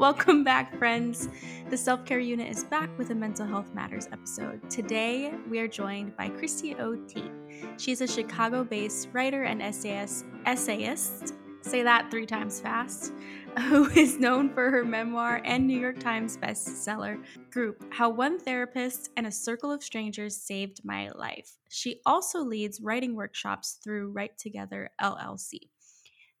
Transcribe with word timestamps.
Welcome 0.00 0.44
back, 0.44 0.78
friends. 0.78 1.28
The 1.68 1.76
Self 1.76 2.06
Care 2.06 2.20
Unit 2.20 2.48
is 2.48 2.64
back 2.64 2.88
with 2.96 3.10
a 3.10 3.14
Mental 3.14 3.46
Health 3.46 3.66
Matters 3.74 4.08
episode. 4.10 4.70
Today, 4.70 5.34
we 5.50 5.58
are 5.58 5.68
joined 5.68 6.16
by 6.16 6.30
Christie 6.30 6.74
O. 6.76 6.96
Tate. 7.06 7.30
She's 7.76 8.00
a 8.00 8.06
Chicago 8.06 8.64
based 8.64 9.10
writer 9.12 9.42
and 9.42 9.60
essayist, 9.60 10.24
essayist, 10.46 11.34
say 11.60 11.82
that 11.82 12.10
three 12.10 12.24
times 12.24 12.62
fast, 12.62 13.12
who 13.68 13.90
is 13.90 14.18
known 14.18 14.48
for 14.48 14.70
her 14.70 14.86
memoir 14.86 15.42
and 15.44 15.66
New 15.66 15.78
York 15.78 16.00
Times 16.00 16.38
bestseller 16.38 17.22
group, 17.50 17.84
How 17.90 18.08
One 18.08 18.38
Therapist 18.38 19.10
and 19.18 19.26
a 19.26 19.30
Circle 19.30 19.70
of 19.70 19.82
Strangers 19.82 20.34
Saved 20.34 20.80
My 20.82 21.10
Life. 21.10 21.58
She 21.68 22.00
also 22.06 22.40
leads 22.40 22.80
writing 22.80 23.14
workshops 23.14 23.78
through 23.84 24.12
Write 24.12 24.38
Together 24.38 24.88
LLC. 24.98 25.68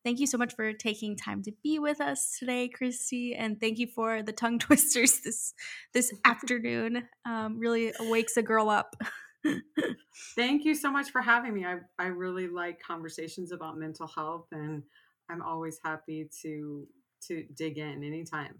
Thank 0.02 0.18
you 0.18 0.26
so 0.26 0.38
much 0.38 0.54
for 0.54 0.72
taking 0.72 1.14
time 1.14 1.42
to 1.42 1.52
be 1.62 1.78
with 1.78 2.00
us 2.00 2.36
today, 2.38 2.68
Christie, 2.68 3.34
and 3.34 3.60
thank 3.60 3.78
you 3.78 3.86
for 3.86 4.22
the 4.22 4.32
tongue 4.32 4.58
twisters 4.58 5.20
this 5.20 5.52
this 5.92 6.12
afternoon. 6.24 7.06
Um, 7.26 7.58
really 7.58 7.92
wakes 8.00 8.36
a 8.36 8.42
girl 8.42 8.70
up. 8.70 8.96
thank 10.36 10.64
you 10.64 10.74
so 10.74 10.90
much 10.90 11.10
for 11.10 11.20
having 11.20 11.52
me. 11.52 11.66
I 11.66 11.76
I 11.98 12.06
really 12.06 12.48
like 12.48 12.80
conversations 12.82 13.52
about 13.52 13.76
mental 13.76 14.06
health, 14.06 14.46
and 14.52 14.82
I'm 15.28 15.42
always 15.42 15.78
happy 15.84 16.30
to 16.42 16.86
to 17.28 17.44
dig 17.54 17.76
in 17.76 18.02
anytime. 18.02 18.58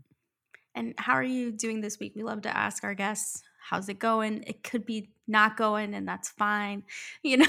And 0.74 0.94
how 0.98 1.14
are 1.14 1.22
you 1.22 1.52
doing 1.52 1.80
this 1.80 1.98
week? 1.98 2.12
We 2.14 2.22
love 2.22 2.42
to 2.42 2.54
ask 2.54 2.84
our 2.84 2.94
guests, 2.94 3.42
"How's 3.70 3.88
it 3.88 3.98
going?" 3.98 4.44
It 4.46 4.62
could 4.62 4.84
be 4.84 5.10
not 5.27 5.56
going, 5.56 5.94
and 5.94 6.06
that's 6.06 6.28
fine. 6.28 6.82
You 7.22 7.38
know 7.38 7.46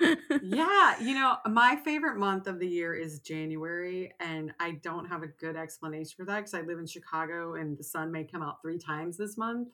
yeah, 0.00 1.00
you 1.00 1.14
know, 1.14 1.36
my 1.46 1.76
favorite 1.84 2.18
month 2.18 2.46
of 2.46 2.58
the 2.58 2.68
year 2.68 2.94
is 2.94 3.20
January, 3.20 4.12
and 4.20 4.52
I 4.60 4.72
don't 4.82 5.06
have 5.06 5.22
a 5.22 5.28
good 5.28 5.56
explanation 5.56 6.14
for 6.16 6.24
that 6.26 6.36
because 6.36 6.54
I 6.54 6.60
live 6.62 6.78
in 6.78 6.86
Chicago 6.86 7.54
and 7.54 7.76
the 7.76 7.84
sun 7.84 8.12
may 8.12 8.24
come 8.24 8.42
out 8.42 8.62
three 8.62 8.78
times 8.78 9.16
this 9.16 9.36
month. 9.36 9.68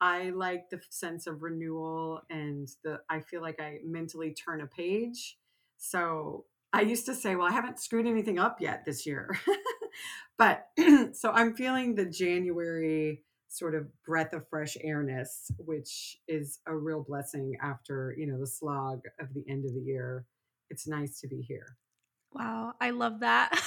I 0.00 0.30
like 0.30 0.70
the 0.70 0.80
sense 0.90 1.26
of 1.26 1.42
renewal, 1.42 2.20
and 2.30 2.68
the 2.84 3.00
I 3.10 3.20
feel 3.20 3.42
like 3.42 3.60
I 3.60 3.78
mentally 3.84 4.32
turn 4.32 4.60
a 4.60 4.66
page. 4.66 5.38
So 5.76 6.44
I 6.72 6.82
used 6.82 7.06
to 7.06 7.14
say, 7.14 7.34
well, 7.34 7.48
I 7.48 7.52
haven't 7.52 7.80
screwed 7.80 8.06
anything 8.06 8.38
up 8.38 8.60
yet 8.60 8.84
this 8.84 9.06
year, 9.06 9.36
but 10.38 10.68
so 11.12 11.30
I'm 11.32 11.54
feeling 11.54 11.94
the 11.94 12.06
January 12.06 13.24
sort 13.48 13.74
of 13.74 13.86
breath 14.04 14.32
of 14.32 14.48
fresh 14.48 14.76
airness, 14.82 15.50
which 15.58 16.18
is 16.28 16.60
a 16.66 16.76
real 16.76 17.04
blessing 17.06 17.56
after, 17.62 18.14
you 18.18 18.26
know, 18.26 18.38
the 18.38 18.46
slog 18.46 19.00
of 19.20 19.32
the 19.34 19.44
end 19.48 19.64
of 19.64 19.74
the 19.74 19.80
year. 19.80 20.26
It's 20.70 20.86
nice 20.86 21.20
to 21.20 21.28
be 21.28 21.40
here. 21.40 21.76
Wow, 22.32 22.74
I 22.80 22.90
love 22.90 23.20
that. 23.20 23.58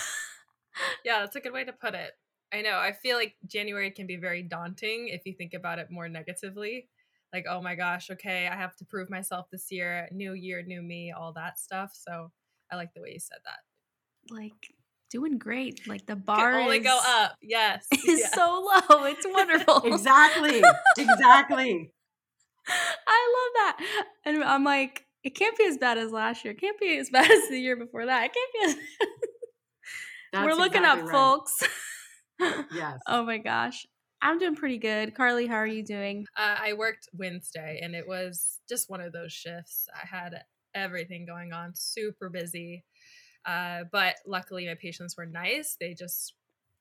yeah, 1.06 1.20
that's 1.20 1.36
a 1.36 1.42
good 1.42 1.54
way 1.54 1.64
to 1.64 1.74
put 1.74 1.96
it. 1.96 2.12
I 2.54 2.62
know. 2.62 2.78
I 2.78 2.92
feel 2.92 3.18
like 3.18 3.36
January 3.48 3.92
can 3.92 4.08
be 4.08 4.18
very 4.18 4.44
daunting 4.44 5.08
if 5.08 5.26
you 5.26 5.34
think 5.34 5.54
about 5.54 5.80
it 5.80 5.90
more 5.90 6.10
negatively. 6.10 6.90
Like, 7.34 7.46
oh 7.50 7.62
my 7.62 7.76
gosh, 7.76 8.10
okay, 8.12 8.48
I 8.48 8.56
have 8.56 8.76
to 8.78 8.86
prove 8.86 9.10
myself 9.10 9.48
this 9.50 9.72
year, 9.72 10.10
new 10.12 10.34
year, 10.34 10.62
new 10.62 10.82
me, 10.82 11.12
all 11.12 11.32
that 11.34 11.58
stuff. 11.58 11.92
So 11.94 12.32
I 12.70 12.76
like 12.76 12.94
the 12.94 13.02
way 13.02 13.14
you 13.14 13.20
said 13.20 13.40
that. 13.46 14.34
Like, 14.34 14.74
doing 15.12 15.38
great. 15.38 15.88
Like 15.88 16.06
the 16.06 16.16
bar 16.16 16.54
Can 16.54 16.62
only 16.62 16.78
is, 16.78 16.84
go 16.84 17.00
up. 17.06 17.36
Yes, 17.42 17.86
is 17.94 18.20
yeah. 18.22 18.30
so 18.34 18.68
low. 18.90 19.06
It's 19.06 19.26
wonderful. 19.30 19.82
exactly. 19.84 20.64
Exactly. 20.98 21.92
I 23.08 23.34
love 23.38 23.78
that. 23.78 24.06
And 24.26 24.44
I'm 24.44 24.64
like, 24.64 25.06
it 25.24 25.32
can't 25.36 25.58
be 25.58 25.66
as 25.66 25.78
bad 25.78 25.98
as 25.98 26.12
last 26.12 26.46
year. 26.46 26.54
It 26.54 26.62
can't 26.62 26.80
be 26.80 26.98
as 26.98 27.10
bad 27.10 27.30
as 27.30 27.50
the 27.50 27.60
year 27.60 27.76
before 27.76 28.06
that. 28.06 28.26
It 28.26 28.34
can't 28.34 28.54
be 28.54 28.80
as 30.40 30.46
We're 30.46 30.54
looking 30.54 30.84
exactly 30.84 31.04
up, 31.04 31.10
right. 31.10 31.12
folks. 31.12 31.64
yes. 32.74 33.00
Oh 33.08 33.24
my 33.26 33.38
gosh. 33.38 33.86
I'm 34.22 34.38
doing 34.38 34.56
pretty 34.56 34.78
good. 34.78 35.16
Carley, 35.16 35.48
how 35.48 35.56
are 35.56 35.68
you 35.68 35.84
doing? 35.84 36.26
Uh, 36.38 36.56
I 36.62 36.74
worked 36.74 37.10
Wednesday 37.14 37.80
and 37.82 37.96
it 37.96 38.08
was 38.08 38.60
just 38.70 38.90
one 38.90 39.02
of 39.02 39.12
those 39.14 39.34
shifts. 39.34 39.88
I 39.96 40.06
had 40.06 40.44
everything 40.76 41.26
going 41.26 41.54
on, 41.54 41.74
super 41.76 42.30
busy. 42.30 42.84
Uh, 43.46 43.84
but 43.92 44.16
luckily, 44.26 44.68
my 44.68 44.76
patients 44.76 45.18
were 45.18 45.26
nice. 45.26 45.78
They 45.80 45.94
just 45.94 46.34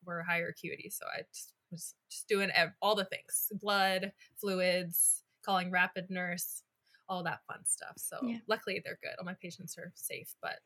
were 0.04 0.22
higher 0.22 0.48
acuity. 0.48 0.90
So 0.90 1.06
I 1.06 1.22
just 1.32 1.52
was 1.70 1.94
just 2.10 2.28
doing 2.28 2.50
ev- 2.54 2.72
all 2.82 2.94
the 2.94 3.04
things 3.04 3.52
blood, 3.60 4.12
fluids, 4.36 5.22
calling 5.44 5.70
rapid 5.70 6.10
nurse, 6.10 6.62
all 7.08 7.22
that 7.24 7.40
fun 7.46 7.64
stuff. 7.64 7.94
So 7.96 8.18
yeah. 8.22 8.38
luckily, 8.46 8.80
they're 8.84 8.98
good. 9.02 9.12
All 9.18 9.24
my 9.24 9.36
patients 9.40 9.76
are 9.78 9.92
safe. 9.94 10.34
But 10.42 10.58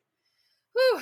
whew. 0.73 1.01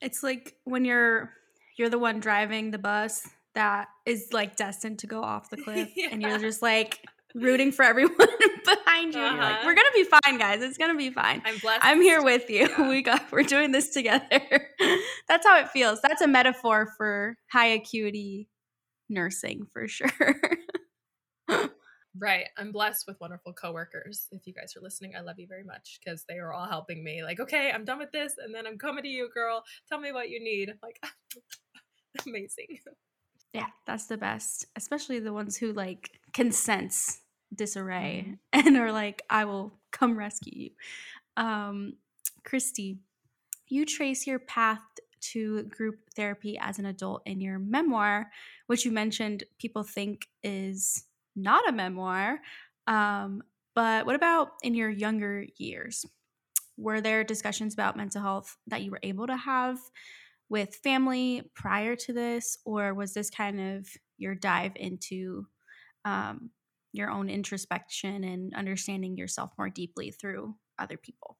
It's 0.00 0.22
like 0.22 0.56
when 0.64 0.84
you're 0.84 1.32
you're 1.76 1.90
the 1.90 1.98
one 1.98 2.20
driving 2.20 2.70
the 2.70 2.78
bus 2.78 3.28
that 3.54 3.88
is 4.06 4.28
like 4.32 4.56
destined 4.56 4.98
to 5.00 5.06
go 5.06 5.22
off 5.22 5.50
the 5.50 5.56
cliff 5.64 5.90
yeah. 5.96 6.08
and 6.10 6.22
you're 6.22 6.38
just 6.38 6.62
like 6.62 7.00
rooting 7.34 7.72
for 7.72 7.84
everyone 7.84 8.16
behind 8.84 9.14
you. 9.14 9.20
Uh-huh. 9.20 9.36
Like, 9.36 9.64
we're 9.64 9.74
gonna 9.74 9.88
be 9.94 10.04
fine, 10.04 10.38
guys. 10.38 10.62
It's 10.62 10.78
gonna 10.78 10.96
be 10.96 11.10
fine. 11.10 11.42
I'm 11.44 11.58
blessed. 11.58 11.84
I'm 11.84 12.00
here 12.00 12.22
with 12.22 12.48
you. 12.50 12.68
Yeah. 12.68 12.88
We 12.90 13.02
got 13.02 13.30
we're 13.30 13.42
doing 13.42 13.72
this 13.72 13.90
together. 13.90 14.26
That's 15.28 15.46
how 15.46 15.58
it 15.58 15.70
feels. 15.70 16.00
That's 16.00 16.22
a 16.22 16.26
metaphor 16.26 16.92
for 16.96 17.36
high 17.50 17.68
acuity 17.68 18.48
nursing 19.08 19.66
for 19.72 19.86
sure. 19.86 20.10
right. 22.18 22.46
I'm 22.58 22.72
blessed 22.72 23.06
with 23.06 23.20
wonderful 23.20 23.52
coworkers. 23.52 24.26
If 24.32 24.46
you 24.46 24.52
guys 24.52 24.74
are 24.76 24.82
listening, 24.82 25.12
I 25.16 25.20
love 25.20 25.38
you 25.38 25.46
very 25.46 25.62
much 25.62 26.00
because 26.02 26.24
they 26.28 26.38
are 26.38 26.52
all 26.52 26.66
helping 26.66 27.04
me. 27.04 27.22
Like, 27.22 27.38
okay, 27.38 27.70
I'm 27.72 27.84
done 27.84 27.98
with 27.98 28.12
this, 28.12 28.34
and 28.42 28.54
then 28.54 28.66
I'm 28.66 28.76
coming 28.76 29.04
to 29.04 29.08
you, 29.08 29.28
girl. 29.32 29.62
Tell 29.88 30.00
me 30.00 30.10
what 30.10 30.30
you 30.30 30.42
need. 30.42 30.72
Like, 30.82 31.00
amazing. 32.26 32.78
Yeah, 33.52 33.66
that's 33.86 34.06
the 34.06 34.16
best. 34.16 34.66
Especially 34.76 35.18
the 35.18 35.32
ones 35.32 35.56
who 35.56 35.72
like 35.72 36.10
can 36.32 36.52
sense 36.52 37.20
disarray 37.54 38.36
mm-hmm. 38.54 38.66
and 38.68 38.76
are 38.76 38.92
like, 38.92 39.22
I 39.30 39.44
will 39.44 39.72
come 39.92 40.16
rescue 40.16 40.52
you. 40.54 40.70
Um, 41.36 41.94
Christie, 42.44 42.98
you 43.68 43.86
trace 43.86 44.26
your 44.26 44.38
path 44.38 44.80
to 45.20 45.64
group 45.64 45.96
therapy 46.16 46.58
as 46.58 46.78
an 46.78 46.86
adult 46.86 47.22
in 47.26 47.40
your 47.40 47.58
memoir, 47.58 48.30
which 48.66 48.84
you 48.84 48.92
mentioned 48.92 49.44
people 49.58 49.82
think 49.82 50.26
is 50.42 51.04
not 51.36 51.68
a 51.68 51.72
memoir. 51.72 52.38
Um, 52.86 53.42
but 53.74 54.06
what 54.06 54.16
about 54.16 54.52
in 54.62 54.74
your 54.74 54.90
younger 54.90 55.46
years? 55.56 56.04
Were 56.76 57.00
there 57.00 57.22
discussions 57.22 57.74
about 57.74 57.96
mental 57.96 58.22
health 58.22 58.56
that 58.66 58.82
you 58.82 58.90
were 58.90 59.00
able 59.02 59.26
to 59.26 59.36
have 59.36 59.78
with 60.48 60.74
family 60.76 61.50
prior 61.54 61.94
to 61.94 62.12
this, 62.12 62.58
or 62.64 62.94
was 62.94 63.14
this 63.14 63.30
kind 63.30 63.60
of 63.60 63.88
your 64.18 64.34
dive 64.34 64.72
into 64.76 65.46
um, 66.04 66.50
your 66.92 67.10
own 67.10 67.28
introspection 67.28 68.24
and 68.24 68.54
understanding 68.54 69.16
yourself 69.16 69.52
more 69.58 69.68
deeply 69.68 70.10
through 70.10 70.56
other 70.78 70.96
people? 70.96 71.38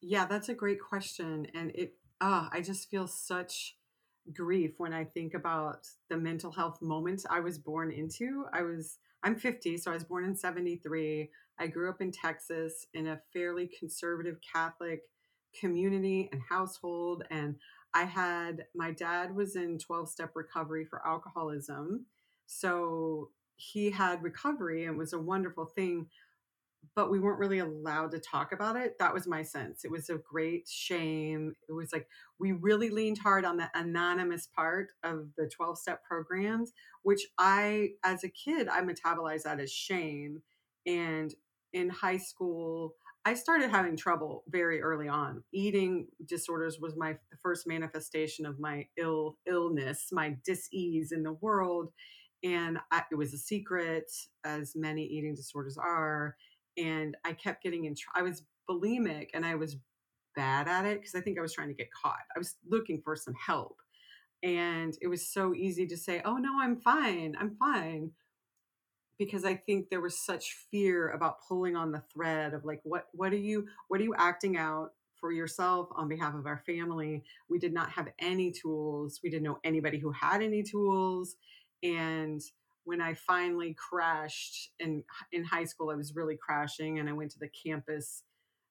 Yeah, 0.00 0.26
that's 0.26 0.48
a 0.48 0.54
great 0.54 0.80
question. 0.80 1.46
And 1.54 1.70
it, 1.74 1.94
ah, 2.20 2.48
I 2.52 2.60
just 2.60 2.90
feel 2.90 3.06
such 3.06 3.76
grief 4.32 4.72
when 4.78 4.92
I 4.92 5.04
think 5.04 5.34
about 5.34 5.86
the 6.08 6.16
mental 6.16 6.52
health 6.52 6.80
moment 6.80 7.24
I 7.28 7.40
was 7.40 7.58
born 7.58 7.90
into. 7.90 8.46
I 8.52 8.62
was, 8.62 8.98
I'm 9.22 9.36
50, 9.36 9.78
so 9.78 9.90
I 9.90 9.94
was 9.94 10.04
born 10.04 10.24
in 10.24 10.36
73. 10.36 11.30
I 11.58 11.66
grew 11.66 11.90
up 11.90 12.00
in 12.00 12.10
Texas 12.10 12.86
in 12.94 13.08
a 13.08 13.20
fairly 13.32 13.68
conservative 13.78 14.38
Catholic 14.52 15.02
community 15.58 16.28
and 16.32 16.40
household. 16.48 17.24
And 17.30 17.56
I 17.92 18.04
had 18.04 18.66
my 18.74 18.92
dad 18.92 19.34
was 19.34 19.56
in 19.56 19.78
12 19.78 20.08
step 20.08 20.30
recovery 20.34 20.84
for 20.84 21.06
alcoholism. 21.06 22.06
So 22.46 23.30
he 23.60 23.90
had 23.90 24.22
recovery 24.22 24.86
and 24.86 24.96
was 24.96 25.12
a 25.12 25.18
wonderful 25.18 25.66
thing, 25.66 26.06
but 26.96 27.10
we 27.10 27.20
weren't 27.20 27.38
really 27.38 27.58
allowed 27.58 28.10
to 28.12 28.18
talk 28.18 28.52
about 28.52 28.76
it. 28.76 28.94
That 28.98 29.12
was 29.12 29.26
my 29.26 29.42
sense. 29.42 29.84
It 29.84 29.90
was 29.90 30.08
a 30.08 30.18
great 30.18 30.66
shame. 30.66 31.54
It 31.68 31.72
was 31.72 31.92
like 31.92 32.08
we 32.38 32.52
really 32.52 32.88
leaned 32.88 33.18
hard 33.18 33.44
on 33.44 33.58
the 33.58 33.70
anonymous 33.74 34.48
part 34.56 34.88
of 35.04 35.28
the 35.36 35.48
12 35.54 35.78
step 35.78 36.02
programs, 36.04 36.72
which 37.02 37.20
I, 37.38 37.90
as 38.02 38.24
a 38.24 38.30
kid, 38.30 38.68
I 38.68 38.80
metabolized 38.80 39.42
that 39.42 39.60
as 39.60 39.70
shame. 39.70 40.40
And 40.86 41.34
in 41.74 41.90
high 41.90 42.16
school, 42.16 42.94
I 43.26 43.34
started 43.34 43.70
having 43.70 43.98
trouble 43.98 44.44
very 44.48 44.80
early 44.80 45.06
on. 45.06 45.44
Eating 45.52 46.06
disorders 46.24 46.78
was 46.80 46.96
my 46.96 47.18
first 47.42 47.66
manifestation 47.66 48.46
of 48.46 48.58
my 48.58 48.86
ill 48.96 49.36
illness, 49.46 50.08
my 50.10 50.36
dis-ease 50.46 51.12
in 51.12 51.22
the 51.22 51.34
world, 51.34 51.92
and 52.42 52.78
I, 52.90 53.02
it 53.10 53.14
was 53.14 53.34
a 53.34 53.38
secret, 53.38 54.10
as 54.44 54.74
many 54.74 55.04
eating 55.04 55.34
disorders 55.34 55.76
are. 55.76 56.36
And 56.78 57.16
I 57.24 57.32
kept 57.32 57.62
getting 57.62 57.84
in. 57.84 57.94
Tr- 57.94 58.08
I 58.14 58.22
was 58.22 58.44
bulimic, 58.68 59.28
and 59.34 59.44
I 59.44 59.54
was 59.56 59.76
bad 60.36 60.68
at 60.68 60.86
it 60.86 61.00
because 61.00 61.14
I 61.14 61.20
think 61.20 61.38
I 61.38 61.42
was 61.42 61.52
trying 61.52 61.68
to 61.68 61.74
get 61.74 61.90
caught. 61.92 62.20
I 62.34 62.38
was 62.38 62.56
looking 62.68 63.02
for 63.02 63.16
some 63.16 63.34
help, 63.34 63.76
and 64.42 64.96
it 65.02 65.08
was 65.08 65.26
so 65.26 65.54
easy 65.54 65.86
to 65.86 65.96
say, 65.96 66.22
"Oh 66.24 66.36
no, 66.36 66.60
I'm 66.60 66.76
fine. 66.76 67.36
I'm 67.38 67.56
fine." 67.56 68.12
because 69.18 69.44
I 69.44 69.54
think 69.54 69.90
there 69.90 70.00
was 70.00 70.18
such 70.18 70.54
fear 70.70 71.10
about 71.10 71.42
pulling 71.46 71.76
on 71.76 71.92
the 71.92 72.02
thread 72.10 72.54
of 72.54 72.64
like 72.64 72.80
what 72.84 73.08
what 73.12 73.34
are 73.34 73.36
you 73.36 73.66
what 73.88 74.00
are 74.00 74.04
you 74.04 74.14
acting 74.16 74.56
out 74.56 74.92
for 75.20 75.32
yourself, 75.32 75.88
on 75.94 76.08
behalf 76.08 76.34
of 76.34 76.46
our 76.46 76.62
family. 76.66 77.22
We 77.48 77.58
did 77.58 77.72
not 77.72 77.90
have 77.90 78.08
any 78.18 78.50
tools. 78.50 79.20
We 79.22 79.30
didn't 79.30 79.42
know 79.42 79.58
anybody 79.62 79.98
who 79.98 80.10
had 80.10 80.42
any 80.42 80.62
tools. 80.62 81.36
And 81.82 82.40
when 82.84 83.00
I 83.00 83.14
finally 83.14 83.74
crashed 83.74 84.72
in 84.78 85.04
in 85.32 85.44
high 85.44 85.64
school, 85.64 85.90
I 85.90 85.94
was 85.94 86.14
really 86.16 86.36
crashing, 86.36 86.98
and 86.98 87.08
I 87.08 87.12
went 87.12 87.30
to 87.32 87.38
the 87.38 87.48
campus, 87.48 88.24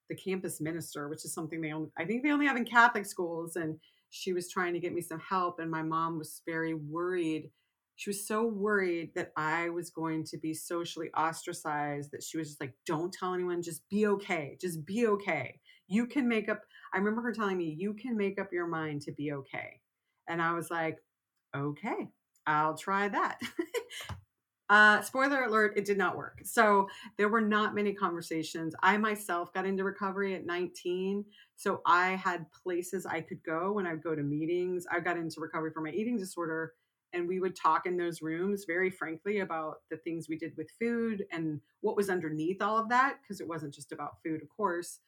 the 0.09 0.15
campus 0.15 0.59
minister, 0.61 1.07
which 1.07 1.25
is 1.25 1.33
something 1.33 1.61
they 1.61 1.71
only 1.71 1.91
I 1.97 2.05
think 2.05 2.23
they 2.23 2.31
only 2.31 2.47
have 2.47 2.57
in 2.57 2.65
Catholic 2.65 3.05
schools, 3.05 3.55
and 3.55 3.79
she 4.09 4.33
was 4.33 4.49
trying 4.49 4.73
to 4.73 4.79
get 4.79 4.93
me 4.93 5.01
some 5.01 5.19
help, 5.19 5.59
and 5.59 5.69
my 5.69 5.83
mom 5.83 6.17
was 6.17 6.41
very 6.45 6.73
worried. 6.73 7.51
She 7.95 8.09
was 8.09 8.25
so 8.25 8.45
worried 8.45 9.11
that 9.15 9.33
I 9.35 9.69
was 9.69 9.89
going 9.89 10.23
to 10.25 10.37
be 10.37 10.53
socially 10.53 11.09
ostracized 11.13 12.11
that 12.11 12.23
she 12.23 12.37
was 12.37 12.47
just 12.49 12.61
like, 12.61 12.73
"Don't 12.85 13.13
tell 13.13 13.33
anyone. 13.33 13.61
Just 13.61 13.87
be 13.89 14.07
okay. 14.07 14.57
Just 14.59 14.85
be 14.85 15.07
okay. 15.07 15.59
You 15.87 16.07
can 16.07 16.27
make 16.27 16.49
up." 16.49 16.61
I 16.93 16.97
remember 16.97 17.21
her 17.21 17.33
telling 17.33 17.57
me, 17.57 17.75
"You 17.77 17.93
can 17.93 18.17
make 18.17 18.39
up 18.39 18.53
your 18.53 18.67
mind 18.67 19.01
to 19.03 19.11
be 19.11 19.31
okay," 19.33 19.81
and 20.27 20.41
I 20.41 20.53
was 20.53 20.71
like, 20.71 20.97
"Okay." 21.55 22.09
I'll 22.49 22.75
try 22.75 23.07
that. 23.09 23.39
uh, 24.69 25.01
spoiler 25.01 25.43
alert, 25.43 25.77
it 25.77 25.85
did 25.85 25.97
not 25.97 26.17
work. 26.17 26.41
So 26.43 26.89
there 27.17 27.29
were 27.29 27.41
not 27.41 27.75
many 27.75 27.93
conversations. 27.93 28.73
I 28.81 28.97
myself 28.97 29.53
got 29.53 29.67
into 29.67 29.83
recovery 29.83 30.33
at 30.33 30.47
19. 30.47 31.23
So 31.55 31.81
I 31.85 32.11
had 32.11 32.51
places 32.51 33.05
I 33.05 33.21
could 33.21 33.43
go 33.43 33.73
when 33.73 33.85
I 33.85 33.91
would 33.91 34.03
go 34.03 34.15
to 34.15 34.23
meetings. 34.23 34.87
I 34.91 34.99
got 34.99 35.17
into 35.17 35.39
recovery 35.39 35.71
for 35.71 35.81
my 35.81 35.91
eating 35.91 36.17
disorder. 36.17 36.73
And 37.13 37.27
we 37.27 37.39
would 37.39 37.55
talk 37.55 37.85
in 37.85 37.97
those 37.97 38.21
rooms 38.21 38.65
very 38.65 38.89
frankly 38.89 39.39
about 39.39 39.77
the 39.91 39.97
things 39.97 40.27
we 40.27 40.37
did 40.37 40.53
with 40.57 40.69
food 40.79 41.25
and 41.31 41.59
what 41.81 41.95
was 41.95 42.09
underneath 42.09 42.61
all 42.61 42.77
of 42.77 42.89
that, 42.89 43.17
because 43.21 43.41
it 43.41 43.47
wasn't 43.47 43.73
just 43.73 43.91
about 43.91 44.17
food, 44.23 44.41
of 44.41 44.49
course. 44.49 44.99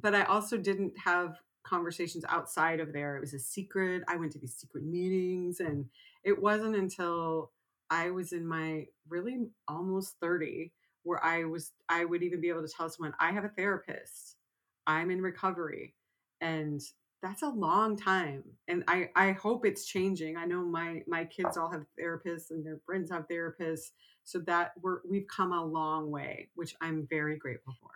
But 0.00 0.14
I 0.14 0.24
also 0.24 0.56
didn't 0.56 0.92
have 0.98 1.38
conversations 1.68 2.24
outside 2.28 2.80
of 2.80 2.92
there. 2.92 3.16
It 3.16 3.20
was 3.20 3.34
a 3.34 3.38
secret. 3.38 4.02
I 4.08 4.16
went 4.16 4.32
to 4.32 4.38
these 4.38 4.54
secret 4.56 4.84
meetings 4.84 5.60
and 5.60 5.84
it 6.24 6.40
wasn't 6.40 6.76
until 6.76 7.52
I 7.90 8.10
was 8.10 8.32
in 8.32 8.46
my 8.46 8.86
really 9.08 9.48
almost 9.66 10.16
30 10.20 10.72
where 11.04 11.24
I 11.24 11.44
was 11.44 11.72
I 11.88 12.04
would 12.04 12.22
even 12.22 12.40
be 12.40 12.48
able 12.48 12.66
to 12.66 12.72
tell 12.72 12.90
someone 12.90 13.14
I 13.18 13.32
have 13.32 13.44
a 13.44 13.48
therapist. 13.48 14.36
I'm 14.86 15.10
in 15.10 15.22
recovery. 15.22 15.94
And 16.40 16.80
that's 17.22 17.42
a 17.42 17.48
long 17.48 17.96
time. 17.96 18.44
And 18.68 18.84
I 18.86 19.10
I 19.16 19.32
hope 19.32 19.64
it's 19.64 19.86
changing. 19.86 20.36
I 20.36 20.44
know 20.44 20.64
my 20.64 21.02
my 21.06 21.24
kids 21.24 21.56
all 21.56 21.70
have 21.70 21.84
therapists 22.00 22.50
and 22.50 22.64
their 22.64 22.78
friends 22.86 23.10
have 23.10 23.26
therapists 23.28 23.90
so 24.24 24.40
that 24.40 24.72
we're 24.82 24.98
we've 25.08 25.26
come 25.26 25.52
a 25.52 25.64
long 25.64 26.10
way, 26.10 26.50
which 26.54 26.76
I'm 26.80 27.06
very 27.08 27.36
grateful 27.36 27.74
for. 27.80 27.90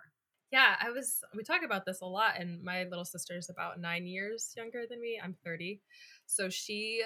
Yeah, 0.51 0.75
I 0.79 0.91
was 0.91 1.23
we 1.35 1.43
talk 1.43 1.63
about 1.63 1.85
this 1.85 2.01
a 2.01 2.05
lot 2.05 2.39
and 2.39 2.61
my 2.63 2.83
little 2.83 3.05
sister 3.05 3.37
is 3.37 3.49
about 3.49 3.79
9 3.79 4.05
years 4.05 4.53
younger 4.57 4.83
than 4.89 4.99
me. 4.99 5.19
I'm 5.23 5.35
30. 5.45 5.81
So 6.25 6.49
she 6.49 7.03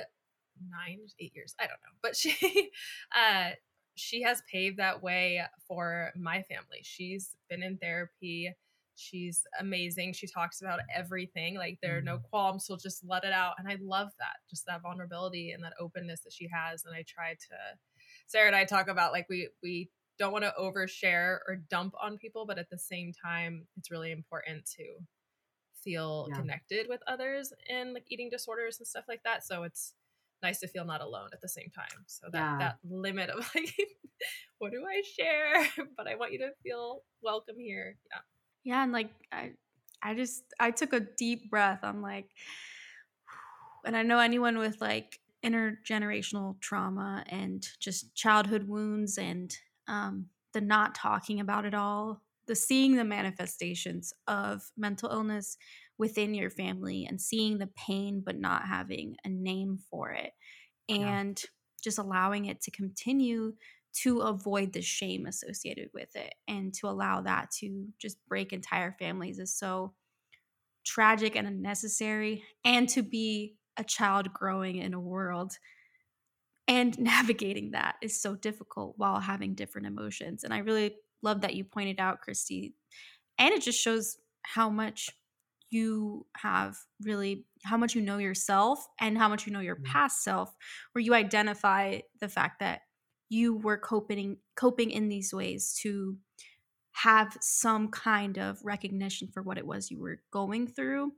nine, 0.69 0.99
eight 1.19 1.33
years. 1.35 1.55
I 1.59 1.63
don't 1.63 1.71
know, 1.71 1.97
but 2.01 2.15
she, 2.15 2.71
uh, 3.15 3.51
she 3.97 4.21
has 4.21 4.41
paved 4.51 4.77
that 4.77 5.01
way 5.01 5.41
for 5.67 6.11
my 6.15 6.43
family. 6.43 6.81
She's 6.83 7.35
been 7.49 7.63
in 7.63 7.77
therapy. 7.77 8.53
She's 8.95 9.43
amazing. 9.59 10.13
She 10.13 10.27
talks 10.27 10.61
about 10.61 10.79
everything. 10.93 11.55
Like 11.55 11.79
there 11.81 11.97
are 11.97 12.01
no 12.01 12.15
mm-hmm. 12.15 12.29
qualms. 12.29 12.65
She'll 12.65 12.77
just 12.77 13.03
let 13.05 13.23
it 13.23 13.33
out. 13.33 13.53
And 13.57 13.67
I 13.67 13.77
love 13.81 14.09
that, 14.19 14.37
just 14.49 14.65
that 14.67 14.81
vulnerability 14.81 15.51
and 15.51 15.63
that 15.63 15.73
openness 15.79 16.21
that 16.21 16.33
she 16.33 16.47
has. 16.51 16.83
And 16.85 16.95
I 16.95 17.03
try 17.07 17.33
to, 17.33 17.55
Sarah 18.27 18.47
and 18.47 18.55
I 18.55 18.65
talk 18.65 18.87
about 18.87 19.11
like 19.11 19.27
we, 19.29 19.49
we 19.61 19.89
don't 20.17 20.31
want 20.31 20.45
to 20.45 20.53
overshare 20.59 21.39
or 21.47 21.57
dump 21.69 21.93
on 22.01 22.17
people, 22.17 22.45
but 22.45 22.57
at 22.57 22.69
the 22.69 22.77
same 22.77 23.13
time, 23.13 23.67
it's 23.77 23.91
really 23.91 24.11
important 24.11 24.65
to 24.77 24.83
feel 25.83 26.27
yeah. 26.29 26.37
connected 26.37 26.87
with 26.89 27.01
others 27.07 27.53
in 27.69 27.93
like 27.93 28.05
eating 28.09 28.29
disorders 28.29 28.79
and 28.79 28.87
stuff 28.87 29.05
like 29.07 29.21
that. 29.23 29.45
So 29.45 29.63
it's, 29.63 29.93
nice 30.41 30.59
to 30.59 30.67
feel 30.67 30.85
not 30.85 31.01
alone 31.01 31.29
at 31.33 31.41
the 31.41 31.49
same 31.49 31.69
time. 31.75 32.03
So 32.07 32.27
that 32.31 32.37
yeah. 32.37 32.57
that 32.59 32.77
limit 32.89 33.29
of 33.29 33.39
like, 33.55 33.73
what 34.59 34.71
do 34.71 34.83
I 34.87 35.01
share? 35.17 35.67
but 35.97 36.07
I 36.07 36.15
want 36.15 36.33
you 36.33 36.39
to 36.39 36.49
feel 36.63 37.01
welcome 37.21 37.55
here. 37.57 37.97
Yeah. 38.11 38.19
Yeah, 38.63 38.83
and 38.83 38.91
like 38.91 39.11
I, 39.31 39.51
I 40.03 40.13
just 40.13 40.43
I 40.59 40.71
took 40.71 40.93
a 40.93 40.99
deep 40.99 41.49
breath. 41.49 41.79
I'm 41.83 42.01
like, 42.01 42.29
and 43.85 43.95
I 43.95 44.03
know 44.03 44.19
anyone 44.19 44.57
with 44.57 44.81
like 44.81 45.19
intergenerational 45.45 46.59
trauma 46.59 47.23
and 47.29 47.65
just 47.79 48.15
childhood 48.15 48.67
wounds 48.67 49.17
and 49.17 49.55
um, 49.87 50.25
the 50.53 50.61
not 50.61 50.95
talking 50.95 51.39
about 51.39 51.65
it 51.65 51.73
all, 51.73 52.21
the 52.47 52.55
seeing 52.55 52.95
the 52.95 53.03
manifestations 53.03 54.13
of 54.27 54.63
mental 54.75 55.09
illness 55.09 55.57
within 55.97 56.33
your 56.33 56.49
family 56.49 57.05
and 57.07 57.21
seeing 57.21 57.57
the 57.57 57.69
pain 57.75 58.21
but 58.25 58.39
not 58.39 58.67
having 58.67 59.15
a 59.25 59.29
name 59.29 59.79
for 59.89 60.11
it 60.11 60.31
and 60.89 61.39
yeah. 61.43 61.49
just 61.83 61.97
allowing 61.97 62.45
it 62.45 62.61
to 62.61 62.71
continue 62.71 63.53
to 63.93 64.19
avoid 64.19 64.73
the 64.73 64.81
shame 64.81 65.25
associated 65.25 65.89
with 65.93 66.15
it 66.15 66.33
and 66.47 66.73
to 66.73 66.87
allow 66.87 67.21
that 67.21 67.49
to 67.49 67.87
just 67.99 68.17
break 68.27 68.53
entire 68.53 68.95
families 68.99 69.39
is 69.39 69.57
so 69.57 69.93
tragic 70.85 71.35
and 71.35 71.47
unnecessary 71.47 72.43
and 72.63 72.87
to 72.87 73.01
be 73.01 73.55
a 73.75 73.83
child 73.83 74.31
growing 74.31 74.77
in 74.77 74.93
a 74.93 74.99
world 74.99 75.57
and 76.67 76.97
navigating 76.99 77.71
that 77.71 77.95
is 78.01 78.21
so 78.21 78.35
difficult 78.35 78.93
while 78.97 79.19
having 79.19 79.55
different 79.55 79.87
emotions 79.87 80.43
and 80.43 80.53
i 80.53 80.59
really 80.59 80.95
love 81.23 81.41
that 81.41 81.55
you 81.55 81.63
pointed 81.63 81.99
out 81.99 82.21
christie 82.21 82.73
and 83.39 83.53
it 83.53 83.61
just 83.61 83.79
shows 83.79 84.17
how 84.43 84.69
much 84.69 85.09
you 85.69 86.25
have 86.37 86.77
really 87.01 87.45
how 87.63 87.77
much 87.77 87.95
you 87.95 88.01
know 88.01 88.17
yourself 88.17 88.87
and 88.99 89.17
how 89.17 89.27
much 89.27 89.45
you 89.45 89.53
know 89.53 89.59
your 89.59 89.75
mm-hmm. 89.75 89.91
past 89.91 90.23
self 90.23 90.55
where 90.91 91.01
you 91.01 91.13
identify 91.13 91.99
the 92.19 92.29
fact 92.29 92.59
that 92.59 92.81
you 93.29 93.57
were 93.57 93.77
coping 93.77 94.37
coping 94.55 94.91
in 94.91 95.09
these 95.09 95.33
ways 95.33 95.77
to 95.81 96.17
have 96.91 97.37
some 97.41 97.89
kind 97.89 98.39
of 98.39 98.59
recognition 98.63 99.27
for 99.27 99.43
what 99.43 99.57
it 99.57 99.67
was 99.67 99.91
you 99.91 99.99
were 99.99 100.21
going 100.31 100.67
through 100.67 101.11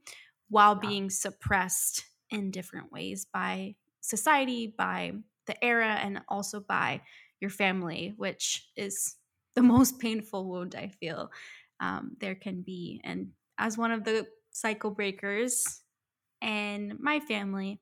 while 0.50 0.78
yeah. 0.82 0.90
being 0.90 1.10
suppressed 1.10 2.06
in 2.32 2.52
different 2.52 2.92
ways 2.92 3.28
by 3.32 3.76
society 4.02 4.74
by 4.78 5.12
the 5.46 5.64
era 5.64 6.00
and 6.02 6.22
also 6.28 6.60
by 6.60 7.02
your 7.40 7.52
family 7.52 8.14
which 8.18 8.68
is 8.76 9.16
the 9.56 9.62
most 9.76 10.00
painful 10.00 10.48
wound 10.48 10.76
i 10.76 10.88
feel 10.88 11.32
um, 11.82 12.18
there 12.20 12.36
can 12.36 12.62
be 12.62 13.00
and 13.06 13.30
as 13.58 13.78
one 13.78 13.92
of 13.92 14.04
the 14.04 14.26
cycle 14.60 14.92
breakers 14.92 15.82
and 16.42 17.00
my 17.00 17.20
family. 17.20 17.80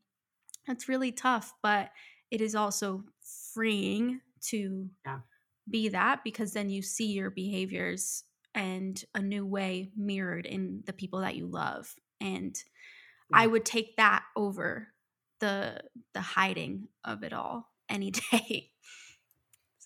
It's 0.67 0.89
really 0.89 1.11
tough, 1.11 1.53
but 1.63 1.89
it 2.31 2.41
is 2.41 2.55
also 2.55 3.03
freeing 3.53 4.21
to 4.49 4.89
yeah. 5.05 5.19
be 5.69 5.89
that 5.89 6.23
because 6.23 6.53
then 6.53 6.69
you 6.69 6.81
see 6.81 7.07
your 7.07 7.29
behaviors 7.29 8.23
and 8.53 9.03
a 9.15 9.21
new 9.21 9.45
way 9.45 9.91
mirrored 9.95 10.45
in 10.45 10.83
the 10.85 10.93
people 10.93 11.21
that 11.21 11.35
you 11.35 11.47
love. 11.47 11.93
And 12.19 12.55
yeah. 13.31 13.39
I 13.39 13.47
would 13.47 13.65
take 13.65 13.95
that 13.97 14.23
over 14.35 14.89
the 15.39 15.79
the 16.13 16.21
hiding 16.21 16.87
of 17.03 17.23
it 17.23 17.33
all 17.33 17.69
any 17.89 18.11
day. 18.11 18.71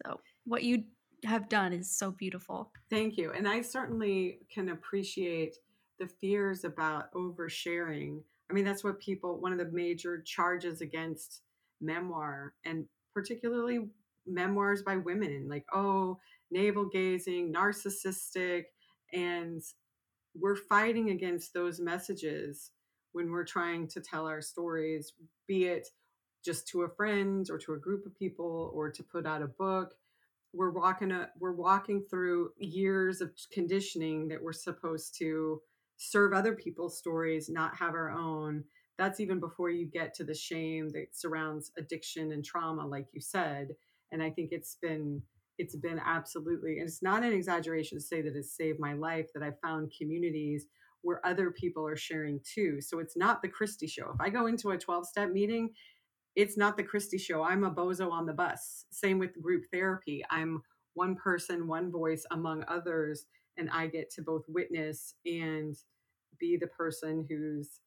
So 0.04 0.20
what 0.46 0.64
you 0.64 0.86
have 1.26 1.50
done 1.50 1.74
is 1.74 1.96
so 1.96 2.12
beautiful. 2.12 2.72
Thank 2.90 3.18
you. 3.18 3.32
And 3.32 3.48
I 3.48 3.62
certainly 3.62 4.40
can 4.52 4.70
appreciate 4.70 5.56
the 6.02 6.08
fears 6.08 6.64
about 6.64 7.14
oversharing. 7.14 8.22
I 8.50 8.54
mean, 8.54 8.66
that's 8.66 8.84
what 8.84 9.00
people, 9.00 9.40
one 9.40 9.52
of 9.52 9.60
the 9.60 9.70
major 9.72 10.20
charges 10.22 10.82
against 10.82 11.44
memoir 11.80 12.54
and 12.66 12.86
particularly 13.14 13.88
memoirs 14.26 14.82
by 14.82 14.98
women, 14.98 15.48
like, 15.48 15.66
oh, 15.72 16.18
navel 16.50 16.86
gazing, 16.86 17.54
narcissistic. 17.54 18.64
And 19.14 19.62
we're 20.34 20.56
fighting 20.56 21.12
against 21.12 21.54
those 21.54 21.80
messages 21.80 22.72
when 23.12 23.30
we're 23.30 23.46
trying 23.46 23.88
to 23.90 24.02
tell 24.02 24.26
our 24.26 24.42
stories, 24.42 25.14
be 25.48 25.66
it 25.66 25.88
just 26.44 26.68
to 26.70 26.82
a 26.82 26.90
friend 26.90 27.48
or 27.52 27.60
to 27.60 27.74
a 27.74 27.80
group 27.80 28.08
of 28.08 28.18
people 28.18 28.72
or 28.74 28.90
to 28.90 29.04
put 29.04 29.28
out 29.28 29.44
a 29.44 29.48
book 29.48 29.94
we're 30.54 30.72
walking 30.72 31.12
a, 31.12 31.30
we're 31.40 31.54
walking 31.54 32.04
through 32.10 32.52
years 32.58 33.22
of 33.22 33.32
conditioning 33.54 34.28
that 34.28 34.42
we're 34.42 34.52
supposed 34.52 35.18
to 35.18 35.62
serve 36.02 36.34
other 36.34 36.56
people's 36.56 36.98
stories, 36.98 37.48
not 37.48 37.76
have 37.76 37.94
our 37.94 38.10
own. 38.10 38.64
That's 38.98 39.20
even 39.20 39.40
before 39.40 39.70
you 39.70 39.86
get 39.86 40.16
to 40.16 40.24
the 40.24 40.34
shame 40.34 40.90
that 40.90 41.16
surrounds 41.16 41.72
addiction 41.78 42.32
and 42.32 42.44
trauma, 42.44 42.86
like 42.86 43.08
you 43.14 43.22
said. 43.22 43.70
And 44.12 44.22
I 44.22 44.32
think 44.32 44.50
it's 44.52 44.78
been 44.82 45.22
it's 45.58 45.76
been 45.76 46.02
absolutely, 46.04 46.80
and 46.80 46.88
it's 46.88 47.04
not 47.04 47.24
an 47.24 47.34
exaggeration 47.34 48.00
to 48.00 48.04
say 48.04 48.22
that 48.24 48.36
it's 48.36 48.56
saved 48.56 48.80
my 48.80 48.94
life. 48.94 49.28
That 49.36 49.44
I 49.44 49.52
found 49.62 49.94
communities 49.96 50.66
where 51.04 51.24
other 51.26 51.52
people 51.52 51.86
are 51.86 51.96
sharing 51.96 52.40
too. 52.44 52.82
So 52.82 52.98
it's 52.98 53.16
not 53.16 53.44
the 53.44 53.50
christie 53.50 53.88
show. 53.88 54.12
If 54.14 54.22
I 54.22 54.30
go 54.30 54.48
into 54.48 54.72
a 54.72 54.78
12 54.78 55.06
step 55.08 55.32
meeting, 55.32 55.70
it's 56.36 56.58
not 56.58 56.78
the 56.78 56.84
christie 56.84 57.20
show. 57.20 57.44
I'm 57.44 57.64
a 57.64 57.72
bozo 57.72 58.12
on 58.12 58.26
the 58.26 58.34
bus. 58.34 58.86
Same 58.90 59.20
with 59.20 59.40
group 59.40 59.66
therapy. 59.72 60.24
I'm 60.32 60.64
one 60.96 61.16
person, 61.16 61.68
one 61.68 61.92
voice 61.92 62.26
among 62.32 62.64
others, 62.68 63.26
and 63.58 63.70
I 63.70 63.88
get 63.88 64.10
to 64.12 64.22
both 64.22 64.44
witness 64.48 65.16
and 65.26 65.76
be 66.40 66.58
the 66.58 66.68
person 66.68 67.26
who's 67.30 67.82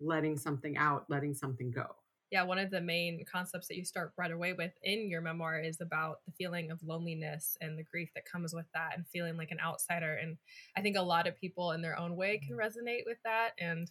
letting 0.00 0.36
something 0.36 0.76
out, 0.76 1.04
letting 1.08 1.34
something 1.34 1.70
go. 1.70 1.86
Yeah, 2.30 2.42
one 2.42 2.58
of 2.58 2.70
the 2.70 2.80
main 2.80 3.24
concepts 3.24 3.68
that 3.68 3.76
you 3.76 3.84
start 3.84 4.12
right 4.18 4.30
away 4.30 4.52
with 4.52 4.72
in 4.82 5.08
your 5.08 5.22
memoir 5.22 5.60
is 5.60 5.80
about 5.80 6.18
the 6.26 6.32
feeling 6.32 6.70
of 6.70 6.82
loneliness 6.82 7.56
and 7.62 7.78
the 7.78 7.84
grief 7.84 8.10
that 8.14 8.26
comes 8.26 8.54
with 8.54 8.66
that 8.74 8.92
and 8.96 9.06
feeling 9.06 9.38
like 9.38 9.50
an 9.50 9.60
outsider. 9.64 10.14
And 10.14 10.36
I 10.76 10.82
think 10.82 10.96
a 10.96 11.02
lot 11.02 11.26
of 11.26 11.40
people 11.40 11.72
in 11.72 11.80
their 11.80 11.98
own 11.98 12.16
way 12.16 12.38
can 12.38 12.56
mm-hmm. 12.56 12.60
resonate 12.60 13.06
with 13.06 13.16
that. 13.24 13.52
And 13.58 13.90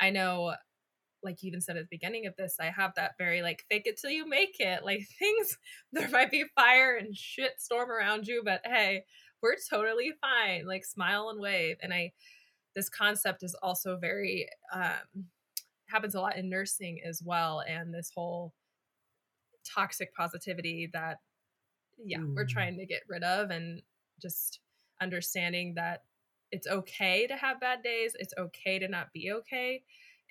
I 0.00 0.10
know 0.10 0.54
like 1.22 1.42
you 1.42 1.48
even 1.48 1.60
said 1.60 1.76
at 1.76 1.82
the 1.84 1.96
beginning 1.96 2.26
of 2.26 2.36
this, 2.36 2.56
I 2.60 2.66
have 2.66 2.94
that 2.96 3.18
very 3.18 3.42
like 3.42 3.64
fake 3.68 3.86
it 3.86 3.98
till 3.98 4.10
you 4.10 4.28
make 4.28 4.60
it. 4.60 4.84
Like 4.84 5.06
things, 5.18 5.58
there 5.92 6.08
might 6.08 6.30
be 6.30 6.44
fire 6.54 6.96
and 6.96 7.14
shit 7.14 7.60
storm 7.60 7.90
around 7.90 8.26
you, 8.26 8.42
but 8.44 8.60
hey, 8.64 9.04
we're 9.46 9.56
totally 9.70 10.12
fine. 10.20 10.66
Like 10.66 10.84
smile 10.84 11.30
and 11.30 11.40
wave. 11.40 11.76
And 11.82 11.94
I, 11.94 12.12
this 12.74 12.88
concept 12.88 13.42
is 13.42 13.54
also 13.62 13.96
very 13.96 14.48
um, 14.72 15.24
happens 15.86 16.14
a 16.14 16.20
lot 16.20 16.36
in 16.36 16.50
nursing 16.50 17.00
as 17.06 17.22
well 17.24 17.62
and 17.66 17.94
this 17.94 18.10
whole 18.14 18.52
toxic 19.64 20.14
positivity 20.14 20.90
that 20.92 21.18
yeah 22.04 22.18
mm. 22.18 22.34
we're 22.34 22.44
trying 22.44 22.76
to 22.76 22.86
get 22.86 23.02
rid 23.08 23.22
of 23.22 23.50
and 23.50 23.82
just 24.20 24.60
understanding 25.00 25.74
that 25.74 26.02
it's 26.52 26.66
okay 26.66 27.26
to 27.26 27.36
have 27.36 27.60
bad 27.60 27.82
days 27.82 28.12
it's 28.18 28.34
okay 28.38 28.78
to 28.78 28.88
not 28.88 29.12
be 29.12 29.32
okay 29.32 29.82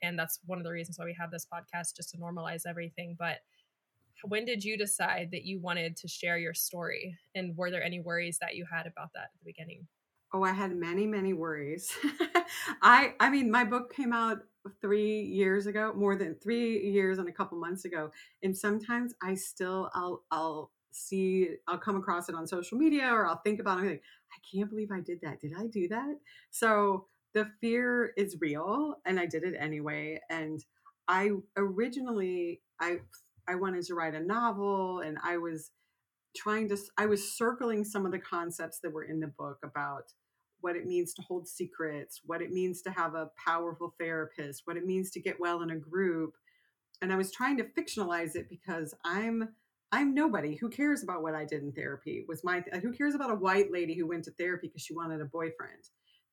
and 0.04 0.20
that's 0.20 0.40
one 0.46 0.58
of 0.58 0.64
the 0.64 0.72
reasons 0.72 1.00
why 1.00 1.06
we 1.06 1.16
have 1.18 1.32
this 1.32 1.48
podcast 1.52 1.96
just 1.96 2.10
to 2.10 2.18
normalize 2.18 2.66
everything 2.68 3.16
but 3.18 3.40
when 4.24 4.46
did 4.46 4.64
you 4.64 4.78
decide 4.78 5.30
that 5.32 5.44
you 5.44 5.60
wanted 5.60 5.96
to 5.96 6.08
share 6.08 6.38
your 6.38 6.54
story 6.54 7.18
and 7.36 7.56
were 7.58 7.70
there 7.70 7.84
any 7.84 8.00
worries 8.00 8.38
that 8.40 8.56
you 8.56 8.66
had 8.72 8.88
about 8.88 9.12
that 9.14 9.24
at 9.24 9.32
the 9.40 9.46
beginning 9.46 9.88
oh 10.34 10.44
i 10.44 10.52
had 10.52 10.76
many 10.76 11.06
many 11.06 11.34
worries 11.34 11.92
i 12.82 13.14
i 13.20 13.30
mean 13.30 13.52
my 13.52 13.64
book 13.64 13.94
came 13.94 14.14
out 14.14 14.40
three 14.82 15.22
years 15.22 15.68
ago, 15.68 15.94
more 15.96 16.16
than 16.16 16.36
three 16.36 16.80
years 16.90 17.20
and 17.20 17.30
a 17.30 17.32
couple 17.32 17.58
months 17.58 17.86
ago. 17.86 18.12
And 18.44 18.58
sometimes 18.58 19.14
I 19.22 19.36
still, 19.36 19.90
I'll, 19.94 20.24
I'll 20.32 20.72
see, 20.92 21.50
I'll 21.68 21.78
come 21.78 21.98
across 21.98 22.30
it 22.30 22.36
on 22.36 22.48
social 22.48 22.78
media 22.78 23.08
or 23.08 23.28
I'll 23.28 23.42
think 23.44 23.60
about 23.60 23.84
it. 23.84 23.88
Like, 23.88 24.04
I 24.32 24.58
can't 24.58 24.70
believe 24.70 24.92
I 24.92 25.02
did 25.02 25.22
that. 25.22 25.40
Did 25.40 25.54
I 25.58 25.68
do 25.68 25.88
that? 25.90 26.16
So 26.52 27.08
the 27.34 27.50
fear 27.62 28.14
is 28.18 28.38
real 28.40 28.98
and 29.06 29.20
I 29.20 29.26
did 29.26 29.44
it 29.44 29.56
anyway. 29.60 30.20
And 30.30 30.64
I 31.08 31.32
originally, 31.58 32.62
I, 32.80 33.00
I 33.48 33.56
wanted 33.56 33.84
to 33.86 33.96
write 33.96 34.16
a 34.16 34.20
novel 34.20 35.00
and 35.00 35.18
I 35.24 35.38
was 35.38 35.72
trying 36.36 36.70
to, 36.70 36.78
I 36.98 37.06
was 37.06 37.38
circling 37.38 37.84
some 37.86 38.06
of 38.06 38.12
the 38.12 38.20
concepts 38.20 38.80
that 38.82 38.94
were 38.94 39.04
in 39.04 39.20
the 39.20 39.28
book 39.28 39.60
about 39.64 40.12
what 40.62 40.76
it 40.76 40.86
means 40.86 41.14
to 41.14 41.22
hold 41.22 41.48
secrets, 41.48 42.22
what 42.26 42.42
it 42.42 42.52
means 42.52 42.82
to 42.82 42.92
have 42.92 43.14
a 43.14 43.30
powerful 43.46 43.94
therapist, 44.00 44.64
what 44.66 44.78
it 44.78 44.86
means 44.86 45.12
to 45.12 45.22
get 45.22 45.40
well 45.40 45.62
in 45.62 45.70
a 45.70 45.78
group. 45.78 46.34
And 47.02 47.14
I 47.14 47.18
was 47.18 47.32
trying 47.32 47.58
to 47.58 47.64
fictionalize 47.64 48.36
it 48.36 48.48
because 48.50 48.94
I'm 49.04 49.50
I'm 49.92 50.14
nobody. 50.14 50.56
Who 50.56 50.70
cares 50.70 51.04
about 51.04 51.22
what 51.22 51.36
I 51.36 51.46
did 51.46 51.62
in 51.62 51.72
therapy? 51.72 52.26
Was 52.28 52.44
my 52.44 52.64
uh, 52.74 52.80
who 52.80 52.92
cares 52.92 53.16
about 53.16 53.32
a 53.32 53.36
white 53.36 53.72
lady 53.72 53.96
who 53.96 54.08
went 54.08 54.24
to 54.26 54.32
therapy 54.32 54.68
because 54.68 54.82
she 54.82 54.96
wanted 54.96 55.22
a 55.22 55.26
boyfriend? 55.26 55.84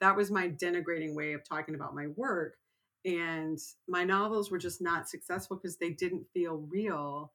That 0.01 0.17
was 0.17 0.31
my 0.31 0.49
denigrating 0.49 1.15
way 1.15 1.35
of 1.35 1.47
talking 1.47 1.75
about 1.75 1.95
my 1.95 2.09
work. 2.17 2.57
And 3.05 3.59
my 3.89 4.05
novels 4.05 4.51
were 4.51 4.59
just 4.59 4.81
not 4.81 5.09
successful 5.09 5.57
because 5.57 5.77
they 5.77 5.91
didn't 5.91 6.27
feel 6.33 6.65
real. 6.69 7.33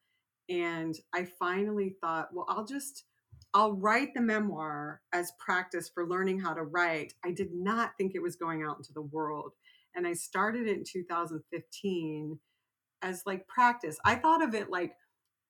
And 0.50 0.96
I 1.14 1.26
finally 1.26 1.96
thought, 2.02 2.30
well, 2.34 2.46
I'll 2.48 2.66
just 2.66 3.04
I'll 3.54 3.74
write 3.74 4.14
the 4.14 4.22
memoir 4.22 5.02
as 5.14 5.32
practice 5.40 5.90
for 5.90 6.08
learning 6.08 6.40
how 6.40 6.54
to 6.54 6.64
write. 6.64 7.14
I 7.26 7.32
did 7.32 7.54
not 7.54 7.92
think 7.98 8.14
it 8.14 8.22
was 8.22 8.36
going 8.36 8.64
out 8.64 8.78
into 8.78 8.94
the 8.94 9.02
world. 9.02 9.54
And 9.96 10.06
I 10.06 10.14
started 10.14 10.68
it 10.68 10.78
in 10.78 10.84
2015 10.86 12.40
as 13.02 13.24
like 13.26 13.48
practice. 13.48 13.98
I 14.06 14.16
thought 14.16 14.44
of 14.44 14.54
it 14.54 14.70
like 14.70 14.94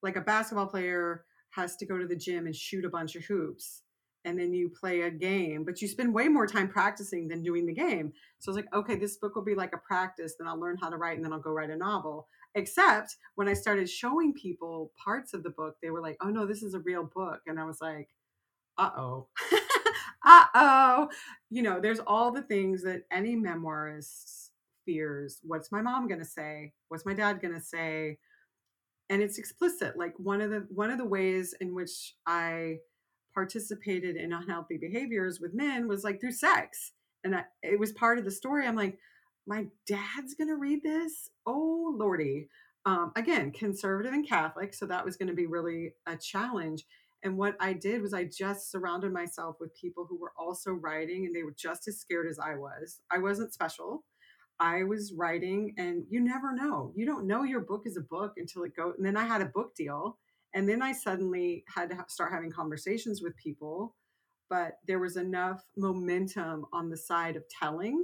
like 0.04 0.16
a 0.16 0.22
basketball 0.22 0.68
player 0.68 1.26
has 1.52 1.76
to 1.78 1.86
go 1.86 1.98
to 1.98 2.08
the 2.08 2.16
gym 2.16 2.46
and 2.46 2.56
shoot 2.56 2.86
a 2.86 2.90
bunch 2.90 3.16
of 3.16 3.24
hoops 3.26 3.82
and 4.28 4.38
then 4.38 4.54
you 4.54 4.70
play 4.70 5.04
a 5.04 5.10
game, 5.10 5.64
but 5.64 5.82
you 5.82 5.88
spend 5.88 6.14
way 6.14 6.28
more 6.28 6.46
time 6.46 6.68
practicing 6.68 7.30
than 7.30 7.42
doing 7.42 7.66
the 7.66 7.74
game. 7.74 8.12
So 8.40 8.52
I 8.52 8.54
was 8.54 8.56
like, 8.58 8.74
okay, 8.74 8.96
this 8.96 9.16
book 9.16 9.36
will 9.36 9.44
be 9.44 9.56
like 9.56 9.74
a 9.74 9.78
practice, 9.78 10.36
then 10.38 10.50
I'll 10.50 10.60
learn 10.60 10.78
how 10.78 10.90
to 10.90 10.98
write 10.98 11.16
and 11.16 11.24
then 11.24 11.32
I'll 11.32 11.40
go 11.40 11.52
write 11.52 11.70
a 11.70 11.78
novel. 11.78 12.28
Except 12.54 13.16
when 13.36 13.48
I 13.48 13.54
started 13.54 13.90
showing 13.90 14.34
people 14.34 14.92
parts 15.02 15.34
of 15.34 15.44
the 15.44 15.50
book, 15.52 15.76
they 15.82 15.92
were 15.92 16.02
like, 16.02 16.18
oh 16.22 16.30
no, 16.30 16.46
this 16.46 16.62
is 16.62 16.74
a 16.74 16.80
real 16.80 17.10
book. 17.16 17.40
And 17.48 17.58
I 17.58 17.64
was 17.64 17.80
like, 17.80 18.10
uh 18.78 18.90
oh. 18.98 19.28
uh 20.26 20.46
oh. 20.54 21.10
You 21.50 21.62
know, 21.62 21.80
there's 21.80 22.02
all 22.06 22.32
the 22.32 22.42
things 22.42 22.84
that 22.84 23.04
any 23.10 23.38
memoirist 23.38 24.50
fears. 24.86 25.40
What's 25.44 25.72
my 25.72 25.82
mom 25.82 26.10
going 26.10 26.20
to 26.20 26.26
say? 26.26 26.74
What's 26.90 27.06
my 27.06 27.14
dad 27.14 27.42
going 27.42 27.54
to 27.54 27.62
say? 27.62 28.18
And 29.10 29.22
it's 29.22 29.38
explicit. 29.38 29.98
Like 29.98 30.14
one 30.18 30.42
of 30.42 30.50
the 30.50 30.68
one 30.70 30.92
of 30.92 30.98
the 30.98 31.06
ways 31.06 31.56
in 31.62 31.74
which 31.74 32.16
I 32.26 32.80
participated 33.38 34.16
in 34.16 34.34
unhealthy 34.34 34.78
behaviors 34.78 35.40
with 35.40 35.54
men 35.54 35.88
was 35.88 36.04
like 36.04 36.20
through 36.20 36.32
sex. 36.32 36.94
And 37.24 37.36
it 37.62 37.80
was 37.80 37.92
part 37.92 38.18
of 38.18 38.26
the 38.26 38.32
story. 38.32 38.66
I'm 38.66 38.76
like, 38.76 38.98
my 39.46 39.68
dad's 39.86 40.34
going 40.34 40.48
to 40.48 40.56
read 40.56 40.82
this. 40.82 41.30
Oh, 41.46 41.94
Lordy. 41.96 42.48
Um, 42.88 43.12
again, 43.16 43.52
conservative 43.52 44.12
and 44.12 44.28
Catholic. 44.28 44.74
So 44.74 44.88
that 44.88 45.06
was 45.06 45.18
going 45.18 45.28
to 45.28 45.36
be 45.36 45.46
really 45.46 45.94
a 46.08 46.18
challenge. 46.18 46.84
And 47.22 47.38
what 47.38 47.56
I 47.60 47.74
did 47.74 48.02
was 48.02 48.12
I 48.12 48.24
just 48.24 48.72
surrounded 48.72 49.14
myself 49.14 49.58
with 49.60 49.76
people 49.76 50.08
who 50.10 50.20
were 50.20 50.34
also 50.36 50.72
writing 50.72 51.28
and 51.28 51.36
they 51.36 51.44
were 51.44 51.56
just 51.56 51.88
as 51.88 52.00
scared 52.00 52.28
as 52.28 52.40
I 52.40 52.56
was. 52.56 53.02
I 53.12 53.20
wasn't 53.20 53.54
special. 53.54 54.04
I 54.60 54.84
was 54.84 55.14
writing, 55.14 55.76
and 55.78 56.06
you 56.10 56.20
never 56.20 56.52
know. 56.56 56.92
You 56.96 57.06
don't 57.06 57.28
know 57.28 57.44
your 57.44 57.60
book 57.60 57.84
is 57.86 57.98
a 57.98 58.02
book 58.02 58.34
until 58.38 58.64
it 58.64 58.76
goes. 58.76 58.96
And 58.98 59.06
then 59.06 59.16
I 59.16 59.26
had 59.26 59.44
a 59.44 59.46
book 59.46 59.76
deal. 59.76 60.18
And 60.58 60.68
then 60.68 60.82
I 60.82 60.92
suddenly 60.92 61.64
had 61.68 61.92
to 61.92 62.04
start 62.08 62.34
having 62.34 62.52
conversations 62.52 63.22
with 63.22 63.38
people. 63.38 63.96
But 64.50 64.80
there 64.88 64.98
was 64.98 65.16
enough 65.16 65.64
momentum 65.78 66.66
on 66.74 66.90
the 66.90 66.98
side 66.98 67.36
of 67.36 67.44
telling 67.60 68.04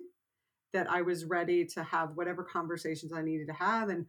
that 0.72 0.88
I 0.88 1.02
was 1.02 1.26
ready 1.26 1.66
to 1.74 1.82
have 1.82 2.12
whatever 2.14 2.44
conversations 2.44 3.12
I 3.12 3.24
needed 3.24 3.48
to 3.48 3.54
have. 3.54 3.90
And 3.90 4.06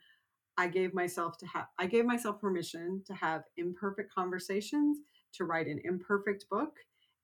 I 0.59 0.69
gave 0.69 0.93
myself 0.93 1.39
to 1.39 1.47
have 1.47 1.69
I 1.79 1.87
gave 1.87 2.05
myself 2.05 2.39
permission 2.39 3.03
to 3.07 3.15
have 3.15 3.45
imperfect 3.57 4.13
conversations, 4.13 4.99
to 5.37 5.45
write 5.45 5.67
an 5.67 5.81
imperfect 5.83 6.45
book, 6.51 6.75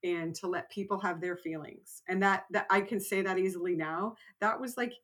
and 0.03 0.35
to 0.37 0.47
let 0.47 0.71
people 0.71 0.99
have 1.01 1.21
their 1.21 1.37
feelings. 1.37 2.01
And 2.09 2.23
that 2.23 2.45
that 2.53 2.67
I 2.71 2.81
can 2.81 2.99
say 2.99 3.21
that 3.21 3.39
easily 3.39 3.77
now. 3.77 4.15
That 4.41 4.59
was 4.59 4.79
like 4.79 4.95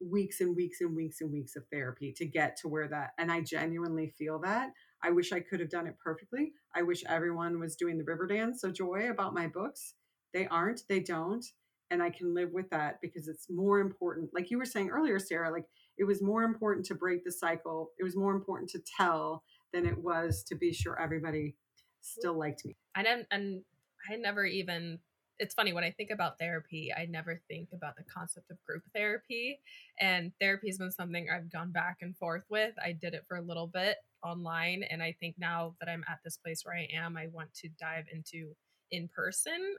weeks 0.00 0.40
and 0.40 0.56
weeks 0.56 0.80
and 0.80 0.96
weeks 0.96 1.20
and 1.20 1.30
weeks 1.30 1.54
of 1.54 1.62
therapy 1.70 2.12
to 2.16 2.26
get 2.26 2.56
to 2.56 2.68
where 2.68 2.88
that 2.88 3.10
and 3.18 3.30
I 3.30 3.40
genuinely 3.42 4.12
feel 4.18 4.40
that. 4.40 4.70
I 5.02 5.10
wish 5.10 5.32
I 5.32 5.40
could 5.40 5.60
have 5.60 5.70
done 5.70 5.86
it 5.86 5.96
perfectly. 6.02 6.52
I 6.74 6.82
wish 6.82 7.04
everyone 7.08 7.58
was 7.58 7.76
doing 7.76 7.98
the 7.98 8.04
river 8.04 8.26
dance 8.26 8.64
of 8.64 8.74
joy 8.74 9.10
about 9.10 9.34
my 9.34 9.46
books. 9.46 9.94
They 10.32 10.46
aren't, 10.46 10.82
they 10.88 11.00
don't 11.00 11.44
and 11.92 12.02
I 12.02 12.08
can 12.08 12.34
live 12.34 12.52
with 12.52 12.70
that 12.70 13.00
because 13.02 13.28
it's 13.28 13.50
more 13.50 13.78
important. 13.78 14.30
Like 14.32 14.50
you 14.50 14.56
were 14.56 14.64
saying 14.64 14.88
earlier, 14.88 15.18
Sarah, 15.18 15.52
like 15.52 15.66
it 15.98 16.04
was 16.04 16.22
more 16.22 16.42
important 16.42 16.86
to 16.86 16.94
break 16.94 17.22
the 17.22 17.30
cycle. 17.30 17.90
It 17.98 18.02
was 18.02 18.16
more 18.16 18.34
important 18.34 18.70
to 18.70 18.80
tell 18.96 19.44
than 19.74 19.84
it 19.84 19.98
was 19.98 20.42
to 20.44 20.54
be 20.54 20.72
sure 20.72 20.98
everybody 20.98 21.54
still 22.00 22.36
liked 22.36 22.64
me. 22.64 22.76
I 22.94 23.02
didn't, 23.02 23.26
and 23.30 23.62
I 24.10 24.16
never 24.16 24.46
even. 24.46 25.00
It's 25.38 25.54
funny 25.54 25.72
when 25.72 25.84
I 25.84 25.90
think 25.90 26.10
about 26.10 26.38
therapy, 26.38 26.92
I 26.96 27.06
never 27.06 27.40
think 27.48 27.70
about 27.72 27.96
the 27.96 28.04
concept 28.04 28.50
of 28.50 28.62
group 28.64 28.82
therapy. 28.94 29.60
And 30.00 30.32
therapy 30.40 30.68
has 30.68 30.78
been 30.78 30.92
something 30.92 31.28
I've 31.28 31.50
gone 31.50 31.72
back 31.72 31.98
and 32.00 32.16
forth 32.16 32.44
with. 32.48 32.74
I 32.84 32.92
did 32.92 33.14
it 33.14 33.24
for 33.26 33.36
a 33.36 33.42
little 33.42 33.66
bit 33.66 33.96
online, 34.24 34.84
and 34.84 35.02
I 35.02 35.16
think 35.18 35.36
now 35.38 35.74
that 35.80 35.88
I'm 35.88 36.04
at 36.08 36.20
this 36.24 36.36
place 36.36 36.64
where 36.64 36.76
I 36.76 36.88
am, 36.94 37.16
I 37.16 37.26
want 37.28 37.52
to 37.54 37.68
dive 37.80 38.04
into 38.12 38.54
in 38.90 39.08
person 39.08 39.76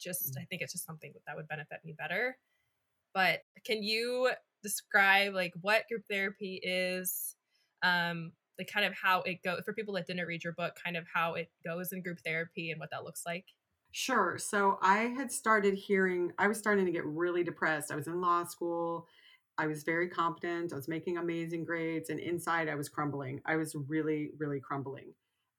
just 0.00 0.34
mm. 0.34 0.40
I 0.40 0.44
think 0.46 0.62
it's 0.62 0.72
just 0.72 0.86
something 0.86 1.12
that 1.26 1.36
would 1.36 1.48
benefit 1.48 1.80
me 1.84 1.94
better. 1.96 2.36
But 3.14 3.40
can 3.64 3.82
you 3.82 4.30
describe 4.62 5.34
like 5.34 5.52
what 5.60 5.88
group 5.88 6.04
therapy 6.10 6.60
is? 6.62 7.36
Um, 7.82 8.32
like 8.58 8.70
kind 8.70 8.84
of 8.84 8.92
how 8.92 9.22
it 9.22 9.42
goes 9.42 9.62
for 9.64 9.72
people 9.72 9.94
that 9.94 10.06
didn't 10.06 10.26
read 10.26 10.44
your 10.44 10.52
book, 10.52 10.74
kind 10.82 10.96
of 10.96 11.06
how 11.12 11.34
it 11.34 11.50
goes 11.64 11.92
in 11.92 12.02
group 12.02 12.18
therapy 12.24 12.70
and 12.70 12.80
what 12.80 12.90
that 12.90 13.04
looks 13.04 13.22
like. 13.24 13.46
Sure. 13.92 14.38
So 14.38 14.78
I 14.82 14.98
had 15.16 15.32
started 15.32 15.74
hearing, 15.74 16.32
I 16.38 16.46
was 16.48 16.58
starting 16.58 16.86
to 16.86 16.92
get 16.92 17.04
really 17.04 17.42
depressed. 17.42 17.90
I 17.90 17.96
was 17.96 18.06
in 18.06 18.20
law 18.20 18.44
school. 18.44 19.08
I 19.58 19.66
was 19.66 19.82
very 19.82 20.08
competent. 20.08 20.72
I 20.72 20.76
was 20.76 20.88
making 20.88 21.18
amazing 21.18 21.64
grades. 21.64 22.08
And 22.08 22.20
inside, 22.20 22.68
I 22.68 22.76
was 22.76 22.88
crumbling. 22.88 23.40
I 23.44 23.56
was 23.56 23.74
really, 23.74 24.30
really 24.38 24.60
crumbling 24.60 25.14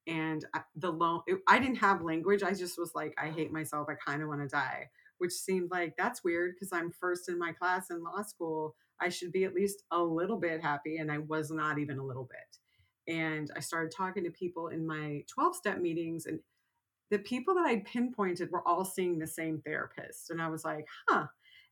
and 0.07 0.45
the 0.75 0.91
loan 0.91 1.21
i 1.47 1.59
didn't 1.59 1.77
have 1.77 2.01
language 2.01 2.43
i 2.43 2.53
just 2.53 2.77
was 2.77 2.91
like 2.95 3.15
i 3.23 3.29
hate 3.29 3.53
myself 3.53 3.87
i 3.87 3.93
kind 3.93 4.21
of 4.21 4.27
want 4.27 4.41
to 4.41 4.47
die 4.47 4.89
which 5.19 5.31
seemed 5.31 5.71
like 5.71 5.95
that's 5.95 6.23
weird 6.23 6.55
because 6.55 6.73
i'm 6.73 6.91
first 6.91 7.29
in 7.29 7.39
my 7.39 7.53
class 7.53 7.89
in 7.91 8.03
law 8.03 8.21
school 8.23 8.75
i 8.99 9.09
should 9.09 9.31
be 9.31 9.45
at 9.45 9.53
least 9.53 9.83
a 9.91 10.03
little 10.03 10.37
bit 10.39 10.61
happy 10.61 10.97
and 10.97 11.11
i 11.11 11.19
was 11.19 11.51
not 11.51 11.79
even 11.79 11.99
a 11.99 12.03
little 12.03 12.25
bit 12.25 12.57
and 13.13 13.51
i 13.55 13.59
started 13.59 13.91
talking 13.95 14.23
to 14.23 14.31
people 14.31 14.67
in 14.67 14.85
my 14.85 15.23
12 15.27 15.55
step 15.55 15.79
meetings 15.79 16.25
and 16.25 16.39
the 17.11 17.19
people 17.19 17.53
that 17.53 17.67
i 17.67 17.83
pinpointed 17.85 18.49
were 18.51 18.67
all 18.67 18.83
seeing 18.83 19.19
the 19.19 19.27
same 19.27 19.61
therapist 19.65 20.31
and 20.31 20.41
i 20.41 20.47
was 20.47 20.65
like 20.65 20.87
huh 21.09 21.27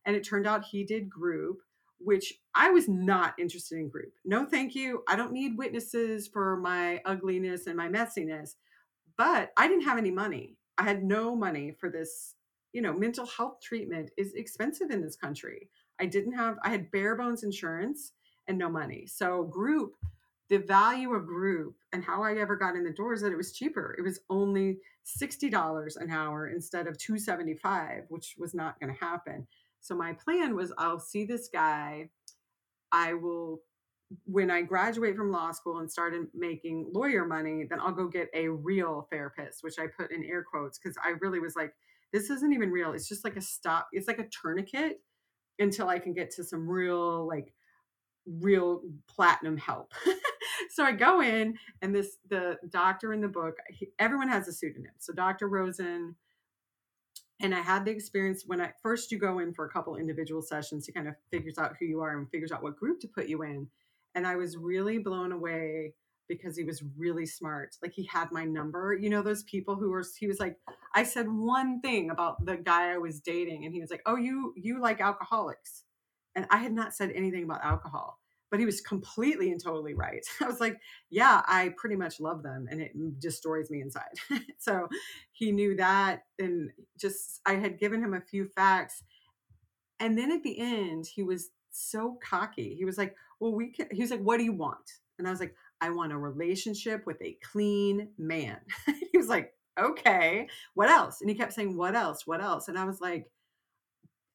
And 0.06 0.16
it 0.16 0.24
turned 0.24 0.46
out 0.46 0.64
he 0.64 0.84
did 0.84 1.10
group, 1.10 1.58
which 1.98 2.34
I 2.54 2.70
was 2.70 2.88
not 2.88 3.34
interested 3.38 3.78
in 3.78 3.88
group. 3.90 4.14
No, 4.24 4.46
thank 4.46 4.74
you. 4.74 5.02
I 5.08 5.16
don't 5.16 5.32
need 5.32 5.58
witnesses 5.58 6.28
for 6.28 6.56
my 6.56 7.00
ugliness 7.04 7.66
and 7.66 7.76
my 7.76 7.88
messiness. 7.88 8.54
But 9.18 9.50
I 9.58 9.68
didn't 9.68 9.84
have 9.84 9.98
any 9.98 10.10
money. 10.10 10.56
I 10.78 10.84
had 10.84 11.04
no 11.04 11.36
money 11.36 11.76
for 11.78 11.90
this. 11.90 12.36
You 12.72 12.82
know, 12.82 12.94
mental 12.94 13.26
health 13.26 13.60
treatment 13.62 14.10
is 14.16 14.32
expensive 14.34 14.90
in 14.90 15.02
this 15.02 15.16
country. 15.16 15.68
I 16.00 16.06
didn't 16.06 16.32
have, 16.32 16.56
I 16.64 16.70
had 16.70 16.90
bare 16.92 17.16
bones 17.16 17.42
insurance 17.44 18.12
and 18.48 18.56
no 18.56 18.70
money. 18.70 19.06
So, 19.06 19.44
group, 19.44 19.96
the 20.50 20.58
value 20.58 21.14
of 21.14 21.26
group 21.26 21.76
and 21.92 22.04
how 22.04 22.24
I 22.24 22.34
ever 22.34 22.56
got 22.56 22.74
in 22.74 22.84
the 22.84 22.90
door 22.90 23.14
is 23.14 23.22
that 23.22 23.32
it 23.32 23.36
was 23.36 23.52
cheaper. 23.52 23.94
It 23.96 24.02
was 24.02 24.20
only 24.28 24.78
$60 25.06 25.96
an 25.96 26.10
hour 26.10 26.48
instead 26.48 26.88
of 26.88 26.98
275, 26.98 28.04
which 28.08 28.34
was 28.36 28.52
not 28.52 28.78
going 28.80 28.92
to 28.92 29.00
happen. 29.00 29.46
So 29.80 29.94
my 29.94 30.12
plan 30.12 30.56
was 30.56 30.72
I'll 30.76 30.98
see 30.98 31.24
this 31.24 31.48
guy. 31.48 32.10
I 32.92 33.14
will 33.14 33.60
when 34.24 34.50
I 34.50 34.62
graduate 34.62 35.16
from 35.16 35.30
law 35.30 35.52
school 35.52 35.78
and 35.78 35.88
started 35.88 36.26
making 36.34 36.90
lawyer 36.92 37.24
money, 37.24 37.64
then 37.70 37.78
I'll 37.78 37.92
go 37.92 38.08
get 38.08 38.28
a 38.34 38.48
real 38.48 39.06
therapist, 39.08 39.62
which 39.62 39.78
I 39.78 39.86
put 39.86 40.10
in 40.10 40.24
air 40.24 40.42
quotes 40.42 40.80
because 40.80 40.96
I 41.04 41.10
really 41.20 41.38
was 41.38 41.54
like, 41.54 41.72
this 42.12 42.28
isn't 42.28 42.52
even 42.52 42.72
real. 42.72 42.92
It's 42.92 43.08
just 43.08 43.22
like 43.22 43.36
a 43.36 43.40
stop. 43.40 43.86
It's 43.92 44.08
like 44.08 44.18
a 44.18 44.26
tourniquet 44.28 45.00
until 45.60 45.88
I 45.88 46.00
can 46.00 46.12
get 46.12 46.32
to 46.32 46.42
some 46.42 46.68
real, 46.68 47.24
like, 47.28 47.54
real 48.26 48.82
platinum 49.08 49.56
help. 49.56 49.92
so 50.70 50.84
I 50.84 50.92
go 50.92 51.20
in, 51.20 51.54
and 51.82 51.94
this 51.94 52.18
the 52.28 52.58
doctor 52.70 53.12
in 53.12 53.20
the 53.20 53.28
book. 53.28 53.56
He, 53.68 53.88
everyone 53.98 54.28
has 54.28 54.48
a 54.48 54.52
pseudonym. 54.52 54.92
So 54.98 55.12
Dr. 55.12 55.48
Rosen 55.48 56.16
and 57.42 57.54
I 57.54 57.60
had 57.60 57.84
the 57.84 57.90
experience 57.90 58.44
when 58.46 58.60
I 58.60 58.72
first 58.82 59.10
you 59.10 59.18
go 59.18 59.38
in 59.38 59.54
for 59.54 59.64
a 59.64 59.70
couple 59.70 59.96
individual 59.96 60.42
sessions, 60.42 60.86
he 60.86 60.92
kind 60.92 61.08
of 61.08 61.14
figures 61.30 61.56
out 61.58 61.74
who 61.78 61.86
you 61.86 62.00
are 62.00 62.16
and 62.16 62.30
figures 62.30 62.52
out 62.52 62.62
what 62.62 62.76
group 62.76 63.00
to 63.00 63.08
put 63.08 63.28
you 63.28 63.42
in. 63.42 63.66
And 64.14 64.26
I 64.26 64.36
was 64.36 64.56
really 64.56 64.98
blown 64.98 65.32
away 65.32 65.94
because 66.28 66.56
he 66.56 66.64
was 66.64 66.82
really 66.96 67.26
smart. 67.26 67.76
Like 67.82 67.92
he 67.92 68.08
had 68.12 68.30
my 68.30 68.44
number. 68.44 68.94
You 68.94 69.08
know, 69.08 69.22
those 69.22 69.42
people 69.44 69.74
who 69.74 69.90
were 69.90 70.04
he 70.18 70.26
was 70.26 70.38
like, 70.38 70.56
I 70.94 71.02
said 71.02 71.26
one 71.28 71.80
thing 71.80 72.10
about 72.10 72.44
the 72.44 72.56
guy 72.56 72.92
I 72.92 72.98
was 72.98 73.20
dating, 73.20 73.64
and 73.64 73.72
he 73.72 73.80
was 73.80 73.90
like, 73.90 74.02
Oh, 74.06 74.16
you 74.16 74.52
you 74.56 74.80
like 74.80 75.00
alcoholics. 75.00 75.84
And 76.36 76.46
I 76.50 76.58
had 76.58 76.72
not 76.72 76.94
said 76.94 77.10
anything 77.14 77.44
about 77.44 77.64
alcohol 77.64 78.18
but 78.50 78.58
he 78.58 78.66
was 78.66 78.80
completely 78.80 79.50
and 79.50 79.62
totally 79.62 79.94
right. 79.94 80.26
I 80.40 80.46
was 80.46 80.60
like, 80.60 80.80
yeah, 81.08 81.42
I 81.46 81.72
pretty 81.76 81.96
much 81.96 82.20
love 82.20 82.42
them 82.42 82.66
and 82.70 82.80
it 82.80 82.92
destroys 83.20 83.70
me 83.70 83.80
inside. 83.80 84.10
so 84.58 84.88
he 85.32 85.52
knew 85.52 85.76
that. 85.76 86.24
And 86.38 86.70
just, 86.98 87.40
I 87.46 87.54
had 87.54 87.78
given 87.78 88.02
him 88.02 88.14
a 88.14 88.20
few 88.20 88.46
facts. 88.46 89.02
And 90.00 90.18
then 90.18 90.32
at 90.32 90.42
the 90.42 90.58
end, 90.58 91.06
he 91.06 91.22
was 91.22 91.50
so 91.70 92.18
cocky. 92.22 92.74
He 92.74 92.84
was 92.84 92.98
like, 92.98 93.14
well, 93.38 93.52
we 93.52 93.68
can, 93.68 93.86
he 93.90 94.02
was 94.02 94.10
like, 94.10 94.20
what 94.20 94.38
do 94.38 94.44
you 94.44 94.52
want? 94.52 94.90
And 95.18 95.28
I 95.28 95.30
was 95.30 95.40
like, 95.40 95.54
I 95.80 95.90
want 95.90 96.12
a 96.12 96.18
relationship 96.18 97.06
with 97.06 97.20
a 97.22 97.38
clean 97.52 98.08
man. 98.18 98.58
he 99.12 99.16
was 99.16 99.28
like, 99.28 99.54
okay, 99.78 100.48
what 100.74 100.90
else? 100.90 101.20
And 101.20 101.30
he 101.30 101.36
kept 101.36 101.52
saying, 101.52 101.76
what 101.76 101.94
else? 101.94 102.26
What 102.26 102.42
else? 102.42 102.68
And 102.68 102.78
I 102.78 102.84
was 102.84 103.00
like, 103.00 103.30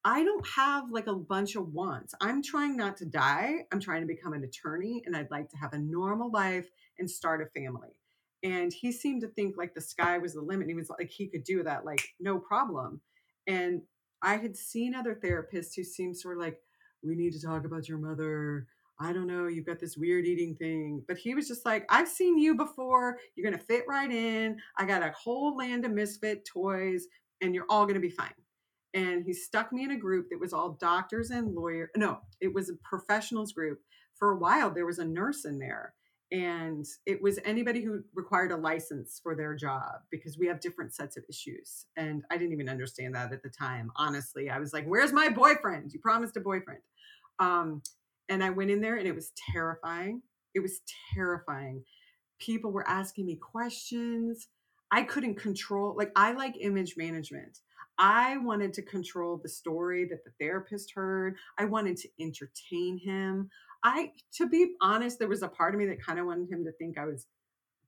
I 0.07 0.23
don't 0.23 0.47
have 0.47 0.91
like 0.91 1.07
a 1.07 1.15
bunch 1.15 1.55
of 1.55 1.73
wants. 1.73 2.13
I'm 2.21 2.43
trying 2.43 2.77
not 2.77 2.95
to 2.97 3.05
die. 3.05 3.65
I'm 3.73 3.79
trying 3.79 4.01
to 4.01 4.07
become 4.07 4.33
an 4.33 4.43
attorney 4.43 5.01
and 5.03 5.17
I'd 5.17 5.31
like 5.31 5.49
to 5.49 5.57
have 5.57 5.73
a 5.73 5.79
normal 5.79 6.31
life 6.31 6.69
and 6.99 7.09
start 7.09 7.41
a 7.41 7.59
family. 7.59 7.97
And 8.43 8.71
he 8.71 8.91
seemed 8.91 9.21
to 9.21 9.27
think 9.29 9.57
like 9.57 9.73
the 9.73 9.81
sky 9.81 10.19
was 10.19 10.35
the 10.35 10.41
limit. 10.41 10.67
He 10.67 10.75
was 10.75 10.91
like, 10.91 11.09
he 11.09 11.27
could 11.27 11.43
do 11.43 11.63
that, 11.63 11.85
like, 11.85 12.07
no 12.19 12.37
problem. 12.37 13.01
And 13.47 13.81
I 14.21 14.35
had 14.35 14.55
seen 14.55 14.93
other 14.93 15.15
therapists 15.15 15.75
who 15.75 15.83
seemed 15.83 16.15
sort 16.15 16.37
of 16.37 16.43
like, 16.43 16.59
we 17.01 17.15
need 17.15 17.33
to 17.33 17.41
talk 17.41 17.65
about 17.65 17.89
your 17.89 17.97
mother. 17.97 18.67
I 18.99 19.11
don't 19.11 19.25
know, 19.25 19.47
you've 19.47 19.65
got 19.65 19.79
this 19.79 19.97
weird 19.97 20.27
eating 20.27 20.55
thing. 20.55 21.03
But 21.07 21.17
he 21.17 21.33
was 21.33 21.47
just 21.47 21.65
like, 21.65 21.83
I've 21.89 22.07
seen 22.07 22.37
you 22.37 22.53
before. 22.53 23.17
You're 23.35 23.49
going 23.49 23.59
to 23.59 23.65
fit 23.65 23.85
right 23.89 24.11
in. 24.11 24.59
I 24.77 24.85
got 24.85 25.01
a 25.01 25.11
whole 25.17 25.57
land 25.57 25.83
of 25.83 25.91
misfit 25.91 26.45
toys, 26.45 27.07
and 27.41 27.55
you're 27.55 27.65
all 27.69 27.85
going 27.85 27.95
to 27.95 27.99
be 27.99 28.11
fine 28.11 28.33
and 28.95 29.25
he 29.25 29.33
stuck 29.33 29.73
me 29.73 29.83
in 29.83 29.91
a 29.91 29.97
group 29.97 30.29
that 30.29 30.39
was 30.39 30.53
all 30.53 30.77
doctors 30.79 31.29
and 31.29 31.53
lawyers. 31.53 31.89
No, 31.97 32.19
it 32.39 32.53
was 32.53 32.69
a 32.69 32.75
professionals 32.75 33.51
group. 33.51 33.79
For 34.15 34.31
a 34.31 34.37
while, 34.37 34.71
there 34.71 34.85
was 34.85 34.99
a 34.99 35.05
nurse 35.05 35.43
in 35.43 35.59
there, 35.59 35.93
and 36.31 36.85
it 37.05 37.21
was 37.21 37.37
anybody 37.43 37.83
who 37.83 38.01
required 38.15 38.53
a 38.53 38.55
license 38.55 39.19
for 39.21 39.35
their 39.35 39.53
job 39.53 39.95
because 40.09 40.37
we 40.37 40.47
have 40.47 40.61
different 40.61 40.95
sets 40.95 41.17
of 41.17 41.25
issues. 41.29 41.85
And 41.97 42.23
I 42.31 42.37
didn't 42.37 42.53
even 42.53 42.69
understand 42.69 43.13
that 43.15 43.33
at 43.33 43.43
the 43.43 43.49
time. 43.49 43.91
Honestly, 43.97 44.49
I 44.49 44.57
was 44.57 44.71
like, 44.71 44.85
"Where's 44.85 45.11
my 45.11 45.27
boyfriend? 45.27 45.91
You 45.91 45.99
promised 45.99 46.37
a 46.37 46.39
boyfriend." 46.39 46.81
Um, 47.39 47.83
and 48.29 48.41
I 48.41 48.51
went 48.51 48.71
in 48.71 48.79
there, 48.79 48.95
and 48.95 49.07
it 49.07 49.15
was 49.15 49.33
terrifying. 49.51 50.21
It 50.53 50.61
was 50.61 50.79
terrifying. 51.13 51.83
People 52.39 52.71
were 52.71 52.87
asking 52.87 53.25
me 53.25 53.35
questions. 53.35 54.47
I 54.91 55.03
couldn't 55.03 55.35
control. 55.35 55.93
Like 55.97 56.13
I 56.15 56.31
like 56.31 56.55
image 56.61 56.95
management. 56.95 57.59
I 57.97 58.37
wanted 58.37 58.73
to 58.73 58.81
control 58.81 59.39
the 59.41 59.49
story 59.49 60.05
that 60.05 60.23
the 60.23 60.31
therapist 60.39 60.91
heard. 60.93 61.35
I 61.57 61.65
wanted 61.65 61.97
to 61.97 62.09
entertain 62.19 62.97
him. 62.97 63.49
I, 63.83 64.11
to 64.37 64.47
be 64.47 64.73
honest, 64.81 65.19
there 65.19 65.27
was 65.27 65.43
a 65.43 65.47
part 65.47 65.73
of 65.73 65.79
me 65.79 65.85
that 65.87 66.03
kind 66.03 66.19
of 66.19 66.25
wanted 66.25 66.51
him 66.51 66.63
to 66.65 66.71
think 66.73 66.97
I 66.97 67.05
was 67.05 67.27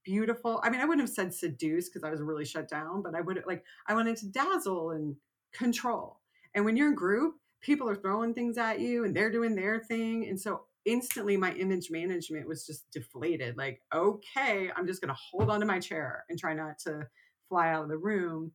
beautiful. 0.03 0.61
I 0.63 0.69
mean, 0.69 0.79
I 0.79 0.85
wouldn't 0.85 1.07
have 1.07 1.13
said 1.13 1.33
seduce 1.33 1.89
because 1.89 2.03
I 2.03 2.11
was 2.11 2.21
really 2.21 2.45
shut 2.45 2.69
down, 2.69 3.01
but 3.01 3.15
I 3.15 3.21
would 3.21 3.43
like, 3.45 3.63
I 3.87 3.93
wanted 3.93 4.15
to 4.17 4.27
dazzle 4.27 4.91
and 4.91 5.15
control. 5.53 6.21
And 6.53 6.63
when 6.63 6.77
you're 6.77 6.89
in 6.89 6.95
group, 6.95 7.35
people 7.61 7.89
are 7.89 7.95
throwing 7.95 8.33
things 8.33 8.57
at 8.57 8.79
you 8.79 9.03
and 9.03 9.15
they're 9.15 9.31
doing 9.31 9.55
their 9.55 9.79
thing. 9.79 10.27
And 10.29 10.39
so 10.39 10.61
instantly 10.85 11.35
my 11.35 11.51
image 11.53 11.91
management 11.91 12.47
was 12.47 12.65
just 12.65 12.89
deflated. 12.91 13.57
Like, 13.57 13.81
okay, 13.93 14.69
I'm 14.75 14.87
just 14.87 15.01
going 15.01 15.13
to 15.13 15.19
hold 15.19 15.49
on 15.49 15.59
to 15.59 15.65
my 15.65 15.79
chair 15.79 16.23
and 16.29 16.39
try 16.39 16.53
not 16.53 16.79
to 16.79 17.07
fly 17.49 17.71
out 17.71 17.83
of 17.83 17.89
the 17.89 17.97
room 17.97 18.51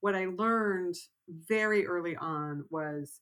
what 0.00 0.14
I 0.14 0.26
learned 0.26 0.94
very 1.28 1.86
early 1.86 2.16
on 2.16 2.64
was 2.70 3.20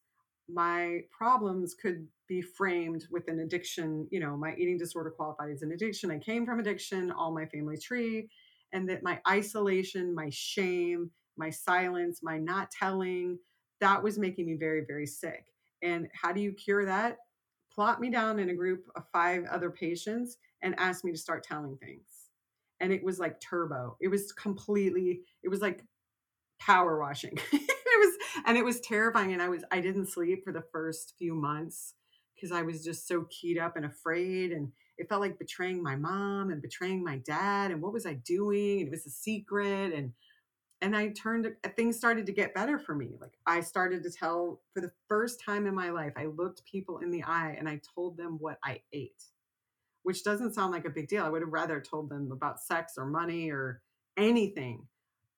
my 0.49 1.01
problems 1.11 1.75
could 1.75 2.07
be 2.29 2.43
framed 2.43 3.05
with 3.11 3.29
an 3.29 3.41
addiction. 3.41 4.07
You 4.11 4.21
know, 4.21 4.37
my 4.37 4.55
eating 4.57 4.79
disorder 4.79 5.11
qualified 5.11 5.51
as 5.51 5.62
an 5.62 5.73
addiction. 5.73 6.11
I 6.11 6.19
came 6.19 6.45
from 6.45 6.61
addiction, 6.61 7.11
all 7.11 7.33
my 7.33 7.47
family 7.47 7.79
tree, 7.79 8.29
and 8.73 8.89
that 8.89 9.03
my 9.03 9.21
isolation, 9.29 10.15
my 10.15 10.29
shame, 10.31 11.11
my 11.37 11.51
silence, 11.51 12.21
my 12.23 12.39
not 12.39 12.71
telling, 12.71 13.39
that 13.81 14.03
was 14.03 14.19
making 14.19 14.47
me 14.47 14.55
very, 14.55 14.83
very 14.87 15.07
sick. 15.07 15.47
And 15.83 16.09
how 16.15 16.33
do 16.33 16.41
you 16.41 16.53
cure 16.53 16.85
that? 16.87 17.19
Plot 17.73 18.01
me 18.01 18.11
down 18.11 18.39
in 18.39 18.51
a 18.51 18.55
group 18.55 18.85
of 18.97 19.05
five 19.12 19.45
other 19.51 19.71
patients 19.71 20.37
and 20.62 20.75
ask 20.79 21.05
me 21.05 21.12
to 21.12 21.19
start 21.19 21.45
telling 21.45 21.77
things. 21.77 22.07
And 22.81 22.93
it 22.93 23.03
was 23.03 23.19
like 23.19 23.41
turbo. 23.41 23.97
It 24.01 24.09
was 24.09 24.33
completely, 24.33 25.21
it 25.43 25.49
was 25.49 25.61
like 25.61 25.83
power 26.59 26.99
washing. 26.99 27.38
it 27.53 27.61
was 27.99 28.42
and 28.47 28.57
it 28.57 28.64
was 28.64 28.81
terrifying 28.81 29.33
and 29.33 29.42
I 29.42 29.49
was 29.49 29.64
I 29.71 29.81
didn't 29.81 30.07
sleep 30.07 30.45
for 30.45 30.53
the 30.53 30.64
first 30.73 31.14
few 31.19 31.35
months 31.35 31.95
because 32.35 32.53
I 32.53 32.62
was 32.62 32.85
just 32.85 33.09
so 33.09 33.27
keyed 33.31 33.59
up 33.59 33.77
and 33.77 33.87
afraid 33.87 34.53
and 34.53 34.71
it 34.99 35.09
felt 35.09 35.21
like 35.21 35.38
betraying 35.38 35.83
my 35.83 35.97
mom 35.97 36.51
and 36.51 36.62
betraying 36.62 37.05
my 37.05 37.19
dad 37.19 37.71
and 37.71 37.83
what 37.83 37.92
was 37.92 38.07
I 38.07 38.14
doing? 38.14 38.81
And 38.81 38.88
it 38.88 38.90
was 38.90 39.07
a 39.07 39.11
secret 39.11 39.92
and 39.92 40.12
and 40.83 40.95
I 40.95 41.09
turned 41.09 41.47
uh, 41.47 41.69
things 41.71 41.97
started 41.97 42.27
to 42.27 42.33
get 42.33 42.55
better 42.55 42.79
for 42.79 42.95
me. 42.95 43.16
Like 43.21 43.38
I 43.47 43.61
started 43.61 44.03
to 44.03 44.11
tell 44.11 44.61
for 44.75 44.81
the 44.81 44.92
first 45.09 45.40
time 45.45 45.66
in 45.66 45.75
my 45.75 45.90
life, 45.90 46.12
I 46.16 46.27
looked 46.27 46.64
people 46.64 46.99
in 46.99 47.11
the 47.11 47.23
eye 47.25 47.57
and 47.59 47.69
I 47.69 47.81
told 47.95 48.16
them 48.16 48.37
what 48.40 48.59
I 48.62 48.81
ate, 48.92 49.25
which 50.03 50.25
doesn't 50.25 50.55
sound 50.55 50.73
like 50.73 50.85
a 50.85 50.90
big 50.90 51.09
deal. 51.09 51.25
I 51.25 51.29
would 51.29 51.42
have 51.42 51.53
rather 51.53 51.81
told 51.81 52.11
them 52.11 52.31
about 52.31 52.61
sex 52.61 52.95
or 52.99 53.07
money 53.07 53.51
or 53.51 53.83
anything 54.19 54.87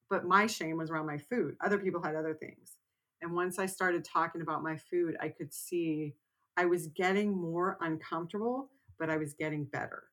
but 0.09 0.25
my 0.25 0.47
shame 0.47 0.77
was 0.77 0.89
around 0.89 1.05
my 1.05 1.17
food. 1.17 1.55
Other 1.63 1.77
people 1.77 2.01
had 2.01 2.15
other 2.15 2.33
things. 2.33 2.77
And 3.21 3.33
once 3.33 3.59
I 3.59 3.65
started 3.65 4.03
talking 4.03 4.41
about 4.41 4.63
my 4.63 4.77
food, 4.77 5.15
I 5.21 5.29
could 5.29 5.53
see 5.53 6.15
I 6.57 6.65
was 6.65 6.87
getting 6.87 7.31
more 7.35 7.77
uncomfortable, 7.81 8.69
but 8.97 9.09
I 9.09 9.17
was 9.17 9.33
getting 9.33 9.65
better. 9.65 10.03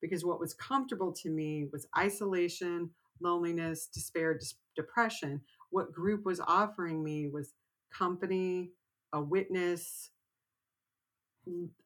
Because 0.00 0.24
what 0.24 0.40
was 0.40 0.54
comfortable 0.54 1.12
to 1.12 1.30
me 1.30 1.68
was 1.72 1.86
isolation, 1.96 2.90
loneliness, 3.20 3.86
despair, 3.86 4.34
dis- 4.34 4.54
depression. 4.74 5.40
What 5.70 5.92
group 5.92 6.24
was 6.24 6.40
offering 6.40 7.04
me 7.04 7.28
was 7.28 7.54
company, 7.92 8.70
a 9.12 9.20
witness, 9.20 10.10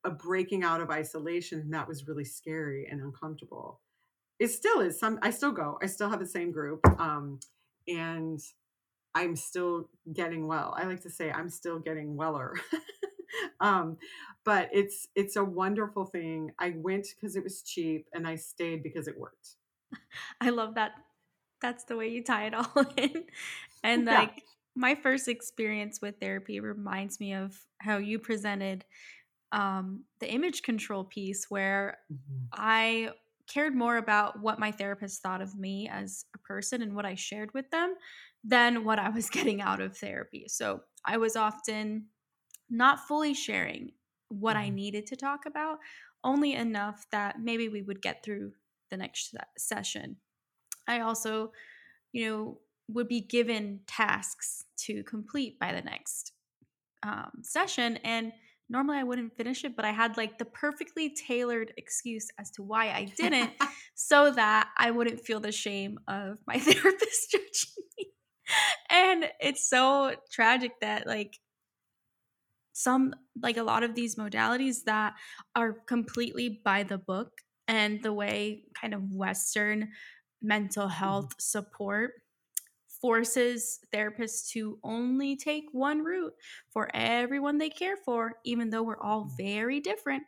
a 0.05 0.11
breaking 0.11 0.63
out 0.63 0.81
of 0.81 0.91
isolation. 0.91 1.61
And 1.61 1.75
that 1.75 1.89
was 1.89 2.07
really 2.07 2.25
scary 2.25 2.87
and 2.91 3.01
uncomfortable 3.01 3.81
it 4.39 4.49
still 4.49 4.81
is 4.81 4.99
some 4.99 5.19
i 5.23 5.31
still 5.31 5.53
go 5.53 5.79
i 5.83 5.87
still 5.87 6.09
have 6.11 6.21
the 6.21 6.27
same 6.27 6.51
group 6.53 6.81
um 7.01 7.39
and 7.89 8.41
i'm 9.15 9.37
still 9.37 9.89
getting 10.13 10.47
well. 10.47 10.75
I 10.79 10.85
like 10.85 11.03
to 11.03 11.11
say 11.11 11.31
i'm 11.31 11.49
still 11.51 11.79
getting 11.79 12.17
weller. 12.17 12.55
Um 13.61 13.99
but 14.45 14.69
it's 14.73 15.09
it's 15.15 15.37
a 15.37 15.45
wonderful 15.45 16.05
thing. 16.07 16.53
I 16.59 16.71
went 16.77 17.09
because 17.15 17.37
it 17.37 17.43
was 17.45 17.63
cheap 17.63 18.07
and 18.13 18.27
i 18.27 18.37
stayed 18.37 18.83
because 18.83 19.09
it 19.09 19.19
worked. 19.19 19.57
I 20.41 20.51
love 20.51 20.75
that. 20.75 20.93
That's 21.61 21.85
the 21.85 21.97
way 21.97 22.09
you 22.09 22.23
tie 22.23 22.47
it 22.47 22.55
all 22.55 22.87
in. 22.97 23.25
And 23.83 24.07
like 24.07 24.43
my 24.75 24.95
first 24.95 25.29
experience 25.29 26.01
with 26.01 26.21
therapy 26.21 26.61
reminds 26.61 27.21
me 27.21 27.35
of 27.35 27.59
how 27.79 27.99
you 27.99 28.19
presented 28.19 28.85
um, 29.53 30.05
the 30.21 30.31
image 30.33 30.63
control 30.63 31.05
piece, 31.05 31.47
where 31.51 31.99
Mhm. 32.11 32.53
I 32.53 33.11
cared 33.47 33.75
more 33.75 33.97
about 33.97 34.41
what 34.41 34.59
my 34.59 34.73
therapist 34.73 35.23
thought 35.23 35.43
of 35.43 35.57
me 35.57 35.89
as 35.89 36.25
a 36.35 36.39
person 36.39 36.83
and 36.83 36.95
what 36.95 37.07
I 37.07 37.15
shared 37.15 37.53
with 37.55 37.71
them 37.71 37.95
than 38.43 38.85
what 38.85 38.99
I 38.99 39.09
was 39.11 39.31
getting 39.37 39.61
out 39.61 39.81
of 39.81 39.97
therapy. 39.97 40.47
So 40.49 40.83
I 41.05 41.17
was 41.19 41.37
often 41.37 42.09
not 42.71 43.01
fully 43.07 43.35
sharing 43.35 43.93
what 44.29 44.57
I 44.57 44.69
Mhm. 44.69 44.71
needed 44.71 45.07
to 45.09 45.17
talk 45.17 45.47
about, 45.47 45.79
only 46.25 46.55
enough 46.55 47.07
that 47.11 47.41
maybe 47.41 47.69
we 47.69 47.83
would 47.83 48.03
get 48.03 48.25
through 48.25 48.55
the 48.91 48.97
next 48.97 49.35
session. 49.59 50.19
I 50.87 51.01
also, 51.01 51.53
you 52.13 52.29
know, 52.29 52.61
would 52.89 53.09
be 53.09 53.21
given 53.23 53.83
tasks 53.87 54.65
to 54.79 55.05
complete 55.05 55.59
by 55.61 55.73
the 55.73 55.83
next 55.83 56.33
um, 57.03 57.41
session. 57.43 57.99
And 57.99 58.33
normally 58.69 58.99
I 58.99 59.03
wouldn't 59.05 59.37
finish 59.37 59.65
it, 59.65 59.77
but 59.77 59.85
I 59.85 59.93
had 59.93 60.17
like 60.17 60.39
the 60.39 60.45
perfectly 60.45 61.15
tailored 61.15 61.73
excuse 61.77 62.29
as 62.39 62.51
to 62.53 62.63
why 62.63 62.91
I 62.91 63.05
didn't 63.17 63.53
so 63.95 64.31
that 64.33 64.71
I 64.79 64.91
wouldn't 64.91 65.21
feel 65.21 65.41
the 65.41 65.53
shame 65.53 65.99
of 66.09 66.39
my 66.47 66.59
therapist 66.59 67.31
judging 67.31 67.85
me. 67.99 68.13
And 68.91 69.33
it's 69.41 69.69
so 69.69 70.17
tragic 70.33 70.73
that 70.81 71.07
like 71.07 71.39
some 72.73 73.15
like 73.41 73.57
a 73.57 73.63
lot 73.63 73.83
of 73.83 73.95
these 73.95 74.17
modalities 74.17 74.85
that 74.85 75.15
are 75.55 75.73
completely 75.73 76.61
by 76.65 76.83
the 76.83 76.99
book 76.99 77.31
and 77.69 78.03
the 78.03 78.13
way 78.13 78.65
kind 78.75 78.95
of 78.95 79.03
western 79.11 79.93
mental 80.43 80.89
Mhm. 81.01 81.29
health 81.29 81.33
support 81.41 82.13
forces 83.05 83.81
therapists 83.93 84.49
to 84.49 84.79
only 84.83 85.37
take 85.37 85.65
one 85.73 86.03
route 86.03 86.33
for 86.71 86.89
everyone 86.95 87.59
they 87.59 87.69
care 87.69 87.97
for 87.97 88.33
even 88.45 88.71
though 88.71 88.83
we're 88.83 89.01
all 89.01 89.27
Mhm. 89.27 89.37
very 89.37 89.81
different 89.81 90.23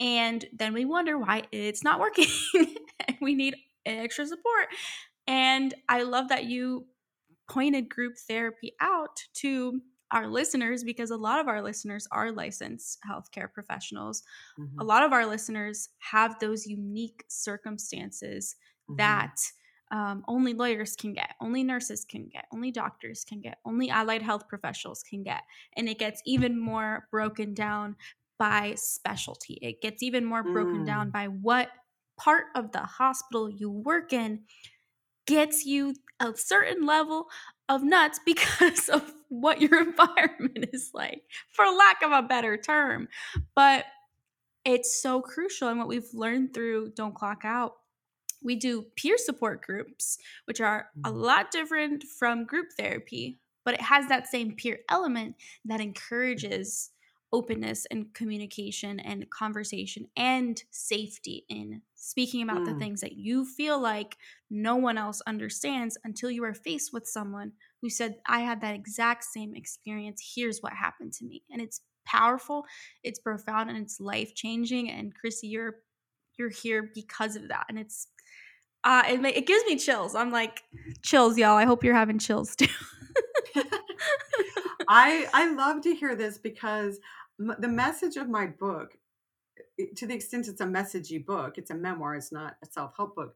and 0.00 0.46
then 0.52 0.72
we 0.74 0.84
wonder 0.84 1.18
why 1.18 1.44
it's 1.52 1.84
not 1.84 2.00
working 2.00 2.26
and 3.08 3.16
we 3.20 3.34
need 3.34 3.56
extra 3.86 4.26
support 4.26 4.66
and 5.26 5.74
i 5.88 6.02
love 6.02 6.28
that 6.28 6.44
you 6.46 6.86
pointed 7.48 7.88
group 7.88 8.16
therapy 8.18 8.72
out 8.80 9.20
to 9.34 9.80
our 10.12 10.28
listeners 10.28 10.84
because 10.84 11.10
a 11.10 11.16
lot 11.16 11.40
of 11.40 11.48
our 11.48 11.62
listeners 11.62 12.08
are 12.12 12.32
licensed 12.32 12.98
healthcare 13.08 13.52
professionals. 13.52 14.22
A 14.80 14.84
Mhm. 14.84 14.86
lot 14.86 15.02
of 15.04 15.12
our 15.12 15.26
listeners 15.26 15.88
have 15.98 16.38
those 16.38 16.66
unique 16.66 17.24
circumstances 17.28 18.56
Mhm. 18.88 18.96
that 18.98 19.36
um, 19.90 20.24
only 20.26 20.52
lawyers 20.52 20.96
can 20.96 21.12
get, 21.12 21.34
only 21.40 21.62
nurses 21.62 22.04
can 22.04 22.28
get, 22.28 22.46
only 22.52 22.70
doctors 22.70 23.24
can 23.24 23.40
get, 23.40 23.58
only 23.64 23.88
allied 23.90 24.22
health 24.22 24.48
professionals 24.48 25.02
can 25.02 25.22
get. 25.22 25.42
And 25.76 25.88
it 25.88 25.98
gets 25.98 26.20
even 26.26 26.58
more 26.58 27.06
broken 27.10 27.54
down 27.54 27.96
by 28.38 28.74
specialty. 28.76 29.58
It 29.62 29.80
gets 29.80 30.02
even 30.02 30.24
more 30.24 30.42
broken 30.42 30.84
down 30.84 31.08
Mm. 31.08 31.12
by 31.12 31.28
what 31.28 31.70
part 32.18 32.46
of 32.54 32.72
the 32.72 32.80
hospital 32.80 33.48
you 33.48 33.70
work 33.70 34.12
in 34.12 34.40
gets 35.26 35.64
you 35.64 35.94
a 36.20 36.34
certain 36.36 36.86
level 36.86 37.26
of 37.68 37.82
nuts 37.82 38.20
because 38.26 38.88
of 38.88 39.12
what 39.28 39.60
your 39.60 39.80
environment 39.88 40.68
is 40.72 40.90
like, 40.94 41.22
for 41.52 41.64
lack 41.66 42.02
of 42.02 42.12
a 42.12 42.22
better 42.26 42.56
term. 42.56 43.08
But 43.54 43.84
it's 44.64 45.00
so 45.00 45.20
crucial. 45.20 45.68
And 45.68 45.78
what 45.78 45.88
we've 45.88 46.12
learned 46.12 46.52
through 46.52 46.90
Don't 46.96 47.14
Clock 47.14 47.42
Out, 47.44 47.74
we 48.46 48.56
do 48.56 48.84
peer 48.96 49.18
support 49.18 49.62
groups, 49.62 50.18
which 50.46 50.62
are 50.62 50.90
a 51.04 51.10
Mhm. 51.10 51.12
lot 51.12 51.52
different 51.52 52.04
from 52.04 52.46
group 52.46 52.68
therapy, 52.78 53.40
but 53.64 53.74
it 53.74 53.82
has 53.82 54.08
that 54.08 54.28
same 54.28 54.56
peer 54.56 54.80
element 54.90 55.36
that 55.66 55.82
encourages 55.82 56.92
openness 57.32 57.86
and 57.90 58.14
communication 58.14 59.00
and 59.00 59.28
conversation 59.30 60.08
and 60.16 60.64
safety 60.70 61.44
in 61.50 61.82
speaking 61.96 62.42
about 62.42 62.64
the 62.64 62.74
Mm. 62.74 62.76
things 62.76 63.02
that 63.02 63.16
you 63.16 63.44
feel 63.44 63.80
like 63.80 64.16
no 64.50 64.76
one 64.76 64.98
else 64.98 65.20
understands 65.26 65.98
until 66.04 66.30
you 66.30 66.44
are 66.44 66.54
faced 66.54 66.92
with 66.92 67.06
someone 67.06 67.52
who 67.82 67.90
said, 67.90 68.20
I 68.26 68.40
had 68.40 68.62
that 68.62 68.76
exact 68.76 69.24
same 69.24 69.56
experience. 69.56 70.32
Here's 70.36 70.60
what 70.60 70.72
happened 70.74 71.12
to 71.14 71.24
me. 71.26 71.42
And 71.50 71.60
it's 71.60 71.82
powerful, 72.06 72.64
it's 73.02 73.18
profound, 73.18 73.70
and 73.70 73.78
it's 73.80 74.00
life 74.00 74.34
changing. 74.34 74.90
And 74.90 75.14
Chrissy, 75.14 75.48
you're 75.48 75.80
you're 76.38 76.50
here 76.50 76.90
because 76.94 77.36
of 77.36 77.48
that. 77.48 77.66
And 77.68 77.78
it's 77.78 78.08
uh 78.86 79.02
it, 79.08 79.20
ma- 79.20 79.28
it 79.28 79.46
gives 79.46 79.64
me 79.66 79.76
chills. 79.76 80.14
I'm 80.14 80.30
like, 80.30 80.62
chills, 81.02 81.36
y'all. 81.36 81.56
I 81.56 81.64
hope 81.64 81.84
you're 81.84 81.94
having 81.94 82.18
chills 82.20 82.56
too. 82.56 82.68
I 84.88 85.28
I 85.34 85.52
love 85.52 85.82
to 85.82 85.94
hear 85.94 86.14
this 86.14 86.38
because 86.38 87.00
m- 87.40 87.56
the 87.58 87.68
message 87.68 88.16
of 88.16 88.28
my 88.28 88.46
book, 88.46 88.96
to 89.96 90.06
the 90.06 90.14
extent 90.14 90.48
it's 90.48 90.60
a 90.60 90.66
messagey 90.66 91.24
book, 91.24 91.58
it's 91.58 91.70
a 91.72 91.74
memoir. 91.74 92.14
It's 92.14 92.32
not 92.32 92.56
a 92.62 92.66
self 92.66 92.92
help 92.96 93.16
book. 93.16 93.34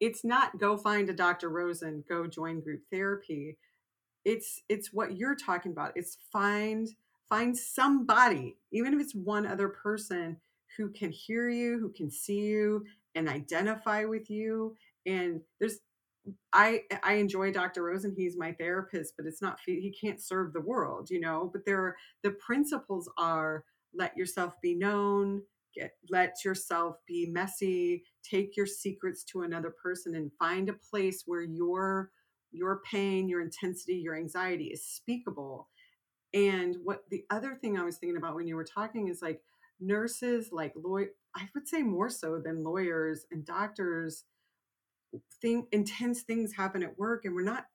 It's 0.00 0.24
not 0.24 0.58
go 0.58 0.76
find 0.76 1.10
a 1.10 1.12
Dr. 1.12 1.48
Rosen, 1.50 2.04
go 2.08 2.26
join 2.28 2.60
group 2.60 2.82
therapy. 2.92 3.58
It's 4.24 4.62
it's 4.68 4.92
what 4.92 5.16
you're 5.16 5.36
talking 5.36 5.72
about. 5.72 5.92
It's 5.96 6.18
find 6.32 6.88
find 7.28 7.56
somebody, 7.56 8.56
even 8.70 8.94
if 8.94 9.00
it's 9.00 9.14
one 9.14 9.46
other 9.46 9.68
person 9.68 10.36
who 10.76 10.90
can 10.90 11.10
hear 11.10 11.48
you, 11.48 11.80
who 11.80 11.90
can 11.90 12.10
see 12.10 12.40
you 12.40 12.84
and 13.14 13.28
identify 13.28 14.04
with 14.04 14.30
you. 14.30 14.76
And 15.06 15.40
there's 15.60 15.80
I 16.52 16.82
I 17.02 17.14
enjoy 17.14 17.52
Dr. 17.52 17.82
Rosen. 17.84 18.14
He's 18.16 18.36
my 18.36 18.52
therapist, 18.52 19.14
but 19.16 19.26
it's 19.26 19.42
not 19.42 19.58
he 19.66 19.94
can't 20.00 20.20
serve 20.20 20.52
the 20.52 20.60
world, 20.60 21.10
you 21.10 21.20
know. 21.20 21.50
But 21.52 21.64
there 21.66 21.80
are 21.80 21.96
the 22.22 22.32
principles 22.32 23.10
are 23.18 23.64
let 23.94 24.16
yourself 24.16 24.54
be 24.62 24.74
known, 24.74 25.42
get 25.74 25.92
let 26.10 26.44
yourself 26.44 26.96
be 27.06 27.26
messy, 27.26 28.04
take 28.28 28.56
your 28.56 28.66
secrets 28.66 29.24
to 29.24 29.42
another 29.42 29.70
person 29.70 30.14
and 30.14 30.30
find 30.38 30.68
a 30.68 30.74
place 30.74 31.24
where 31.26 31.42
your 31.42 32.10
your 32.52 32.80
pain, 32.90 33.28
your 33.28 33.42
intensity, 33.42 33.96
your 33.96 34.16
anxiety 34.16 34.66
is 34.66 34.86
speakable. 34.86 35.68
And 36.32 36.76
what 36.82 37.04
the 37.10 37.24
other 37.30 37.54
thing 37.54 37.78
I 37.78 37.84
was 37.84 37.98
thinking 37.98 38.16
about 38.16 38.34
when 38.36 38.46
you 38.46 38.56
were 38.56 38.64
talking 38.64 39.08
is 39.08 39.22
like 39.22 39.42
nurses, 39.80 40.50
like 40.52 40.72
law 40.76 41.00
I 41.36 41.48
would 41.54 41.68
say 41.68 41.82
more 41.82 42.08
so 42.08 42.40
than 42.42 42.64
lawyers 42.64 43.26
and 43.30 43.44
doctors 43.44 44.24
thing 45.40 45.66
intense 45.72 46.22
things 46.22 46.52
happen 46.52 46.82
at 46.82 46.98
work 46.98 47.24
and 47.24 47.34
we're 47.34 47.42
not 47.42 47.66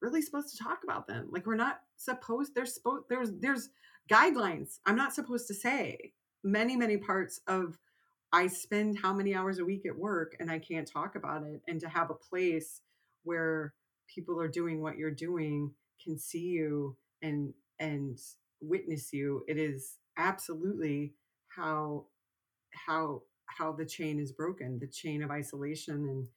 really 0.00 0.22
supposed 0.22 0.56
to 0.56 0.62
talk 0.62 0.80
about 0.84 1.06
them. 1.06 1.28
Like 1.30 1.46
we're 1.46 1.56
not 1.56 1.80
supposed 1.96 2.54
there's 2.54 2.74
supposed 2.74 3.04
there's 3.08 3.30
there's 3.40 3.70
guidelines 4.10 4.78
i'm 4.86 4.96
not 4.96 5.14
supposed 5.14 5.46
to 5.46 5.54
say 5.54 6.12
many 6.42 6.76
many 6.76 6.96
parts 6.96 7.40
of 7.46 7.78
i 8.32 8.46
spend 8.46 8.98
how 8.98 9.12
many 9.14 9.34
hours 9.34 9.58
a 9.58 9.64
week 9.64 9.86
at 9.86 9.96
work 9.96 10.36
and 10.40 10.50
i 10.50 10.58
can't 10.58 10.90
talk 10.90 11.14
about 11.16 11.42
it. 11.44 11.62
And 11.66 11.80
to 11.80 11.88
have 11.88 12.10
a 12.10 12.14
place 12.14 12.82
where 13.22 13.72
people 14.12 14.40
are 14.40 14.48
doing 14.48 14.82
what 14.82 14.98
you're 14.98 15.10
doing 15.10 15.72
can 16.02 16.18
see 16.18 16.40
you 16.40 16.96
and 17.22 17.54
and 17.78 18.18
witness 18.60 19.12
you 19.12 19.42
it 19.48 19.56
is 19.56 19.98
absolutely 20.18 21.14
how 21.48 22.04
how 22.86 23.22
how 23.46 23.72
the 23.72 23.86
chain 23.86 24.18
is 24.18 24.32
broken 24.32 24.78
the 24.78 24.86
chain 24.86 25.22
of 25.22 25.30
isolation 25.30 25.94
and 26.08 26.28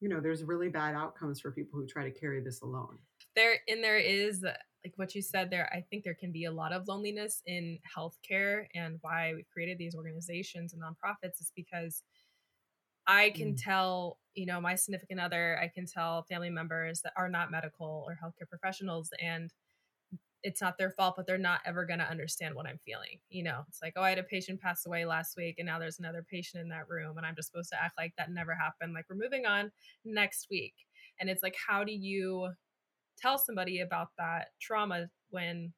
you 0.00 0.08
know 0.08 0.20
there's 0.20 0.44
really 0.44 0.68
bad 0.68 0.94
outcomes 0.94 1.40
for 1.40 1.50
people 1.52 1.78
who 1.78 1.86
try 1.86 2.04
to 2.04 2.10
carry 2.10 2.40
this 2.40 2.62
alone 2.62 2.98
there 3.36 3.56
and 3.68 3.82
there 3.82 3.98
is 3.98 4.42
like 4.42 4.94
what 4.96 5.14
you 5.14 5.22
said 5.22 5.50
there 5.50 5.70
i 5.72 5.80
think 5.90 6.04
there 6.04 6.14
can 6.14 6.32
be 6.32 6.44
a 6.46 6.52
lot 6.52 6.72
of 6.72 6.88
loneliness 6.88 7.42
in 7.46 7.78
healthcare 7.96 8.66
and 8.74 8.98
why 9.02 9.32
we've 9.34 9.48
created 9.52 9.78
these 9.78 9.94
organizations 9.94 10.72
and 10.72 10.82
nonprofits 10.82 11.40
is 11.40 11.52
because 11.54 12.02
i 13.06 13.30
can 13.30 13.54
Mm. 13.54 13.62
tell 13.62 14.18
you 14.34 14.46
know 14.46 14.60
my 14.60 14.74
significant 14.74 15.20
other 15.20 15.58
i 15.60 15.68
can 15.68 15.86
tell 15.86 16.22
family 16.24 16.50
members 16.50 17.00
that 17.02 17.12
are 17.16 17.28
not 17.28 17.50
medical 17.50 18.04
or 18.06 18.18
healthcare 18.22 18.48
professionals 18.48 19.10
and 19.20 19.52
it's 20.42 20.60
not 20.60 20.78
their 20.78 20.90
fault 20.90 21.14
but 21.16 21.26
they're 21.26 21.38
not 21.38 21.60
ever 21.66 21.84
going 21.84 21.98
to 21.98 22.10
understand 22.10 22.54
what 22.54 22.66
i'm 22.66 22.78
feeling 22.84 23.18
you 23.28 23.42
know? 23.42 23.62
It's 23.68 23.80
like 23.82 23.94
oh 23.96 24.02
i 24.02 24.08
had 24.08 24.18
a 24.18 24.22
patient 24.22 24.60
pass 24.60 24.86
away 24.86 25.04
last 25.04 25.36
week 25.36 25.56
and 25.58 25.66
now 25.66 25.78
there's 25.78 25.98
another 25.98 26.24
patient 26.28 26.62
in 26.62 26.68
that 26.70 26.88
room 26.88 27.16
and 27.16 27.26
i'm 27.26 27.36
just 27.36 27.50
supposed 27.50 27.70
to 27.70 27.82
act 27.82 27.94
like 27.98 28.12
that 28.16 28.30
never 28.30 28.54
happened. 28.54 28.94
Like 28.94 29.06
we're 29.08 29.16
moving 29.16 29.46
on 29.46 29.70
next 30.04 30.48
week. 30.50 30.74
And 31.18 31.28
it's 31.28 31.42
like 31.42 31.56
how 31.68 31.84
do 31.84 31.92
you 31.92 32.50
tell 33.18 33.38
somebody 33.38 33.80
about 33.80 34.08
that 34.18 34.48
trauma 34.60 35.08
when 35.30 35.72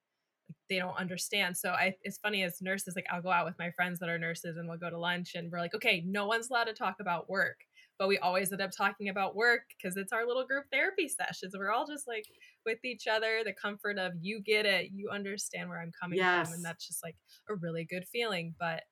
they 0.69 0.79
don't 0.79 0.99
understand. 0.99 1.57
So 1.57 1.71
I, 1.71 1.95
it's 2.03 2.19
funny 2.19 2.43
as 2.43 2.63
nurses, 2.63 2.95
like 2.95 3.07
I'll 3.11 3.23
go 3.23 3.31
out 3.31 3.47
with 3.47 3.59
my 3.59 3.71
friends 3.71 3.99
that 4.01 4.09
are 4.09 4.19
nurses 4.19 4.57
and 4.57 4.69
we'll 4.69 4.79
go 4.79 4.91
to 4.91 4.99
lunch 4.99 5.35
and 5.35 5.51
we're 5.51 5.59
like, 5.59 5.75
okay, 5.75 6.03
no 6.07 6.27
one's 6.27 6.51
allowed 6.51 6.65
to 6.65 6.73
talk 6.73 6.97
about 7.01 7.29
work, 7.29 7.57
but 7.99 8.09
we 8.09 8.19
always 8.19 8.53
end 8.53 8.61
up 8.61 8.71
talking 8.77 9.09
about 9.09 9.37
work 9.37 9.63
because 9.77 9.97
it's 9.97 10.13
our 10.13 10.27
little 10.27 10.47
group 10.47 10.65
therapy 10.73 11.09
sessions. 11.09 11.55
We're 11.57 11.71
all 11.71 11.87
just 11.87 12.09
like 12.09 12.27
with 12.67 12.85
each 12.85 13.07
other, 13.07 13.43
the 13.45 13.53
comfort 13.53 13.99
of 13.99 14.13
you 14.21 14.41
get 14.41 14.67
it, 14.67 14.91
you 14.93 15.11
understand 15.11 15.69
where 15.69 15.81
I'm 15.81 15.93
coming 16.01 16.19
from, 16.45 16.55
and 16.55 16.65
that's 16.65 16.87
just 16.87 17.03
like 17.03 17.17
a 17.49 17.55
really 17.55 17.85
good 17.85 18.07
feeling. 18.13 18.55
But 18.59 18.83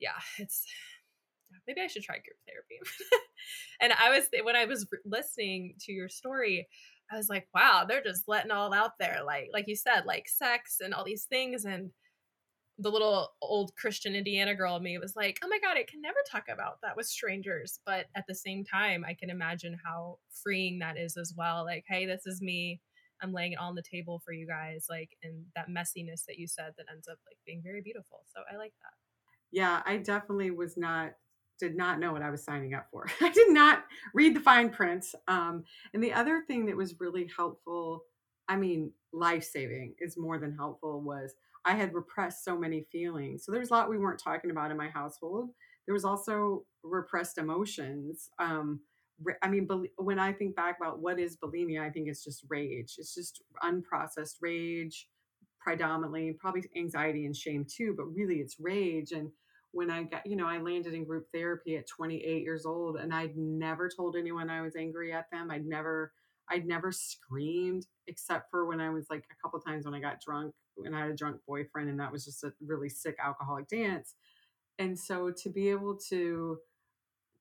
yeah, 0.00 0.18
it's 0.38 0.64
maybe 1.66 1.80
I 1.80 1.86
should 1.86 2.02
try 2.02 2.16
group 2.16 2.38
therapy. 2.46 2.78
and 3.80 3.92
I 3.92 4.10
was 4.10 4.28
when 4.42 4.56
I 4.56 4.64
was 4.64 4.86
listening 5.04 5.74
to 5.80 5.92
your 5.92 6.08
story, 6.08 6.68
I 7.10 7.16
was 7.16 7.28
like, 7.28 7.48
wow, 7.54 7.84
they're 7.88 8.02
just 8.02 8.24
letting 8.26 8.50
all 8.50 8.72
out 8.74 8.98
there. 8.98 9.20
Like, 9.24 9.48
like 9.52 9.68
you 9.68 9.76
said, 9.76 10.04
like 10.06 10.28
sex 10.28 10.78
and 10.80 10.92
all 10.92 11.04
these 11.04 11.24
things. 11.24 11.64
And 11.64 11.90
the 12.78 12.90
little 12.90 13.30
old 13.40 13.74
Christian 13.76 14.14
Indiana 14.14 14.54
girl 14.54 14.76
in 14.76 14.82
me 14.82 14.98
was 14.98 15.16
like, 15.16 15.38
oh 15.42 15.48
my 15.48 15.58
God, 15.58 15.78
I 15.78 15.84
can 15.84 16.02
never 16.02 16.18
talk 16.30 16.44
about 16.52 16.80
that 16.82 16.96
with 16.96 17.06
strangers. 17.06 17.80
But 17.86 18.06
at 18.14 18.24
the 18.28 18.34
same 18.34 18.64
time, 18.64 19.04
I 19.06 19.14
can 19.14 19.30
imagine 19.30 19.78
how 19.82 20.18
freeing 20.42 20.78
that 20.80 20.98
is 20.98 21.16
as 21.16 21.32
well. 21.36 21.64
Like, 21.64 21.84
hey, 21.88 22.04
this 22.04 22.26
is 22.26 22.42
me. 22.42 22.80
I'm 23.22 23.32
laying 23.32 23.52
it 23.52 23.58
on 23.58 23.74
the 23.74 23.82
table 23.82 24.20
for 24.24 24.32
you 24.32 24.46
guys. 24.46 24.86
Like, 24.90 25.16
and 25.22 25.44
that 25.54 25.70
messiness 25.70 26.26
that 26.26 26.38
you 26.38 26.46
said 26.46 26.72
that 26.76 26.86
ends 26.92 27.08
up 27.08 27.18
like 27.26 27.38
being 27.46 27.62
very 27.62 27.80
beautiful. 27.80 28.24
So 28.34 28.42
I 28.52 28.56
like 28.56 28.74
that. 28.82 28.92
Yeah, 29.52 29.80
I 29.86 29.96
definitely 29.96 30.50
was 30.50 30.76
not 30.76 31.12
did 31.58 31.74
not 31.74 31.98
know 31.98 32.12
what 32.12 32.20
I 32.20 32.28
was 32.28 32.44
signing 32.44 32.74
up 32.74 32.86
for. 32.90 33.06
I 33.22 33.30
did 33.30 33.50
not 33.50 33.84
read 34.12 34.36
the 34.36 34.40
fine 34.40 34.68
print. 34.68 35.06
Um, 35.26 35.64
and 35.94 36.02
the 36.02 36.12
other 36.12 36.42
thing 36.46 36.66
that 36.66 36.76
was 36.76 37.00
really 37.00 37.30
helpful, 37.34 38.02
I 38.48 38.56
mean, 38.56 38.92
life 39.12 39.44
saving 39.44 39.94
is 39.98 40.16
more 40.16 40.38
than 40.38 40.54
helpful, 40.54 41.00
was 41.00 41.34
I 41.64 41.74
had 41.74 41.94
repressed 41.94 42.44
so 42.44 42.56
many 42.56 42.86
feelings. 42.92 43.44
So 43.44 43.52
there 43.52 43.60
was 43.60 43.70
a 43.70 43.74
lot 43.74 43.90
we 43.90 43.98
weren't 43.98 44.22
talking 44.22 44.50
about 44.50 44.70
in 44.70 44.76
my 44.76 44.88
household. 44.88 45.50
There 45.86 45.94
was 45.94 46.04
also 46.04 46.64
repressed 46.82 47.38
emotions. 47.38 48.30
Um, 48.38 48.80
I 49.42 49.48
mean, 49.48 49.68
when 49.96 50.18
I 50.18 50.32
think 50.32 50.54
back 50.54 50.76
about 50.80 51.00
what 51.00 51.18
is 51.18 51.36
bulimia, 51.36 51.80
I 51.80 51.90
think 51.90 52.08
it's 52.08 52.22
just 52.22 52.44
rage. 52.48 52.96
It's 52.98 53.14
just 53.14 53.42
unprocessed 53.64 54.36
rage, 54.42 55.08
predominantly, 55.58 56.36
probably 56.38 56.64
anxiety 56.76 57.24
and 57.24 57.34
shame 57.34 57.64
too, 57.68 57.94
but 57.96 58.04
really 58.04 58.36
it's 58.36 58.56
rage. 58.60 59.12
And 59.12 59.30
when 59.72 59.90
I 59.90 60.04
got, 60.04 60.26
you 60.26 60.36
know, 60.36 60.46
I 60.46 60.58
landed 60.58 60.94
in 60.94 61.04
group 61.04 61.26
therapy 61.32 61.76
at 61.76 61.88
28 61.88 62.42
years 62.42 62.66
old 62.66 62.96
and 62.96 63.12
I'd 63.12 63.36
never 63.36 63.88
told 63.88 64.16
anyone 64.16 64.50
I 64.50 64.62
was 64.62 64.76
angry 64.76 65.12
at 65.12 65.30
them. 65.32 65.50
I'd 65.50 65.66
never, 65.66 66.12
I'd 66.50 66.66
never 66.66 66.92
screamed 66.92 67.86
except 68.06 68.50
for 68.50 68.66
when 68.66 68.80
I 68.80 68.90
was 68.90 69.06
like 69.10 69.24
a 69.30 69.42
couple 69.42 69.60
times 69.60 69.84
when 69.84 69.94
I 69.94 70.00
got 70.00 70.20
drunk 70.20 70.54
and 70.84 70.94
I 70.94 71.00
had 71.00 71.10
a 71.10 71.16
drunk 71.16 71.38
boyfriend 71.46 71.88
and 71.88 71.98
that 72.00 72.12
was 72.12 72.24
just 72.24 72.44
a 72.44 72.52
really 72.64 72.88
sick 72.88 73.16
alcoholic 73.22 73.68
dance. 73.68 74.14
And 74.78 74.98
so 74.98 75.32
to 75.42 75.48
be 75.48 75.68
able 75.70 75.96
to 76.10 76.58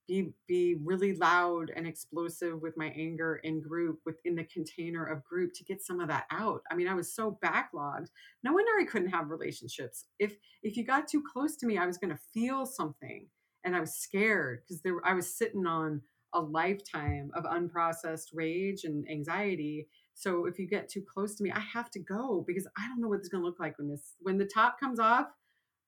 be 0.07 0.33
be 0.47 0.75
really 0.83 1.15
loud 1.15 1.71
and 1.75 1.87
explosive 1.87 2.61
with 2.61 2.77
my 2.77 2.87
anger 2.95 3.37
in 3.43 3.61
group 3.61 3.99
within 4.05 4.35
the 4.35 4.43
container 4.43 5.05
of 5.05 5.23
group 5.23 5.51
to 5.53 5.63
get 5.63 5.81
some 5.81 5.99
of 5.99 6.07
that 6.07 6.25
out 6.31 6.61
i 6.69 6.75
mean 6.75 6.87
i 6.87 6.93
was 6.93 7.13
so 7.13 7.37
backlogged 7.43 8.07
no 8.43 8.53
wonder 8.53 8.71
i 8.79 8.85
couldn't 8.85 9.09
have 9.09 9.29
relationships 9.29 10.05
if 10.19 10.35
if 10.63 10.77
you 10.77 10.85
got 10.85 11.07
too 11.07 11.23
close 11.33 11.55
to 11.55 11.65
me 11.65 11.77
i 11.77 11.85
was 11.85 11.97
going 11.97 12.11
to 12.11 12.19
feel 12.33 12.65
something 12.65 13.27
and 13.63 13.75
i 13.75 13.79
was 13.79 13.95
scared 13.95 14.61
because 14.61 14.81
there 14.81 14.95
i 15.05 15.13
was 15.13 15.35
sitting 15.35 15.65
on 15.65 16.01
a 16.33 16.39
lifetime 16.39 17.31
of 17.33 17.43
unprocessed 17.45 18.29
rage 18.33 18.83
and 18.83 19.09
anxiety 19.09 19.87
so 20.13 20.45
if 20.45 20.59
you 20.59 20.67
get 20.67 20.89
too 20.89 21.01
close 21.01 21.35
to 21.35 21.43
me 21.43 21.51
i 21.51 21.59
have 21.59 21.89
to 21.89 21.99
go 21.99 22.43
because 22.47 22.67
i 22.77 22.87
don't 22.87 22.99
know 22.99 23.07
what 23.07 23.19
it's 23.19 23.29
going 23.29 23.41
to 23.41 23.47
look 23.47 23.59
like 23.59 23.77
when 23.77 23.87
this 23.87 24.15
when 24.21 24.37
the 24.37 24.49
top 24.53 24.79
comes 24.79 24.99
off 24.99 25.27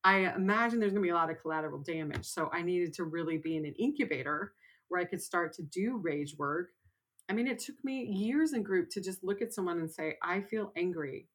I 0.04 0.34
imagine 0.36 0.80
there's 0.80 0.94
going 0.94 1.04
to 1.04 1.08
be 1.08 1.12
a 1.12 1.16
lot 1.16 1.30
of 1.30 1.42
collateral 1.42 1.80
damage. 1.80 2.26
So 2.26 2.50
I 2.54 2.62
needed 2.62 2.94
to 2.94 3.04
really 3.04 3.38
be 3.38 3.58
in 3.58 3.66
an 3.66 3.74
incubator 3.78 4.54
where 4.88 5.02
I 5.02 5.04
could 5.06 5.22
start 5.22 5.52
to 5.56 5.64
do 5.64 6.00
rage 6.02 6.36
work. 6.38 6.70
I 7.30 7.34
mean, 7.34 7.46
it 7.46 7.60
took 7.60 7.76
me 7.84 8.06
years 8.06 8.54
in 8.54 8.64
group 8.64 8.90
to 8.92 9.02
just 9.02 9.22
look 9.22 9.42
at 9.42 9.54
someone 9.54 9.80
and 9.80 9.92
say, 9.92 10.18
"I 10.24 10.42
feel 10.42 10.72
angry." 10.78 11.28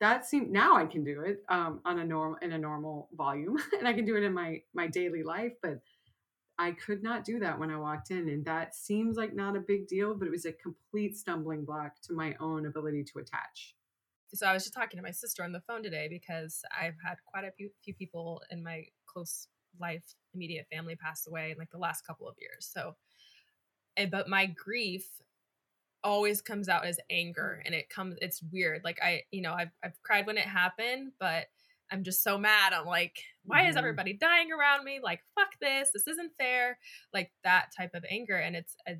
That 0.00 0.26
seemed 0.26 0.50
now 0.50 0.76
I 0.76 0.86
can 0.86 1.04
do 1.04 1.20
it 1.20 1.44
um, 1.48 1.80
on 1.84 2.00
a 2.00 2.04
normal 2.04 2.38
in 2.42 2.52
a 2.52 2.58
normal 2.58 3.08
volume, 3.12 3.56
and 3.78 3.86
I 3.86 3.92
can 3.92 4.04
do 4.04 4.16
it 4.16 4.24
in 4.24 4.34
my 4.34 4.62
my 4.74 4.88
daily 4.88 5.22
life. 5.22 5.52
But 5.62 5.80
I 6.60 6.72
could 6.72 7.02
not 7.02 7.24
do 7.24 7.40
that 7.40 7.58
when 7.58 7.70
I 7.70 7.76
walked 7.76 8.10
in, 8.10 8.28
and 8.28 8.44
that 8.44 8.74
seems 8.74 9.16
like 9.16 9.34
not 9.34 9.56
a 9.56 9.60
big 9.60 9.88
deal, 9.88 10.14
but 10.14 10.28
it 10.28 10.30
was 10.30 10.44
a 10.44 10.52
complete 10.52 11.16
stumbling 11.16 11.64
block 11.64 12.00
to 12.02 12.12
my 12.12 12.36
own 12.38 12.66
ability 12.66 13.04
to 13.04 13.18
attach 13.18 13.74
so 14.34 14.46
I 14.46 14.52
was 14.52 14.62
just 14.62 14.74
talking 14.74 14.96
to 14.96 15.02
my 15.02 15.10
sister 15.10 15.42
on 15.42 15.52
the 15.52 15.60
phone 15.60 15.82
today 15.82 16.08
because 16.08 16.62
I've 16.78 16.94
had 17.04 17.16
quite 17.26 17.44
a 17.44 17.50
few, 17.50 17.70
people 17.98 18.42
in 18.50 18.62
my 18.62 18.84
close 19.06 19.48
life, 19.80 20.02
immediate 20.34 20.66
family 20.72 20.96
pass 20.96 21.26
away 21.26 21.50
in 21.50 21.58
like 21.58 21.70
the 21.70 21.78
last 21.78 22.06
couple 22.06 22.28
of 22.28 22.36
years. 22.40 22.70
So, 22.72 22.94
and, 23.96 24.10
but 24.10 24.28
my 24.28 24.46
grief 24.46 25.08
always 26.02 26.40
comes 26.40 26.68
out 26.68 26.86
as 26.86 26.98
anger 27.10 27.62
and 27.64 27.74
it 27.74 27.90
comes, 27.90 28.16
it's 28.22 28.42
weird. 28.52 28.82
Like 28.84 28.98
I, 29.02 29.22
you 29.32 29.42
know, 29.42 29.52
I've, 29.52 29.72
I've 29.84 30.00
cried 30.02 30.26
when 30.26 30.38
it 30.38 30.46
happened, 30.46 31.12
but 31.18 31.46
I'm 31.92 32.04
just 32.04 32.22
so 32.22 32.38
mad. 32.38 32.72
I'm 32.72 32.86
like, 32.86 33.16
why 33.44 33.62
is 33.62 33.70
mm-hmm. 33.70 33.78
everybody 33.78 34.12
dying 34.12 34.52
around 34.52 34.84
me? 34.84 35.00
Like, 35.02 35.20
fuck 35.34 35.50
this. 35.60 35.90
This 35.92 36.06
isn't 36.06 36.32
fair. 36.38 36.78
Like 37.12 37.32
that 37.44 37.66
type 37.76 37.90
of 37.94 38.04
anger. 38.08 38.36
And 38.36 38.56
it's, 38.56 38.76
I, 38.86 38.96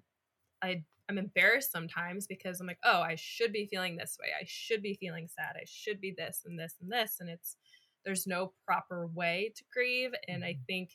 I 0.62 0.85
I'm 1.09 1.18
embarrassed 1.18 1.72
sometimes 1.72 2.29
because 2.29 2.61
I'm 2.61 2.68
like, 2.68 2.79
oh, 2.85 3.00
I 3.00 3.16
should 3.16 3.53
be 3.53 3.66
feeling 3.66 3.96
this 3.96 4.16
way. 4.20 4.29
I 4.40 4.44
should 4.46 4.81
be 4.81 4.94
feeling 4.94 5.29
sad. 5.29 5.57
I 5.57 5.64
should 5.66 6.00
be 6.00 6.14
this 6.16 6.42
and 6.46 6.59
this 6.59 6.76
and 6.81 6.90
this. 6.90 7.16
And 7.18 7.29
it's, 7.29 7.57
there's 8.05 8.29
no 8.29 8.53
proper 8.64 9.09
way 9.09 9.53
to 9.57 9.64
grieve. 9.74 10.12
And 10.29 10.44
I 10.44 10.53
mm-hmm. 10.53 10.62
think 10.68 10.90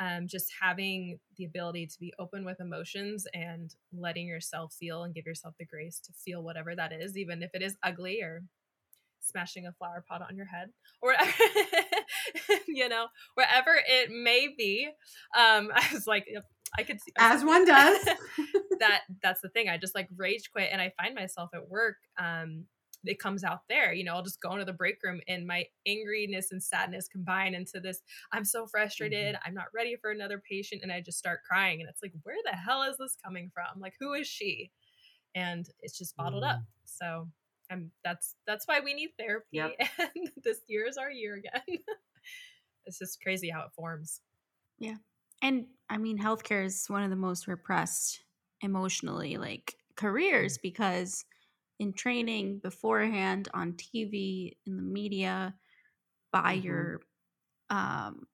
um, 0.00 0.26
just 0.26 0.52
having 0.60 1.18
the 1.38 1.46
ability 1.46 1.86
to 1.86 1.98
be 1.98 2.12
open 2.18 2.44
with 2.44 2.60
emotions 2.60 3.26
and 3.32 3.74
letting 3.96 4.26
yourself 4.26 4.74
feel 4.74 5.04
and 5.04 5.14
give 5.14 5.26
yourself 5.26 5.54
the 5.58 5.64
grace 5.64 5.98
to 6.00 6.12
feel 6.12 6.42
whatever 6.42 6.76
that 6.76 6.92
is, 6.92 7.16
even 7.16 7.42
if 7.42 7.50
it 7.54 7.62
is 7.62 7.76
ugly 7.82 8.20
or 8.22 8.42
smashing 9.22 9.66
a 9.66 9.72
flower 9.72 10.04
pot 10.08 10.22
on 10.22 10.36
your 10.36 10.46
head 10.46 10.68
or 11.00 11.14
you 12.66 12.88
know 12.88 13.06
wherever 13.34 13.74
it 13.88 14.10
may 14.10 14.48
be 14.56 14.88
um 15.36 15.70
i 15.74 15.88
was 15.92 16.06
like 16.06 16.26
I 16.78 16.84
could 16.84 17.00
see 17.00 17.12
as 17.18 17.44
one 17.44 17.66
does. 17.66 18.02
that 18.80 19.02
that's 19.22 19.40
the 19.40 19.50
thing. 19.50 19.68
I 19.68 19.76
just 19.76 19.94
like 19.94 20.08
rage 20.16 20.50
quit, 20.50 20.70
and 20.72 20.80
I 20.80 20.92
find 21.00 21.14
myself 21.14 21.50
at 21.54 21.68
work. 21.68 21.96
Um, 22.18 22.64
it 23.04 23.18
comes 23.18 23.44
out 23.44 23.60
there. 23.68 23.92
You 23.92 24.04
know, 24.04 24.14
I'll 24.14 24.22
just 24.22 24.40
go 24.40 24.52
into 24.52 24.64
the 24.64 24.72
break 24.72 24.96
room, 25.02 25.20
and 25.28 25.46
my 25.46 25.66
angriness 25.86 26.46
and 26.50 26.62
sadness 26.62 27.08
combine 27.08 27.54
into 27.54 27.80
this. 27.80 28.00
I'm 28.32 28.44
so 28.44 28.66
frustrated. 28.66 29.34
Mm-hmm. 29.34 29.42
I'm 29.48 29.54
not 29.54 29.66
ready 29.74 29.96
for 30.00 30.10
another 30.10 30.42
patient, 30.48 30.82
and 30.82 30.92
I 30.92 31.00
just 31.00 31.18
start 31.18 31.40
crying. 31.48 31.80
And 31.80 31.90
it's 31.90 32.02
like, 32.02 32.12
where 32.22 32.36
the 32.44 32.56
hell 32.56 32.82
is 32.84 32.96
this 32.98 33.16
coming 33.22 33.50
from? 33.52 33.80
Like, 33.80 33.94
who 34.00 34.14
is 34.14 34.26
she? 34.26 34.70
And 35.34 35.66
it's 35.80 35.98
just 35.98 36.16
bottled 36.16 36.42
mm-hmm. 36.42 36.56
up. 36.56 36.62
So 36.84 37.28
I'm 37.72 37.90
that's 38.04 38.34
that's 38.46 38.66
why 38.66 38.80
we 38.80 38.94
need 38.94 39.10
therapy. 39.18 39.46
Yep. 39.52 39.72
And 39.98 40.28
this 40.44 40.58
year 40.68 40.86
is 40.86 40.96
our 40.96 41.10
year 41.10 41.36
again. 41.36 41.62
it's 42.86 42.98
just 42.98 43.22
crazy 43.22 43.50
how 43.50 43.62
it 43.62 43.72
forms. 43.74 44.20
Yeah. 44.78 44.96
And 45.42 45.66
I 45.88 45.98
mean, 45.98 46.18
healthcare 46.18 46.64
is 46.64 46.84
one 46.88 47.02
of 47.02 47.10
the 47.10 47.16
most 47.16 47.48
repressed 47.48 48.22
emotionally, 48.60 49.38
like 49.38 49.74
careers, 49.96 50.58
because 50.58 51.24
in 51.78 51.92
training 51.92 52.60
beforehand, 52.62 53.48
on 53.52 53.72
TV, 53.72 54.52
in 54.66 54.76
the 54.76 54.82
media, 54.82 55.54
by 56.32 56.54
mm-hmm. 56.56 56.66
your 56.66 57.00
um, 57.70 58.26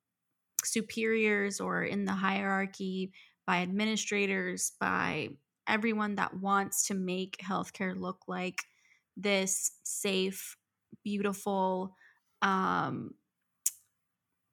superiors 0.64 1.60
or 1.60 1.82
in 1.82 2.04
the 2.04 2.12
hierarchy, 2.12 3.12
by 3.46 3.58
administrators, 3.58 4.72
by 4.78 5.28
everyone 5.66 6.16
that 6.16 6.34
wants 6.34 6.86
to 6.88 6.94
make 6.94 7.36
healthcare 7.42 7.98
look 7.98 8.22
like 8.26 8.64
this 9.18 9.72
safe, 9.82 10.56
beautiful, 11.04 11.96
um, 12.40 13.14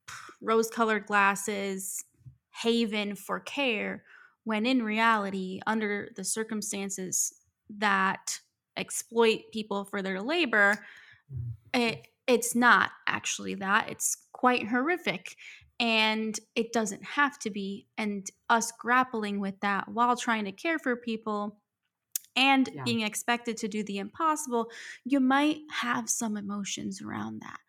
rose 0.41 0.69
colored 0.69 1.05
glasses, 1.05 2.03
haven 2.61 3.15
for 3.15 3.39
care 3.39 4.03
when 4.45 4.65
in 4.65 4.81
reality 4.81 5.59
under 5.67 6.09
the 6.15 6.23
circumstances 6.23 7.33
that 7.69 8.39
exploit 8.77 9.39
people 9.51 9.83
for 9.85 10.01
their 10.01 10.21
labor 10.21 10.77
mm-hmm. 11.33 11.81
it, 11.81 12.07
it's 12.27 12.55
not 12.55 12.91
actually 13.07 13.55
that 13.55 13.89
it's 13.89 14.17
quite 14.31 14.67
horrific 14.67 15.35
and 15.79 16.39
it 16.55 16.71
doesn't 16.71 17.03
have 17.03 17.37
to 17.37 17.49
be 17.49 17.87
and 17.97 18.31
us 18.49 18.71
grappling 18.71 19.39
with 19.39 19.59
that 19.59 19.89
while 19.89 20.15
trying 20.15 20.45
to 20.45 20.51
care 20.51 20.79
for 20.79 20.95
people 20.95 21.57
and 22.35 22.69
yeah. 22.73 22.83
being 22.83 23.01
expected 23.01 23.57
to 23.57 23.67
do 23.67 23.83
the 23.83 23.97
impossible 23.97 24.69
you 25.03 25.19
might 25.19 25.59
have 25.71 26.09
some 26.09 26.37
emotions 26.37 27.01
around 27.01 27.41
that 27.41 27.59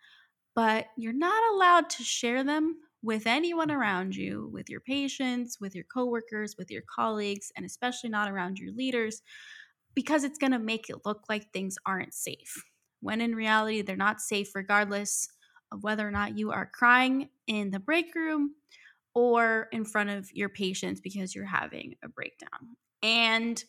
but 0.55 0.87
you're 0.96 1.12
not 1.12 1.42
allowed 1.55 1.88
to 1.90 2.02
share 2.02 2.42
them 2.42 2.76
with 3.07 3.26
anyone 3.26 3.68
mm-hmm. 3.68 3.79
around 3.79 4.16
you, 4.16 4.50
with 4.52 4.68
your 4.68 4.81
patients, 4.81 5.59
with 5.61 5.74
your 5.74 5.85
coworkers, 5.85 6.57
with 6.59 6.70
your 6.70 6.83
colleagues, 6.92 7.52
and 7.57 7.64
especially 7.64 8.11
not 8.11 8.31
around 8.31 8.59
your 8.59 8.72
leaders, 8.72 9.22
because 9.94 10.24
it's 10.24 10.38
going 10.38 10.52
to 10.52 10.59
make 10.59 10.90
it 10.90 11.07
look 11.07 11.22
like 11.29 11.52
things 11.52 11.76
aren't 11.87 12.12
safe. 12.12 12.64
When 13.00 13.20
in 13.20 13.37
reality, 13.37 13.83
they're 13.83 13.96
not 13.96 14.20
safe, 14.20 14.55
regardless 14.55 15.29
of 15.70 15.85
whether 15.85 16.07
or 16.07 16.11
not 16.11 16.37
you 16.37 16.50
are 16.50 16.66
crying 16.66 17.29
in 17.46 17.70
the 17.70 17.79
break 17.79 18.14
room 18.14 18.55
or 19.14 19.68
in 19.72 19.85
front 19.85 20.11
of 20.11 20.29
your 20.33 20.48
patients 20.48 21.00
because 21.00 21.35
you're 21.35 21.44
having 21.44 21.94
a 22.05 22.09
breakdown. 22.09 22.76
And 23.02 23.62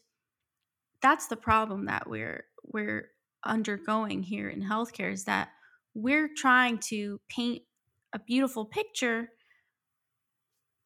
that's 1.01 1.27
the 1.27 1.35
problem 1.35 1.85
that 1.85 2.09
we're 2.09 2.45
we're 2.63 3.09
undergoing 3.45 4.23
here 4.23 4.49
in 4.49 4.61
healthcare 4.61 5.11
is 5.11 5.25
that 5.25 5.49
we're 5.93 6.29
trying 6.35 6.77
to 6.77 7.19
paint 7.29 7.63
a 8.13 8.19
beautiful 8.19 8.65
picture 8.65 9.29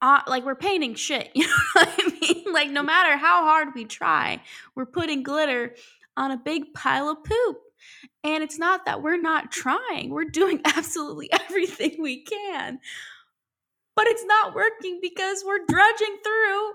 uh, 0.02 0.22
like 0.28 0.44
we're 0.46 0.56
painting 0.56 0.96
shit. 0.96 1.32
You 1.36 1.48
know 1.48 1.54
what 1.74 1.90
I 1.98 2.12
mean? 2.22 2.54
Like 2.54 2.70
no 2.72 2.84
matter 2.84 3.18
how 3.18 3.44
hard 3.44 3.70
we 3.76 3.86
try, 3.86 4.42
we're 4.76 4.86
putting 4.86 5.24
glitter 5.24 5.76
on 6.18 6.32
a 6.32 6.38
big 6.38 6.74
pile 6.74 7.10
of 7.10 7.24
poop. 7.24 7.58
And 8.24 8.44
it's 8.44 8.60
not 8.60 8.86
that 8.86 9.02
we're 9.02 9.22
not 9.22 9.52
trying. 9.52 10.10
We're 10.10 10.26
doing 10.26 10.62
absolutely 10.66 11.32
everything 11.32 11.98
we 12.00 12.24
can. 12.24 12.80
But 13.96 14.08
it's 14.08 14.26
not 14.26 14.56
working 14.56 15.00
because 15.02 15.44
we're 15.46 15.66
drudging 15.68 16.18
through 16.24 16.72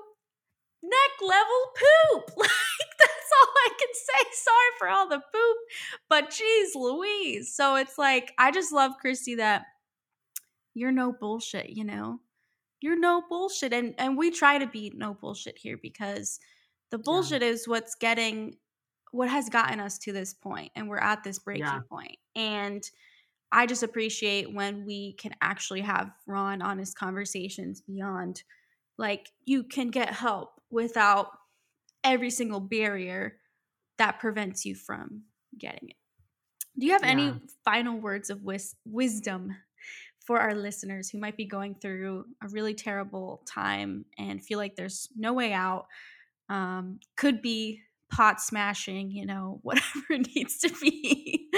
neck 0.88 1.29
level 1.29 1.62
poop. 1.75 2.31
Like 2.79 2.99
that's 2.99 3.31
all 3.40 3.53
I 3.57 3.68
can 3.79 3.88
say. 3.92 4.31
Sorry 4.33 4.70
for 4.79 4.88
all 4.88 5.09
the 5.09 5.18
poop, 5.18 5.57
but 6.09 6.31
geez 6.31 6.75
Louise. 6.75 7.55
So 7.55 7.77
it's 7.77 7.99
like 7.99 8.33
I 8.38 8.51
just 8.51 8.72
love 8.72 8.92
Christie 9.01 9.35
that 9.37 9.64
you're 10.75 10.92
no 10.92 11.12
bullshit, 11.12 11.70
you 11.70 11.85
know? 11.85 12.20
You're 12.81 12.99
no 12.99 13.22
bullshit. 13.29 13.72
And 13.72 13.94
and 13.99 14.16
we 14.16 14.31
try 14.31 14.59
to 14.59 14.66
be 14.66 14.92
no 14.94 15.14
bullshit 15.14 15.59
here 15.59 15.79
because 15.81 16.38
the 16.90 16.99
bullshit 16.99 17.42
yeah. 17.42 17.49
is 17.49 17.66
what's 17.66 17.94
getting 17.94 18.57
what 19.12 19.29
has 19.29 19.49
gotten 19.49 19.81
us 19.81 19.99
to 19.99 20.12
this 20.12 20.35
point 20.35 20.70
and 20.77 20.88
we're 20.88 20.99
at 20.99 21.25
this 21.25 21.38
breaking 21.38 21.64
yeah. 21.64 21.81
point. 21.88 22.16
And 22.35 22.83
I 23.53 23.66
just 23.66 23.83
appreciate 23.83 24.53
when 24.53 24.85
we 24.85 25.14
can 25.14 25.33
actually 25.40 25.81
have 25.81 26.11
raw 26.27 26.51
and 26.51 26.62
honest 26.62 26.99
conversations 26.99 27.81
beyond 27.81 28.42
like 28.99 29.31
you 29.44 29.64
can 29.64 29.88
get 29.88 30.12
help 30.12 30.56
without 30.70 31.29
every 32.05 32.31
single 32.31 32.61
barrier 32.61 33.37
that 33.98 34.20
prevents 34.20 34.64
you 34.64 34.74
from 34.74 35.22
getting 35.59 35.88
it. 35.88 35.96
Do 36.79 36.87
you 36.87 36.92
have 36.92 37.05
yeah. 37.05 37.11
any 37.11 37.35
final 37.64 37.98
words 37.98 38.31
of 38.31 38.42
wis- 38.42 38.76
wisdom 38.85 39.57
for 40.26 40.40
our 40.40 40.55
listeners 40.55 41.09
who 41.09 41.18
might 41.18 41.37
be 41.37 41.46
going 41.46 41.74
through 41.74 42.24
a 42.42 42.48
really 42.48 42.74
terrible 42.74 43.42
time 43.46 44.05
and 44.18 44.44
feel 44.44 44.59
like 44.59 44.76
there's 44.76 45.09
no 45.16 45.33
way 45.33 45.52
out? 45.52 45.87
Um, 46.48 47.00
could 47.16 47.42
be 47.42 47.81
pot 48.11 48.40
smashing, 48.40 49.11
you 49.11 49.26
know, 49.26 49.61
whatever 49.62 50.05
it 50.11 50.29
needs 50.35 50.59
to 50.59 50.68
be. 50.81 51.50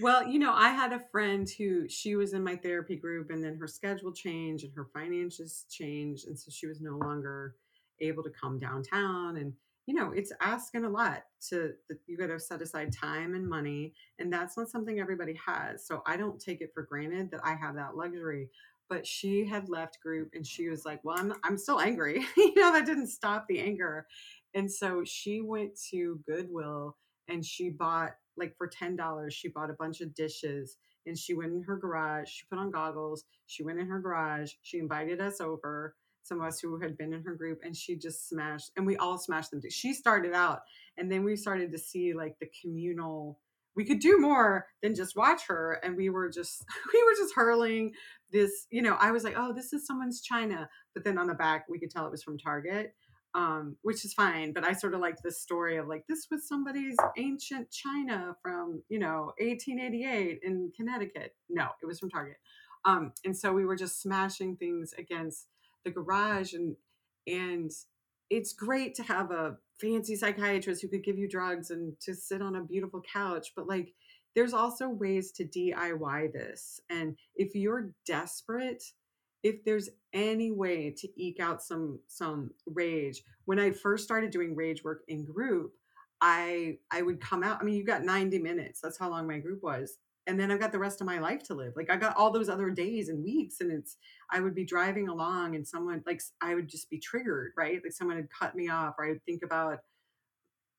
well, 0.00 0.26
you 0.26 0.38
know, 0.38 0.52
I 0.52 0.70
had 0.70 0.92
a 0.92 1.04
friend 1.12 1.48
who 1.58 1.88
she 1.88 2.16
was 2.16 2.32
in 2.32 2.42
my 2.42 2.56
therapy 2.56 2.96
group 2.96 3.30
and 3.30 3.44
then 3.44 3.56
her 3.56 3.68
schedule 3.68 4.12
changed 4.12 4.64
and 4.64 4.72
her 4.74 4.88
finances 4.92 5.64
changed. 5.70 6.26
And 6.26 6.38
so 6.38 6.50
she 6.50 6.66
was 6.66 6.80
no 6.80 6.96
longer 6.96 7.56
able 8.00 8.22
to 8.22 8.30
come 8.30 8.58
downtown. 8.58 9.36
And, 9.36 9.52
you 9.86 9.94
know, 9.94 10.12
it's 10.12 10.32
asking 10.40 10.84
a 10.84 10.90
lot 10.90 11.24
to, 11.48 11.72
you 12.06 12.16
got 12.16 12.28
to 12.28 12.40
set 12.40 12.62
aside 12.62 12.92
time 12.92 13.34
and 13.34 13.48
money. 13.48 13.94
And 14.18 14.32
that's 14.32 14.56
not 14.56 14.70
something 14.70 15.00
everybody 15.00 15.38
has. 15.46 15.86
So 15.86 16.02
I 16.06 16.16
don't 16.16 16.40
take 16.40 16.60
it 16.60 16.72
for 16.74 16.82
granted 16.82 17.30
that 17.30 17.44
I 17.44 17.54
have 17.54 17.74
that 17.76 17.96
luxury. 17.96 18.48
But 18.88 19.06
she 19.06 19.46
had 19.46 19.68
left 19.68 20.00
group 20.00 20.30
and 20.34 20.46
she 20.46 20.68
was 20.68 20.84
like, 20.84 21.00
well, 21.04 21.18
I'm, 21.18 21.32
I'm 21.42 21.56
still 21.56 21.80
angry. 21.80 22.24
you 22.36 22.54
know, 22.56 22.72
that 22.72 22.86
didn't 22.86 23.08
stop 23.08 23.46
the 23.48 23.60
anger. 23.60 24.06
And 24.54 24.70
so 24.70 25.02
she 25.04 25.40
went 25.40 25.72
to 25.90 26.20
Goodwill 26.26 26.96
and 27.28 27.44
she 27.44 27.70
bought 27.70 28.12
like 28.36 28.54
for 28.56 28.68
$10, 28.68 29.32
she 29.32 29.48
bought 29.48 29.70
a 29.70 29.74
bunch 29.74 30.00
of 30.00 30.14
dishes 30.14 30.76
and 31.06 31.18
she 31.18 31.34
went 31.34 31.52
in 31.52 31.62
her 31.62 31.76
garage. 31.76 32.28
She 32.28 32.44
put 32.50 32.58
on 32.58 32.70
goggles. 32.70 33.24
She 33.46 33.62
went 33.62 33.78
in 33.78 33.86
her 33.86 34.00
garage. 34.00 34.52
She 34.62 34.78
invited 34.78 35.20
us 35.20 35.40
over, 35.40 35.94
some 36.24 36.40
of 36.40 36.46
us 36.46 36.60
who 36.60 36.80
had 36.80 36.96
been 36.96 37.12
in 37.12 37.22
her 37.22 37.34
group, 37.34 37.60
and 37.64 37.76
she 37.76 37.96
just 37.96 38.28
smashed, 38.28 38.70
and 38.76 38.86
we 38.86 38.96
all 38.96 39.18
smashed 39.18 39.50
them. 39.50 39.60
She 39.70 39.94
started 39.94 40.34
out, 40.34 40.60
and 40.98 41.10
then 41.10 41.24
we 41.24 41.36
started 41.36 41.72
to 41.72 41.78
see 41.78 42.14
like 42.14 42.38
the 42.40 42.50
communal. 42.60 43.38
We 43.76 43.84
could 43.84 43.98
do 43.98 44.18
more 44.18 44.66
than 44.82 44.94
just 44.94 45.16
watch 45.16 45.42
her, 45.48 45.80
and 45.82 45.96
we 45.96 46.10
were 46.10 46.28
just 46.28 46.64
we 46.92 47.02
were 47.04 47.14
just 47.16 47.34
hurling 47.34 47.92
this. 48.32 48.66
You 48.70 48.82
know, 48.82 48.96
I 48.98 49.10
was 49.10 49.24
like, 49.24 49.34
oh, 49.36 49.52
this 49.52 49.72
is 49.72 49.86
someone's 49.86 50.20
china, 50.20 50.68
but 50.94 51.04
then 51.04 51.18
on 51.18 51.26
the 51.26 51.34
back 51.34 51.66
we 51.68 51.78
could 51.78 51.90
tell 51.90 52.06
it 52.06 52.12
was 52.12 52.22
from 52.22 52.38
Target 52.38 52.94
um, 53.34 53.76
which 53.82 54.04
is 54.04 54.14
fine. 54.14 54.52
But 54.52 54.64
I 54.64 54.72
sort 54.72 54.94
of 54.94 55.00
like 55.00 55.20
this 55.22 55.40
story 55.40 55.76
of 55.76 55.88
like 55.88 56.04
this 56.08 56.28
was 56.30 56.46
somebody's 56.46 56.96
ancient 57.18 57.70
china 57.70 58.36
from 58.42 58.82
you 58.88 58.98
know 58.98 59.32
1888 59.38 60.40
in 60.42 60.72
Connecticut. 60.76 61.34
No, 61.50 61.68
it 61.82 61.86
was 61.86 61.98
from 61.98 62.10
Target. 62.10 62.36
Um, 62.84 63.12
and 63.24 63.36
so 63.36 63.52
we 63.52 63.64
were 63.64 63.76
just 63.76 64.00
smashing 64.00 64.56
things 64.56 64.92
against 64.98 65.48
the 65.84 65.90
garage, 65.90 66.54
and 66.54 66.76
and 67.26 67.70
it's 68.30 68.52
great 68.52 68.94
to 68.96 69.02
have 69.02 69.30
a 69.30 69.56
fancy 69.80 70.16
psychiatrist 70.16 70.82
who 70.82 70.88
could 70.88 71.04
give 71.04 71.18
you 71.18 71.28
drugs 71.28 71.70
and 71.70 71.98
to 72.00 72.14
sit 72.14 72.42
on 72.42 72.56
a 72.56 72.64
beautiful 72.64 73.02
couch, 73.02 73.52
but 73.54 73.68
like 73.68 73.92
there's 74.34 74.54
also 74.54 74.88
ways 74.88 75.30
to 75.32 75.44
DIY 75.44 76.32
this. 76.32 76.80
And 76.90 77.16
if 77.36 77.54
you're 77.54 77.92
desperate 78.06 78.82
if 79.44 79.62
there's 79.62 79.90
any 80.14 80.50
way 80.50 80.90
to 80.90 81.08
eke 81.22 81.38
out 81.38 81.62
some 81.62 82.00
some 82.08 82.50
rage 82.66 83.22
when 83.44 83.60
i 83.60 83.70
first 83.70 84.02
started 84.02 84.30
doing 84.30 84.56
rage 84.56 84.82
work 84.82 85.02
in 85.06 85.24
group 85.24 85.72
i 86.20 86.76
i 86.90 87.02
would 87.02 87.20
come 87.20 87.44
out 87.44 87.60
i 87.60 87.64
mean 87.64 87.76
you 87.76 87.84
got 87.84 88.02
90 88.02 88.38
minutes 88.38 88.80
that's 88.80 88.98
how 88.98 89.08
long 89.08 89.28
my 89.28 89.38
group 89.38 89.62
was 89.62 89.98
and 90.26 90.38
then 90.38 90.50
i've 90.50 90.60
got 90.60 90.72
the 90.72 90.78
rest 90.78 91.00
of 91.00 91.06
my 91.06 91.18
life 91.18 91.42
to 91.44 91.54
live. 91.54 91.72
Like 91.76 91.90
i 91.90 91.96
got 91.96 92.16
all 92.16 92.30
those 92.30 92.48
other 92.48 92.70
days 92.70 93.08
and 93.08 93.22
weeks 93.22 93.60
and 93.60 93.70
it's 93.70 93.96
i 94.30 94.40
would 94.40 94.54
be 94.54 94.64
driving 94.64 95.08
along 95.08 95.54
and 95.54 95.66
someone 95.66 96.02
like 96.06 96.20
i 96.40 96.54
would 96.54 96.68
just 96.68 96.90
be 96.90 96.98
triggered 96.98 97.52
right? 97.56 97.80
Like 97.82 97.92
someone 97.92 98.16
had 98.16 98.28
cut 98.30 98.54
me 98.54 98.68
off 98.68 98.94
or 98.98 99.06
i 99.06 99.10
would 99.10 99.24
think 99.24 99.42
about 99.44 99.78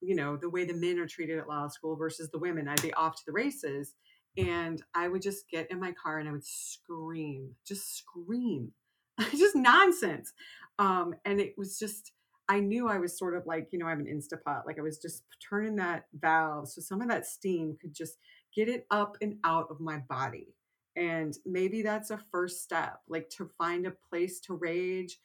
you 0.02 0.16
know 0.16 0.38
the 0.38 0.50
way 0.50 0.66
the 0.66 0.74
men 0.74 1.00
are 1.00 1.08
treated 1.08 1.40
at 1.40 1.48
law 1.48 1.68
school 1.68 1.96
versus 1.96 2.30
the 2.30 2.40
women. 2.40 2.68
I'd 2.68 2.82
be 2.82 2.94
off 2.94 3.16
to 3.16 3.24
the 3.26 3.32
races 3.32 3.96
and 4.38 4.82
I 4.94 5.08
would 5.08 5.22
just 5.22 5.50
get 5.50 5.72
in 5.72 5.80
my 5.80 5.94
car 5.94 6.20
and 6.20 6.28
I 6.28 6.32
would 6.32 6.46
scream, 6.46 7.52
just 7.66 7.98
scream, 7.98 8.72
just 9.32 9.56
nonsense. 9.56 10.34
Um, 10.78 11.16
and 11.24 11.40
it 11.40 11.54
was 11.58 11.80
just, 11.80 12.12
I 12.50 12.60
knew 12.60 12.90
I 12.90 13.00
was 13.00 13.18
sort 13.18 13.36
of 13.36 13.46
like, 13.46 13.70
you 13.72 13.80
know, 13.80 13.88
I 13.88 13.92
have 13.92 14.00
an 14.00 14.06
Instapot, 14.06 14.66
like 14.66 14.78
I 14.78 14.82
was 14.82 15.00
just 15.00 15.24
turning 15.50 15.78
that 15.78 16.06
valve 16.14 16.70
so 16.70 16.82
some 16.82 17.02
of 17.02 17.08
that 17.08 17.26
steam 17.26 17.78
could 17.80 17.94
just 17.94 18.18
get 18.56 18.70
it 18.70 18.88
up 18.90 19.18
and 19.22 19.38
out 19.44 19.68
of 19.70 19.80
my 19.80 19.98
body. 19.98 20.56
And 20.96 21.38
maybe 21.46 21.82
that's 21.82 22.10
a 22.10 22.18
first 22.18 22.64
step, 22.64 23.02
like 23.10 23.30
to 23.32 23.50
find 23.58 23.86
a 23.86 23.92
place 24.10 24.40
to 24.42 24.54
rage. 24.54 25.20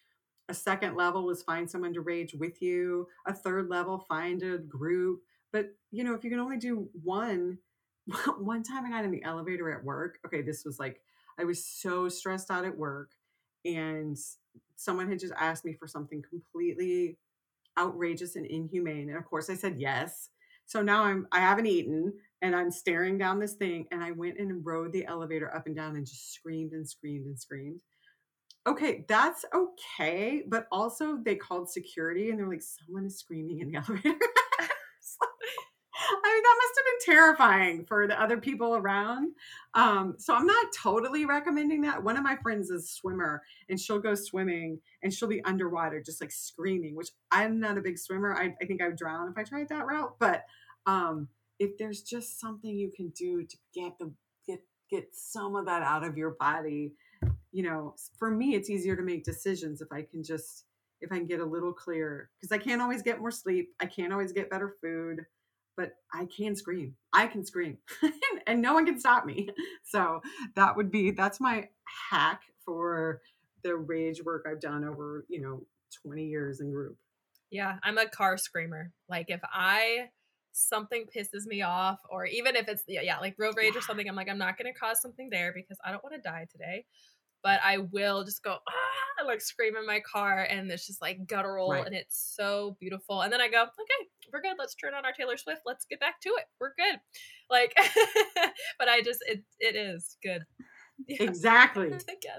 A 0.48 0.54
second 0.54 0.96
level 0.96 1.24
was 1.24 1.44
find 1.44 1.70
someone 1.70 1.94
to 1.94 2.00
rage 2.00 2.34
with 2.34 2.60
you. 2.60 3.06
A 3.26 3.32
third 3.32 3.68
level, 3.68 4.04
find 4.08 4.42
a 4.42 4.58
group. 4.58 5.20
But, 5.52 5.74
you 5.92 6.02
know, 6.02 6.14
if 6.14 6.24
you 6.24 6.30
can 6.30 6.40
only 6.40 6.56
do 6.56 6.88
one, 7.04 7.58
one 8.38 8.62
time 8.64 8.84
I 8.84 8.90
got 8.90 9.04
in 9.04 9.12
the 9.12 9.22
elevator 9.22 9.70
at 9.70 9.84
work. 9.84 10.18
Okay, 10.26 10.42
this 10.42 10.64
was 10.64 10.78
like 10.78 11.00
I 11.38 11.44
was 11.44 11.64
so 11.64 12.08
stressed 12.08 12.50
out 12.50 12.64
at 12.64 12.76
work 12.76 13.12
and 13.64 14.18
someone 14.76 15.08
had 15.08 15.18
just 15.18 15.32
asked 15.38 15.64
me 15.64 15.72
for 15.72 15.86
something 15.86 16.22
completely 16.28 17.16
outrageous 17.78 18.36
and 18.36 18.46
inhumane 18.46 19.08
and 19.08 19.16
of 19.16 19.24
course 19.24 19.48
I 19.48 19.54
said 19.54 19.76
yes. 19.78 20.30
So 20.70 20.82
now 20.82 21.02
I'm 21.02 21.26
I 21.32 21.40
haven't 21.40 21.66
eaten 21.66 22.12
and 22.42 22.54
I'm 22.54 22.70
staring 22.70 23.18
down 23.18 23.40
this 23.40 23.54
thing 23.54 23.86
and 23.90 24.04
I 24.04 24.12
went 24.12 24.38
and 24.38 24.64
rode 24.64 24.92
the 24.92 25.04
elevator 25.04 25.52
up 25.52 25.66
and 25.66 25.74
down 25.74 25.96
and 25.96 26.06
just 26.06 26.32
screamed 26.32 26.70
and 26.70 26.88
screamed 26.88 27.26
and 27.26 27.36
screamed. 27.36 27.80
Okay, 28.68 29.04
that's 29.08 29.44
okay, 29.52 30.44
but 30.46 30.68
also 30.70 31.18
they 31.24 31.34
called 31.34 31.68
security 31.68 32.30
and 32.30 32.38
they're 32.38 32.48
like 32.48 32.62
someone 32.62 33.04
is 33.04 33.18
screaming 33.18 33.58
in 33.58 33.72
the 33.72 33.78
elevator. 33.88 34.16
I 36.22 36.32
mean, 36.34 36.42
that 36.42 36.56
must 36.58 36.78
have 36.78 36.86
been 36.86 37.14
terrifying 37.14 37.84
for 37.86 38.06
the 38.06 38.20
other 38.20 38.38
people 38.38 38.76
around. 38.76 39.32
Um, 39.74 40.14
so 40.18 40.34
I'm 40.34 40.46
not 40.46 40.66
totally 40.76 41.24
recommending 41.24 41.80
that. 41.82 42.02
One 42.02 42.16
of 42.16 42.22
my 42.22 42.36
friends 42.36 42.70
is 42.70 42.84
a 42.84 42.86
swimmer 42.86 43.42
and 43.68 43.78
she'll 43.78 43.98
go 43.98 44.14
swimming 44.14 44.80
and 45.02 45.12
she'll 45.12 45.28
be 45.28 45.44
underwater 45.44 46.00
just 46.00 46.20
like 46.20 46.30
screaming, 46.30 46.94
which 46.94 47.08
I'm 47.30 47.60
not 47.60 47.76
a 47.76 47.82
big 47.82 47.98
swimmer. 47.98 48.34
I, 48.34 48.54
I 48.62 48.66
think 48.66 48.80
I 48.80 48.88
would 48.88 48.96
drown 48.96 49.28
if 49.30 49.36
I 49.36 49.42
tried 49.42 49.68
that 49.68 49.86
route. 49.86 50.14
But 50.18 50.44
um, 50.86 51.28
if 51.58 51.76
there's 51.78 52.02
just 52.02 52.40
something 52.40 52.70
you 52.70 52.90
can 52.94 53.08
do 53.10 53.44
to 53.44 53.56
get 53.74 53.98
the 53.98 54.12
get 54.46 54.60
get 54.90 55.08
some 55.12 55.56
of 55.56 55.66
that 55.66 55.82
out 55.82 56.04
of 56.04 56.16
your 56.16 56.30
body, 56.30 56.94
you 57.52 57.62
know, 57.62 57.94
for 58.18 58.30
me 58.30 58.54
it's 58.54 58.70
easier 58.70 58.96
to 58.96 59.02
make 59.02 59.24
decisions 59.24 59.80
if 59.80 59.88
I 59.92 60.02
can 60.02 60.22
just 60.22 60.64
if 61.00 61.10
I 61.10 61.16
can 61.16 61.26
get 61.26 61.40
a 61.40 61.44
little 61.44 61.72
clearer 61.72 62.30
because 62.38 62.52
I 62.52 62.58
can't 62.58 62.82
always 62.82 63.02
get 63.02 63.20
more 63.20 63.30
sleep. 63.30 63.74
I 63.80 63.86
can't 63.86 64.12
always 64.12 64.32
get 64.32 64.50
better 64.50 64.76
food 64.80 65.26
but 65.80 65.92
I 66.12 66.26
can 66.26 66.54
scream. 66.54 66.94
I 67.14 67.26
can 67.26 67.44
scream 67.44 67.78
and 68.46 68.60
no 68.60 68.74
one 68.74 68.84
can 68.84 69.00
stop 69.00 69.24
me. 69.24 69.48
So 69.82 70.20
that 70.54 70.76
would 70.76 70.92
be 70.92 71.10
that's 71.10 71.40
my 71.40 71.68
hack 72.10 72.42
for 72.64 73.22
the 73.64 73.74
rage 73.74 74.22
work 74.24 74.46
I've 74.48 74.60
done 74.60 74.84
over, 74.84 75.24
you 75.28 75.40
know, 75.40 75.62
20 76.06 76.26
years 76.26 76.60
in 76.60 76.70
group. 76.70 76.96
Yeah, 77.50 77.78
I'm 77.82 77.98
a 77.98 78.06
car 78.06 78.38
screamer. 78.38 78.92
Like 79.08 79.30
if 79.30 79.40
I 79.42 80.10
something 80.52 81.06
pisses 81.14 81.46
me 81.46 81.62
off 81.62 82.00
or 82.10 82.26
even 82.26 82.56
if 82.56 82.68
it's 82.68 82.82
yeah, 82.88 83.02
yeah 83.02 83.18
like 83.18 83.34
road 83.38 83.54
rage 83.56 83.76
or 83.76 83.80
something, 83.80 84.08
I'm 84.08 84.16
like 84.16 84.28
I'm 84.28 84.38
not 84.38 84.58
going 84.58 84.72
to 84.72 84.78
cause 84.78 85.00
something 85.00 85.28
there 85.30 85.52
because 85.54 85.78
I 85.84 85.90
don't 85.90 86.02
want 86.02 86.14
to 86.16 86.20
die 86.20 86.46
today. 86.50 86.84
But 87.42 87.60
I 87.64 87.78
will 87.78 88.22
just 88.22 88.42
go 88.42 88.58
ah, 88.68 89.24
like 89.26 89.40
scream 89.40 89.74
in 89.76 89.86
my 89.86 90.00
car 90.00 90.46
and 90.50 90.70
it's 90.70 90.86
just 90.86 91.00
like 91.00 91.26
guttural 91.26 91.70
right. 91.70 91.86
and 91.86 91.94
it's 91.94 92.34
so 92.36 92.76
beautiful. 92.80 93.22
And 93.22 93.32
then 93.32 93.40
I 93.40 93.48
go, 93.48 93.62
okay, 93.62 94.08
we're 94.32 94.42
good. 94.42 94.56
Let's 94.58 94.74
turn 94.74 94.94
on 94.94 95.06
our 95.06 95.12
Taylor 95.12 95.36
Swift. 95.36 95.62
Let's 95.64 95.86
get 95.86 96.00
back 96.00 96.20
to 96.20 96.28
it. 96.30 96.44
We're 96.60 96.74
good. 96.76 96.98
Like, 97.48 97.74
but 98.78 98.88
I 98.88 99.00
just, 99.00 99.20
it, 99.26 99.42
it 99.58 99.76
is 99.76 100.16
good. 100.22 100.44
Yeah. 101.08 101.22
Exactly. 101.22 101.90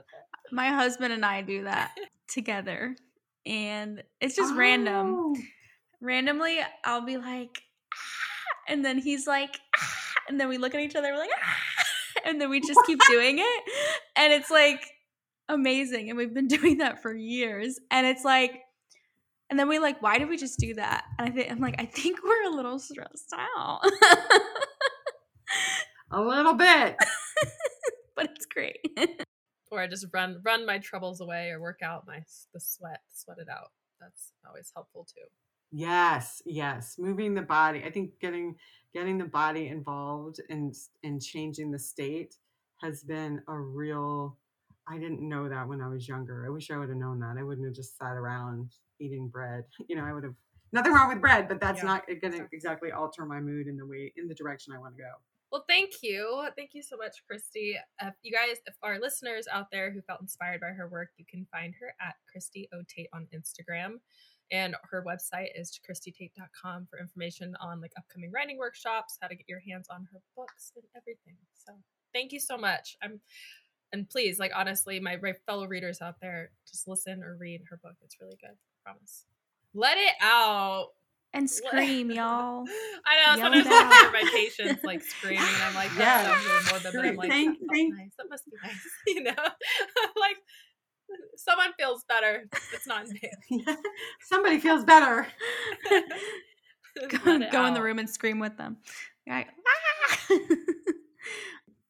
My 0.51 0.67
husband 0.67 1.13
and 1.13 1.25
I 1.25 1.41
do 1.41 1.63
that 1.63 1.97
together. 2.27 2.95
And 3.43 4.03
it's 4.19 4.35
just 4.35 4.53
random. 4.53 5.15
Oh. 5.17 5.35
Randomly, 5.99 6.59
I'll 6.85 7.03
be 7.03 7.17
like, 7.17 7.63
"Ah," 7.93 8.63
and 8.71 8.83
then 8.83 8.97
he's 8.97 9.27
like, 9.27 9.59
"Ah," 9.77 10.03
and 10.29 10.39
then 10.39 10.49
we 10.49 10.57
look 10.57 10.73
at 10.73 10.81
each 10.81 10.95
other, 10.95 11.11
we're 11.11 11.17
like, 11.17 11.29
"Ah," 11.43 11.83
and 12.25 12.39
then 12.39 12.49
we 12.49 12.59
just 12.59 12.79
keep 12.85 12.99
doing 13.07 13.39
it. 13.39 13.63
And 14.15 14.33
it's 14.33 14.49
like 14.51 14.85
amazing. 15.49 16.09
And 16.09 16.17
we've 16.17 16.33
been 16.33 16.47
doing 16.47 16.77
that 16.79 17.01
for 17.01 17.13
years. 17.13 17.79
And 17.89 18.05
it's 18.07 18.23
like, 18.23 18.59
and 19.49 19.59
then 19.59 19.67
we 19.67 19.79
like, 19.79 20.01
why 20.01 20.17
did 20.17 20.29
we 20.29 20.37
just 20.37 20.59
do 20.59 20.73
that? 20.75 21.03
And 21.19 21.27
I 21.27 21.31
think 21.31 21.51
I'm 21.51 21.59
like, 21.59 21.75
I 21.77 21.85
think 21.85 22.19
we're 22.23 22.51
a 22.51 22.55
little 22.55 22.79
stressed 22.79 23.33
out. 23.57 23.81
A 26.11 26.21
little 26.21 26.53
bit. 26.53 26.95
but 28.15 28.29
it's 28.35 28.45
great. 28.45 28.79
or 29.71 29.79
I 29.79 29.87
just 29.87 30.05
run 30.13 30.41
run 30.43 30.65
my 30.65 30.77
troubles 30.77 31.21
away 31.21 31.49
or 31.51 31.61
work 31.61 31.79
out 31.81 32.05
my 32.05 32.21
the 32.53 32.59
sweat, 32.59 32.99
sweat 33.13 33.37
it 33.39 33.47
out. 33.49 33.71
That's 33.99 34.33
always 34.45 34.71
helpful 34.75 35.05
too. 35.05 35.23
Yes, 35.71 36.41
yes. 36.45 36.95
Moving 36.99 37.33
the 37.33 37.41
body. 37.41 37.83
I 37.85 37.91
think 37.91 38.11
getting 38.19 38.55
getting 38.93 39.17
the 39.17 39.25
body 39.25 39.67
involved 39.67 40.41
and 40.49 40.73
and 41.03 41.21
changing 41.21 41.71
the 41.71 41.79
state 41.79 42.35
has 42.81 43.03
been 43.03 43.41
a 43.47 43.57
real 43.57 44.37
I 44.87 44.97
didn't 44.97 45.21
know 45.21 45.47
that 45.47 45.67
when 45.67 45.81
I 45.81 45.87
was 45.87 46.07
younger. 46.07 46.43
I 46.45 46.49
wish 46.49 46.71
I 46.71 46.77
would 46.77 46.89
have 46.89 46.97
known 46.97 47.19
that. 47.19 47.35
I 47.39 47.43
wouldn't 47.43 47.65
have 47.65 47.75
just 47.75 47.97
sat 47.97 48.13
around 48.13 48.71
eating 48.99 49.29
bread. 49.29 49.63
You 49.87 49.95
know, 49.95 50.03
I 50.03 50.13
would 50.13 50.23
have 50.23 50.35
nothing 50.73 50.91
wrong 50.91 51.09
with 51.09 51.21
bread, 51.21 51.47
but 51.47 51.61
that's 51.61 51.79
Yeah, 51.79 51.85
not 51.87 52.07
going 52.07 52.33
to 52.33 52.47
exactly. 52.51 52.91
alter 52.91 53.25
my 53.25 53.39
mood 53.39 53.67
in 53.67 53.77
the 53.77 53.85
way 53.85 54.11
in 54.17 54.27
the 54.27 54.35
direction 54.35 54.73
I 54.73 54.79
want 54.79 54.95
to 54.97 55.01
go. 55.01 55.09
Well, 55.51 55.65
thank 55.67 56.01
you. 56.01 56.47
Thank 56.55 56.71
you 56.73 56.81
so 56.81 56.95
much, 56.95 57.23
Christie. 57.27 57.77
Uh, 58.01 58.11
you 58.23 58.31
guys, 58.31 58.57
if 58.65 58.73
our 58.81 58.99
listeners 58.99 59.47
out 59.51 59.67
there 59.69 59.91
who 59.91 60.01
felt 60.01 60.21
inspired 60.21 60.61
by 60.61 60.69
her 60.69 60.87
work, 60.87 61.09
you 61.17 61.25
can 61.29 61.45
find 61.51 61.73
her 61.81 61.93
at 62.01 62.15
Christie 62.31 62.69
O. 62.73 62.83
Tate 62.87 63.09
on 63.13 63.27
Instagram. 63.35 63.99
And 64.51 64.75
her 64.89 65.03
website 65.07 65.47
is 65.55 65.79
christietate.com 65.89 66.87
for 66.89 66.99
information 66.99 67.55
on 67.61 67.79
like 67.81 67.93
upcoming 67.97 68.31
writing 68.31 68.57
workshops, 68.57 69.17
how 69.21 69.27
to 69.29 69.35
get 69.35 69.47
your 69.47 69.61
hands 69.67 69.87
on 69.89 70.07
her 70.11 70.19
books 70.35 70.73
and 70.75 70.83
everything. 70.95 71.37
So 71.65 71.73
thank 72.13 72.31
you 72.33 72.39
so 72.39 72.57
much. 72.57 72.97
I'm 73.01 73.21
and 73.93 74.09
please, 74.09 74.39
like 74.39 74.51
honestly, 74.55 74.99
my 74.99 75.17
fellow 75.45 75.67
readers 75.67 76.01
out 76.01 76.15
there, 76.21 76.51
just 76.69 76.87
listen 76.87 77.23
or 77.23 77.35
read 77.39 77.61
her 77.69 77.77
book. 77.83 77.95
It's 78.03 78.17
really 78.21 78.37
good. 78.41 78.55
promise. 78.85 79.25
Let 79.73 79.97
it 79.97 80.13
out. 80.21 80.89
and 81.33 81.49
scream, 81.49 82.11
y'all. 82.11 82.65
I 83.05 83.35
know. 83.37 83.43
Yell 83.43 83.53
Sometimes 83.53 83.67
I 83.67 83.99
hear 84.01 84.11
my 84.11 84.29
patients 84.33 84.83
like 84.83 85.01
screaming. 85.01 85.43
I'm 85.65 85.75
like, 85.75 85.89
sounds 85.91 86.45
really 86.45 86.63
morbid, 86.71 86.93
but 86.93 87.05
I'm 87.05 87.15
like, 87.15 87.29
Thank- 87.29 87.57
thank- 87.71 87.93
nice. 87.95 88.11
that 88.17 88.27
must 88.29 88.45
be 88.45 88.51
nice. 88.63 88.75
You 89.07 89.23
know, 89.23 89.31
like 90.19 90.37
someone 91.35 91.73
feels 91.77 92.03
better. 92.05 92.45
It's 92.73 92.87
not 92.87 93.07
me. 93.07 93.21
Somebody 94.21 94.59
feels 94.59 94.83
better. 94.83 95.27
go, 97.09 97.39
go 97.51 97.65
in 97.65 97.73
the 97.73 97.81
room 97.81 97.99
and 97.99 98.09
scream 98.09 98.39
with 98.39 98.57
them. 98.57 98.77
Like, 99.27 99.47
"Ah!" 99.67 100.27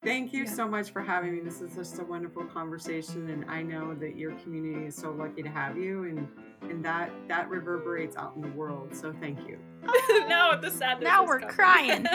Thank 0.04 0.34
you 0.34 0.46
Yeah. 0.46 0.50
so 0.52 0.68
much 0.68 0.90
for 0.90 1.02
having 1.02 1.32
me. 1.36 1.42
This 1.42 1.62
is 1.62 1.76
just 1.76 2.00
a 2.00 2.04
wonderful 2.04 2.44
conversation, 2.46 3.30
and 3.30 3.46
I 3.50 3.62
know 3.62 3.94
that 3.96 4.16
your 4.18 4.32
community 4.38 4.88
is 4.88 4.96
so 4.96 5.12
lucky 5.12 5.44
to 5.44 5.50
have 5.50 5.78
you, 5.78 6.06
and 6.06 6.28
and 6.72 6.84
that 6.84 7.12
that 7.28 7.50
reverberates 7.50 8.18
out 8.18 8.34
in 8.36 8.42
the 8.42 8.48
world. 8.50 8.96
So 8.96 9.14
thank 9.22 9.38
you. 9.48 9.60
no, 10.28 10.60
the 10.60 10.72
sadness. 10.72 11.04
Now 11.08 11.24
is 11.24 11.28
we're 11.30 11.40
coming. 11.42 12.06
crying. 12.06 12.08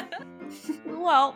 well, 0.86 1.32